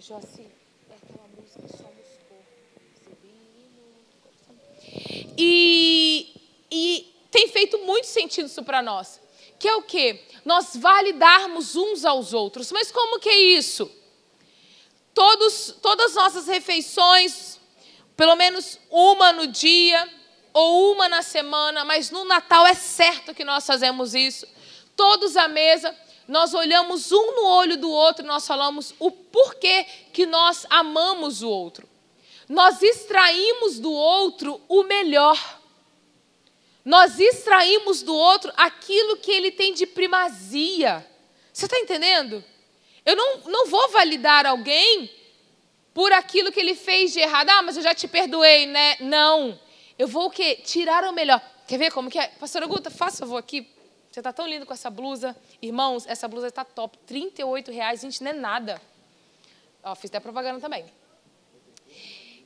Joci, 0.00 0.48
é 0.90 0.94
aquela 0.96 1.28
música 1.28 1.78
Somos 1.78 2.06
E, 5.38 6.32
e 6.70 7.14
tem 7.30 7.48
feito 7.48 7.78
muito 7.80 8.06
sentido 8.36 8.46
isso 8.46 8.62
para 8.62 8.82
nós. 8.82 9.20
Que 9.58 9.68
é 9.68 9.76
o 9.76 9.82
quê? 9.82 10.22
Nós 10.44 10.76
validarmos 10.76 11.76
uns 11.76 12.04
aos 12.04 12.32
outros. 12.32 12.70
Mas 12.70 12.92
como 12.92 13.18
que 13.18 13.28
é 13.28 13.38
isso? 13.38 13.90
Todos, 15.14 15.74
todas 15.80 16.10
as 16.10 16.14
nossas 16.14 16.46
refeições, 16.46 17.58
pelo 18.16 18.36
menos 18.36 18.78
uma 18.90 19.32
no 19.32 19.46
dia, 19.46 20.08
ou 20.52 20.92
uma 20.92 21.08
na 21.08 21.22
semana, 21.22 21.84
mas 21.84 22.10
no 22.10 22.24
Natal 22.24 22.66
é 22.66 22.74
certo 22.74 23.34
que 23.34 23.44
nós 23.44 23.66
fazemos 23.66 24.14
isso. 24.14 24.46
Todos 24.94 25.36
à 25.36 25.48
mesa, 25.48 25.94
nós 26.26 26.54
olhamos 26.54 27.12
um 27.12 27.36
no 27.36 27.46
olho 27.46 27.76
do 27.76 27.90
outro 27.90 28.26
nós 28.26 28.46
falamos 28.46 28.94
o 28.98 29.10
porquê 29.10 29.86
que 30.12 30.26
nós 30.26 30.66
amamos 30.68 31.42
o 31.42 31.48
outro. 31.48 31.88
Nós 32.48 32.82
extraímos 32.82 33.78
do 33.78 33.92
outro 33.92 34.60
o 34.68 34.82
melhor. 34.84 35.38
Nós 36.86 37.18
extraímos 37.18 38.00
do 38.00 38.14
outro 38.14 38.52
aquilo 38.56 39.16
que 39.16 39.32
ele 39.32 39.50
tem 39.50 39.74
de 39.74 39.84
primazia. 39.88 41.04
Você 41.52 41.64
está 41.64 41.76
entendendo? 41.80 42.44
Eu 43.04 43.16
não, 43.16 43.38
não 43.38 43.66
vou 43.66 43.88
validar 43.88 44.46
alguém 44.46 45.10
por 45.92 46.12
aquilo 46.12 46.52
que 46.52 46.60
ele 46.60 46.76
fez 46.76 47.12
de 47.12 47.18
errado. 47.18 47.50
Ah, 47.50 47.60
mas 47.60 47.76
eu 47.76 47.82
já 47.82 47.92
te 47.92 48.06
perdoei, 48.06 48.66
né? 48.66 48.98
Não. 49.00 49.58
Eu 49.98 50.06
vou 50.06 50.26
o 50.26 50.30
quê? 50.30 50.60
Tirar 50.64 51.02
o 51.02 51.12
melhor. 51.12 51.42
Quer 51.66 51.76
ver 51.76 51.90
como 51.90 52.08
que 52.08 52.20
é? 52.20 52.28
Pastora 52.28 52.68
Guta, 52.68 52.88
faça 52.88 53.18
favor 53.18 53.38
aqui. 53.38 53.68
Você 54.08 54.20
está 54.20 54.32
tão 54.32 54.46
lindo 54.46 54.64
com 54.64 54.72
essa 54.72 54.88
blusa. 54.88 55.36
Irmãos, 55.60 56.06
essa 56.06 56.28
blusa 56.28 56.46
está 56.46 56.64
top. 56.64 56.96
R$ 57.10 57.32
reais, 57.72 58.02
gente, 58.02 58.22
não 58.22 58.30
é 58.30 58.34
nada. 58.34 58.80
Ó, 59.82 59.92
fiz 59.96 60.08
até 60.08 60.20
propaganda 60.20 60.60
também. 60.60 60.84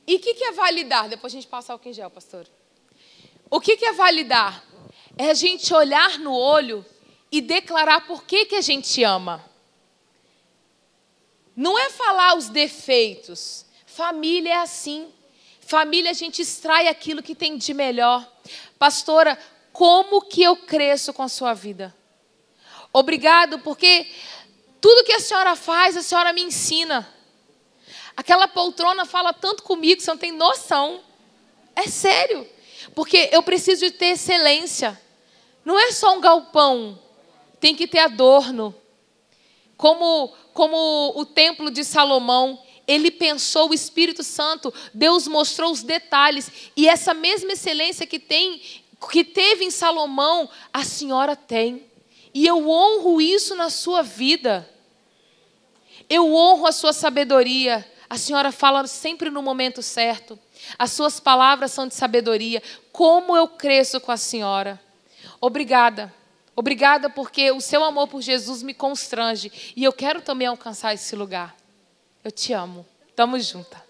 E 0.07 0.15
o 0.15 0.19
que, 0.19 0.33
que 0.33 0.43
é 0.45 0.51
validar? 0.51 1.07
Depois 1.07 1.31
a 1.31 1.35
gente 1.35 1.47
passa 1.47 1.73
álcool 1.73 1.89
em 1.89 1.93
gel, 1.93 2.09
pastor. 2.09 2.47
O 3.51 3.59
que, 3.59 3.75
que 3.75 3.85
é 3.85 3.91
validar? 3.91 4.63
É 5.17 5.29
a 5.29 5.33
gente 5.33 5.73
olhar 5.73 6.17
no 6.17 6.33
olho 6.33 6.85
e 7.29 7.41
declarar 7.41 8.07
por 8.07 8.23
que, 8.23 8.45
que 8.45 8.55
a 8.55 8.61
gente 8.61 9.03
ama. 9.03 9.43
Não 11.53 11.77
é 11.77 11.89
falar 11.89 12.37
os 12.37 12.47
defeitos. 12.47 13.65
Família 13.85 14.53
é 14.53 14.57
assim. 14.57 15.13
Família, 15.59 16.11
a 16.11 16.13
gente 16.13 16.41
extrai 16.41 16.87
aquilo 16.87 17.21
que 17.21 17.35
tem 17.35 17.57
de 17.57 17.73
melhor. 17.73 18.25
Pastora, 18.79 19.37
como 19.73 20.21
que 20.21 20.41
eu 20.41 20.55
cresço 20.55 21.11
com 21.11 21.21
a 21.21 21.27
sua 21.27 21.53
vida? 21.53 21.93
Obrigado, 22.93 23.59
porque 23.59 24.09
tudo 24.79 25.03
que 25.03 25.13
a 25.13 25.19
senhora 25.19 25.57
faz, 25.57 25.97
a 25.97 26.01
senhora 26.01 26.31
me 26.31 26.41
ensina. 26.41 27.07
Aquela 28.15 28.47
poltrona 28.47 29.05
fala 29.05 29.33
tanto 29.33 29.63
comigo, 29.63 29.99
você 29.99 30.09
não 30.09 30.17
tem 30.17 30.31
noção. 30.31 31.01
É 31.75 31.87
sério. 31.87 32.47
Porque 32.95 33.29
eu 33.31 33.43
preciso 33.43 33.85
de 33.85 33.91
ter 33.91 34.13
excelência. 34.13 34.99
Não 35.63 35.79
é 35.79 35.91
só 35.91 36.15
um 36.15 36.21
galpão. 36.21 36.99
Tem 37.59 37.75
que 37.75 37.87
ter 37.87 37.99
adorno. 37.99 38.73
Como, 39.77 40.33
como 40.53 41.13
o 41.15 41.25
templo 41.25 41.71
de 41.71 41.83
Salomão 41.83 42.59
ele 42.87 43.11
pensou, 43.11 43.69
o 43.69 43.73
Espírito 43.73 44.23
Santo, 44.23 44.73
Deus 44.93 45.27
mostrou 45.27 45.71
os 45.71 45.83
detalhes. 45.83 46.51
E 46.75 46.87
essa 46.87 47.13
mesma 47.13 47.53
excelência 47.53 48.05
que 48.05 48.19
tem, 48.19 48.61
que 49.11 49.23
teve 49.23 49.63
em 49.63 49.71
Salomão, 49.71 50.49
a 50.73 50.83
senhora 50.83 51.35
tem. 51.35 51.85
E 52.33 52.45
eu 52.45 52.69
honro 52.69 53.21
isso 53.21 53.55
na 53.55 53.69
sua 53.69 54.01
vida. 54.01 54.69
Eu 56.09 56.33
honro 56.33 56.67
a 56.67 56.71
sua 56.71 56.93
sabedoria. 56.93 57.89
A 58.09 58.17
senhora 58.17 58.51
fala 58.51 58.85
sempre 58.87 59.29
no 59.29 59.41
momento 59.41 59.81
certo. 59.81 60.37
As 60.77 60.91
suas 60.91 61.19
palavras 61.19 61.71
são 61.71 61.87
de 61.87 61.95
sabedoria. 61.95 62.61
Como 62.91 63.35
eu 63.35 63.47
cresço 63.47 63.99
com 63.99 64.11
a 64.11 64.17
senhora. 64.17 64.79
Obrigada. 65.39 66.13
Obrigada 66.55 67.09
porque 67.09 67.51
o 67.51 67.61
seu 67.61 67.83
amor 67.83 68.07
por 68.07 68.21
Jesus 68.21 68.61
me 68.61 68.73
constrange. 68.73 69.73
E 69.75 69.83
eu 69.83 69.93
quero 69.93 70.21
também 70.21 70.47
alcançar 70.47 70.93
esse 70.93 71.15
lugar. 71.15 71.55
Eu 72.23 72.31
te 72.31 72.53
amo. 72.53 72.85
Tamo 73.15 73.39
junta, 73.39 73.83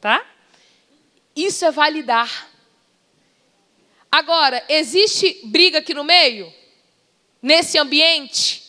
tá? 0.00 0.24
Isso 1.34 1.64
é 1.64 1.70
validar. 1.70 2.48
Agora, 4.10 4.64
existe 4.68 5.40
briga 5.44 5.78
aqui 5.78 5.92
no 5.92 6.04
meio? 6.04 6.52
Nesse 7.42 7.78
ambiente? 7.78 8.62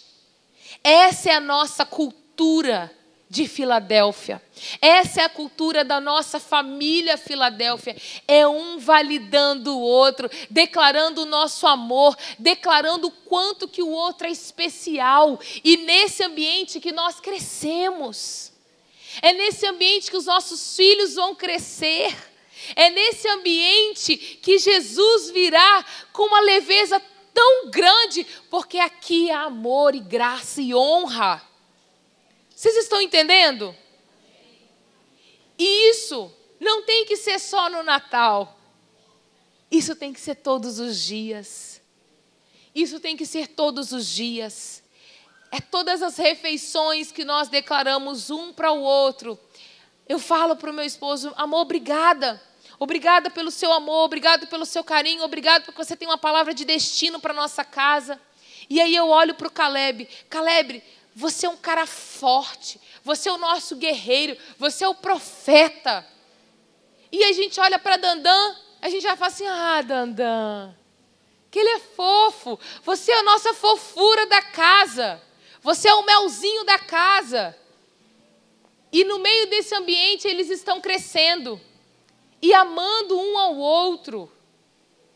Essa 0.83 1.29
é 1.29 1.35
a 1.35 1.39
nossa 1.39 1.85
cultura 1.85 2.91
de 3.29 3.47
Filadélfia. 3.47 4.41
Essa 4.81 5.21
é 5.21 5.25
a 5.25 5.29
cultura 5.29 5.83
da 5.83 5.99
nossa 5.99 6.39
família 6.39 7.17
Filadélfia. 7.17 7.95
É 8.27 8.47
um 8.47 8.79
validando 8.79 9.75
o 9.75 9.81
outro, 9.81 10.29
declarando 10.49 11.23
o 11.23 11.25
nosso 11.25 11.67
amor, 11.67 12.17
declarando 12.39 13.07
o 13.07 13.11
quanto 13.11 13.67
que 13.67 13.83
o 13.83 13.89
outro 13.89 14.27
é 14.27 14.31
especial. 14.31 15.39
E 15.63 15.77
nesse 15.77 16.23
ambiente 16.23 16.79
que 16.79 16.91
nós 16.91 17.19
crescemos. 17.19 18.51
É 19.21 19.33
nesse 19.33 19.65
ambiente 19.65 20.09
que 20.09 20.17
os 20.17 20.25
nossos 20.25 20.75
filhos 20.75 21.15
vão 21.15 21.35
crescer. 21.35 22.15
É 22.75 22.89
nesse 22.89 23.27
ambiente 23.27 24.17
que 24.17 24.57
Jesus 24.57 25.31
virá 25.31 25.85
com 26.11 26.23
uma 26.23 26.41
leveza 26.41 27.01
tão 27.33 27.69
grande, 27.69 28.25
porque 28.49 28.79
aqui 28.79 29.29
há 29.29 29.43
amor 29.43 29.93
e 29.93 29.99
graça 29.99 30.61
e 30.61 30.73
honra. 30.73 31.46
Vocês 32.57 32.75
estão 32.75 32.99
entendendo? 32.99 33.75
E 35.59 35.91
isso 35.91 36.33
não 36.59 36.81
tem 36.81 37.05
que 37.05 37.15
ser 37.15 37.37
só 37.37 37.69
no 37.69 37.83
Natal. 37.83 38.57
Isso 39.69 39.95
tem 39.95 40.11
que 40.11 40.19
ser 40.19 40.33
todos 40.33 40.79
os 40.79 40.99
dias. 40.99 41.79
Isso 42.73 42.99
tem 42.99 43.15
que 43.15 43.27
ser 43.27 43.49
todos 43.49 43.91
os 43.91 44.07
dias. 44.07 44.81
É 45.51 45.61
todas 45.61 46.01
as 46.01 46.17
refeições 46.17 47.11
que 47.11 47.23
nós 47.23 47.47
declaramos 47.47 48.31
um 48.31 48.51
para 48.51 48.71
o 48.71 48.81
outro. 48.81 49.39
Eu 50.09 50.17
falo 50.17 50.55
para 50.55 50.71
o 50.71 50.73
meu 50.73 50.83
esposo, 50.83 51.31
amor, 51.37 51.59
obrigada. 51.59 52.41
Obrigada 52.79 53.29
pelo 53.29 53.51
seu 53.51 53.71
amor, 53.71 54.05
obrigado 54.05 54.47
pelo 54.47 54.65
seu 54.65 54.83
carinho, 54.83 55.21
obrigado 55.21 55.65
porque 55.65 55.83
você 55.83 55.95
tem 55.95 56.07
uma 56.07 56.17
palavra 56.17 56.55
de 56.55 56.65
destino 56.65 57.19
para 57.19 57.35
nossa 57.35 57.63
casa. 57.63 58.19
E 58.67 58.81
aí 58.81 58.95
eu 58.95 59.09
olho 59.09 59.35
para 59.35 59.47
o 59.47 59.51
Caleb. 59.51 60.09
Caleb, 60.27 60.83
você 61.19 61.47
é 61.47 61.49
um 61.49 61.57
cara 61.57 61.87
forte, 61.87 62.79
você 63.03 63.27
é 63.27 63.31
o 63.31 63.39
nosso 63.39 63.75
guerreiro, 63.75 64.37
você 64.55 64.83
é 64.83 64.87
o 64.87 64.93
profeta. 64.93 66.07
E 67.11 67.23
a 67.23 67.33
gente 67.33 67.59
olha 67.59 67.79
para 67.79 67.97
Dandan, 67.97 68.55
a 68.79 68.87
gente 68.87 69.01
já 69.01 69.17
fala 69.17 69.31
assim: 69.31 69.47
ah, 69.47 69.81
Dandan, 69.81 70.75
que 71.49 71.57
ele 71.57 71.69
é 71.69 71.79
fofo, 71.79 72.59
você 72.83 73.11
é 73.11 73.17
a 73.17 73.23
nossa 73.23 73.51
fofura 73.55 74.27
da 74.27 74.43
casa, 74.43 75.19
você 75.59 75.89
é 75.89 75.95
o 75.95 76.05
melzinho 76.05 76.63
da 76.65 76.77
casa. 76.77 77.57
E 78.91 79.03
no 79.03 79.17
meio 79.17 79.49
desse 79.49 79.73
ambiente 79.73 80.27
eles 80.27 80.51
estão 80.51 80.79
crescendo 80.79 81.59
e 82.39 82.53
amando 82.53 83.19
um 83.19 83.39
ao 83.39 83.55
outro. 83.57 84.31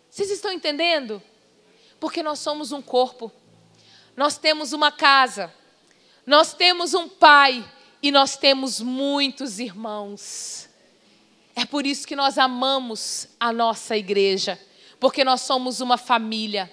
Vocês 0.10 0.32
estão 0.32 0.52
entendendo? 0.52 1.22
Porque 2.00 2.24
nós 2.24 2.40
somos 2.40 2.72
um 2.72 2.82
corpo, 2.82 3.32
nós 4.18 4.40
temos 4.40 4.74
uma 4.74 4.92
casa. 4.92 5.61
Nós 6.26 6.54
temos 6.54 6.94
um 6.94 7.10
pai 7.10 7.64
e 8.02 8.12
nós 8.12 8.38
temos 8.38 8.80
muitos 8.80 9.60
irmãos. 9.60 10.70
É 11.56 11.66
por 11.66 11.86
isso 11.86 12.08
que 12.08 12.16
nós 12.16 12.38
amamos 12.38 13.28
a 13.40 13.52
nossa 13.52 13.98
igreja, 13.98 14.60
porque 15.00 15.24
nós 15.24 15.42
somos 15.42 15.82
uma 15.82 15.98
família. 15.98 16.72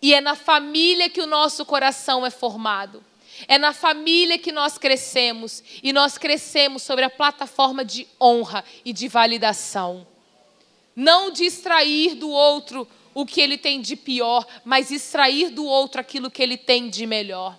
E 0.00 0.14
é 0.14 0.20
na 0.20 0.36
família 0.36 1.08
que 1.08 1.20
o 1.20 1.26
nosso 1.26 1.64
coração 1.64 2.24
é 2.24 2.30
formado. 2.30 3.02
É 3.46 3.56
na 3.56 3.72
família 3.72 4.38
que 4.38 4.52
nós 4.52 4.76
crescemos. 4.76 5.62
E 5.82 5.92
nós 5.92 6.18
crescemos 6.18 6.82
sobre 6.82 7.04
a 7.04 7.10
plataforma 7.10 7.84
de 7.84 8.06
honra 8.20 8.64
e 8.84 8.92
de 8.92 9.08
validação. 9.08 10.06
Não 10.94 11.30
de 11.30 11.44
extrair 11.44 12.14
do 12.14 12.28
outro 12.28 12.86
o 13.14 13.24
que 13.24 13.40
ele 13.40 13.56
tem 13.56 13.80
de 13.80 13.96
pior, 13.96 14.46
mas 14.64 14.90
extrair 14.90 15.50
do 15.50 15.64
outro 15.64 16.00
aquilo 16.00 16.30
que 16.30 16.42
ele 16.42 16.56
tem 16.56 16.88
de 16.88 17.06
melhor 17.06 17.58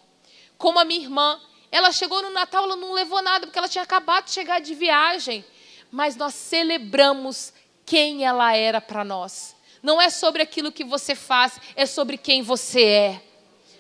como 0.60 0.78
a 0.78 0.86
minha 0.86 1.02
irmã. 1.02 1.42
Ela 1.72 1.92
chegou 1.92 2.22
no 2.22 2.30
Natal, 2.30 2.66
ela 2.66 2.76
não 2.76 2.94
levou 2.94 3.22
nada, 3.24 3.48
porque 3.48 3.58
ela 3.58 3.68
tinha 3.68 3.84
acabado 3.84 4.26
de 4.26 4.32
chegar 4.32 4.60
de 4.60 4.76
viagem. 4.76 5.44
Mas 5.90 6.16
nós 6.16 6.36
celebramos 6.36 7.52
quem 7.84 8.24
ela 8.24 8.56
era 8.56 8.80
para 8.80 9.04
nós. 9.04 9.56
Não 9.82 10.00
é 10.00 10.10
sobre 10.10 10.44
aquilo 10.44 10.72
que 10.72 10.84
você 10.84 11.16
faz, 11.16 11.60
é 11.76 11.86
sobre 11.88 12.18
quem 12.18 12.44
você 12.44 12.84
é. 12.84 13.24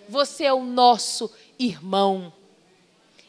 Você 0.07 0.45
é 0.45 0.53
o 0.53 0.63
nosso 0.63 1.31
irmão. 1.59 2.33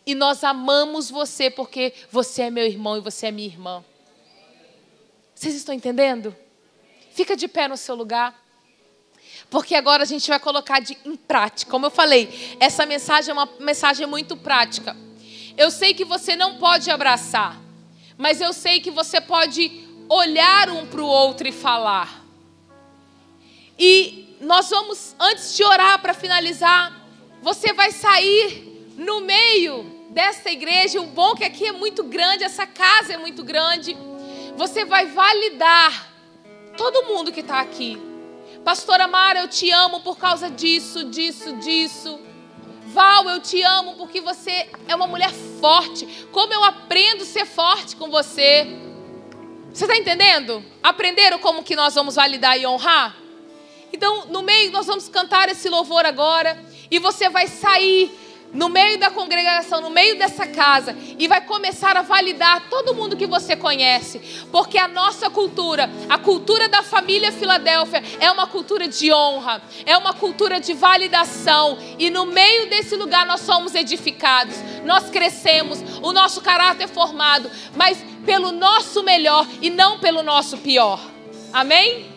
E 0.06 0.14
nós 0.14 0.44
amamos 0.44 1.10
você 1.10 1.50
porque 1.50 1.92
você 2.10 2.42
é 2.42 2.50
meu 2.50 2.64
irmão 2.64 2.96
e 2.96 3.00
você 3.00 3.26
é 3.26 3.30
minha 3.30 3.48
irmã. 3.48 3.84
Vocês 5.34 5.54
estão 5.54 5.74
entendendo? 5.74 6.34
Fica 7.12 7.36
de 7.36 7.48
pé 7.48 7.66
no 7.66 7.76
seu 7.76 7.94
lugar 7.94 8.39
porque 9.50 9.74
agora 9.74 10.04
a 10.04 10.06
gente 10.06 10.28
vai 10.28 10.38
colocar 10.38 10.78
de, 10.78 10.96
em 11.04 11.16
prática. 11.16 11.68
Como 11.70 11.84
eu 11.84 11.90
falei, 11.90 12.56
essa 12.60 12.86
mensagem 12.86 13.30
é 13.30 13.34
uma 13.34 13.48
mensagem 13.58 14.06
muito 14.06 14.36
prática. 14.36 14.96
Eu 15.56 15.70
sei 15.70 15.92
que 15.92 16.04
você 16.04 16.36
não 16.36 16.56
pode 16.56 16.88
abraçar, 16.88 17.60
mas 18.16 18.40
eu 18.40 18.52
sei 18.52 18.80
que 18.80 18.90
você 18.90 19.20
pode 19.20 19.88
olhar 20.08 20.70
um 20.70 20.86
para 20.86 21.02
o 21.02 21.06
outro 21.06 21.48
e 21.48 21.52
falar. 21.52 22.24
E 23.76 24.36
nós 24.40 24.70
vamos, 24.70 25.16
antes 25.18 25.56
de 25.56 25.64
orar 25.64 26.00
para 26.00 26.14
finalizar, 26.14 26.92
você 27.42 27.72
vai 27.72 27.90
sair 27.90 28.92
no 28.96 29.20
meio 29.20 30.06
dessa 30.10 30.50
igreja. 30.50 31.00
O 31.00 31.06
bom 31.06 31.32
é 31.32 31.36
que 31.36 31.44
aqui 31.44 31.66
é 31.66 31.72
muito 31.72 32.04
grande, 32.04 32.44
essa 32.44 32.66
casa 32.66 33.14
é 33.14 33.16
muito 33.16 33.42
grande. 33.42 33.96
Você 34.56 34.84
vai 34.84 35.06
validar 35.06 36.08
todo 36.76 37.06
mundo 37.06 37.32
que 37.32 37.40
está 37.40 37.60
aqui. 37.60 38.09
Pastora 38.64 39.08
Mara, 39.08 39.40
eu 39.40 39.48
te 39.48 39.70
amo 39.70 40.00
por 40.00 40.18
causa 40.18 40.50
disso, 40.50 41.04
disso, 41.04 41.56
disso. 41.56 42.20
Val, 42.86 43.28
eu 43.28 43.40
te 43.40 43.62
amo 43.62 43.94
porque 43.94 44.20
você 44.20 44.68
é 44.86 44.94
uma 44.94 45.06
mulher 45.06 45.30
forte. 45.60 46.06
Como 46.30 46.52
eu 46.52 46.62
aprendo 46.64 47.22
a 47.22 47.26
ser 47.26 47.46
forte 47.46 47.96
com 47.96 48.10
você. 48.10 48.66
Você 49.72 49.84
está 49.84 49.96
entendendo? 49.96 50.64
Aprenderam 50.82 51.38
como 51.38 51.62
que 51.62 51.74
nós 51.74 51.94
vamos 51.94 52.16
validar 52.16 52.58
e 52.58 52.66
honrar? 52.66 53.16
Então, 53.92 54.26
no 54.26 54.42
meio, 54.42 54.70
nós 54.72 54.86
vamos 54.86 55.08
cantar 55.08 55.48
esse 55.48 55.68
louvor 55.68 56.04
agora. 56.04 56.62
E 56.90 56.98
você 56.98 57.28
vai 57.28 57.46
sair 57.46 58.10
no 58.52 58.68
meio 58.68 58.98
da 58.98 59.10
congregação, 59.10 59.80
no 59.80 59.90
meio 59.90 60.18
dessa 60.18 60.46
casa, 60.46 60.96
e 61.18 61.28
vai 61.28 61.40
começar 61.40 61.96
a 61.96 62.02
validar 62.02 62.68
todo 62.68 62.94
mundo 62.94 63.16
que 63.16 63.26
você 63.26 63.56
conhece, 63.56 64.20
porque 64.50 64.78
a 64.78 64.88
nossa 64.88 65.30
cultura, 65.30 65.88
a 66.08 66.18
cultura 66.18 66.68
da 66.68 66.82
família 66.82 67.32
Filadélfia, 67.32 68.02
é 68.18 68.30
uma 68.30 68.46
cultura 68.46 68.88
de 68.88 69.12
honra, 69.12 69.62
é 69.86 69.96
uma 69.96 70.12
cultura 70.12 70.60
de 70.60 70.74
validação, 70.74 71.78
e 71.98 72.10
no 72.10 72.26
meio 72.26 72.68
desse 72.68 72.96
lugar 72.96 73.24
nós 73.24 73.40
somos 73.40 73.74
edificados, 73.74 74.56
nós 74.84 75.10
crescemos, 75.10 75.78
o 76.02 76.12
nosso 76.12 76.40
caráter 76.40 76.84
é 76.84 76.88
formado, 76.88 77.50
mas 77.76 77.98
pelo 78.24 78.52
nosso 78.52 79.02
melhor 79.02 79.46
e 79.62 79.70
não 79.70 79.98
pelo 79.98 80.22
nosso 80.22 80.58
pior. 80.58 81.00
Amém? 81.52 82.09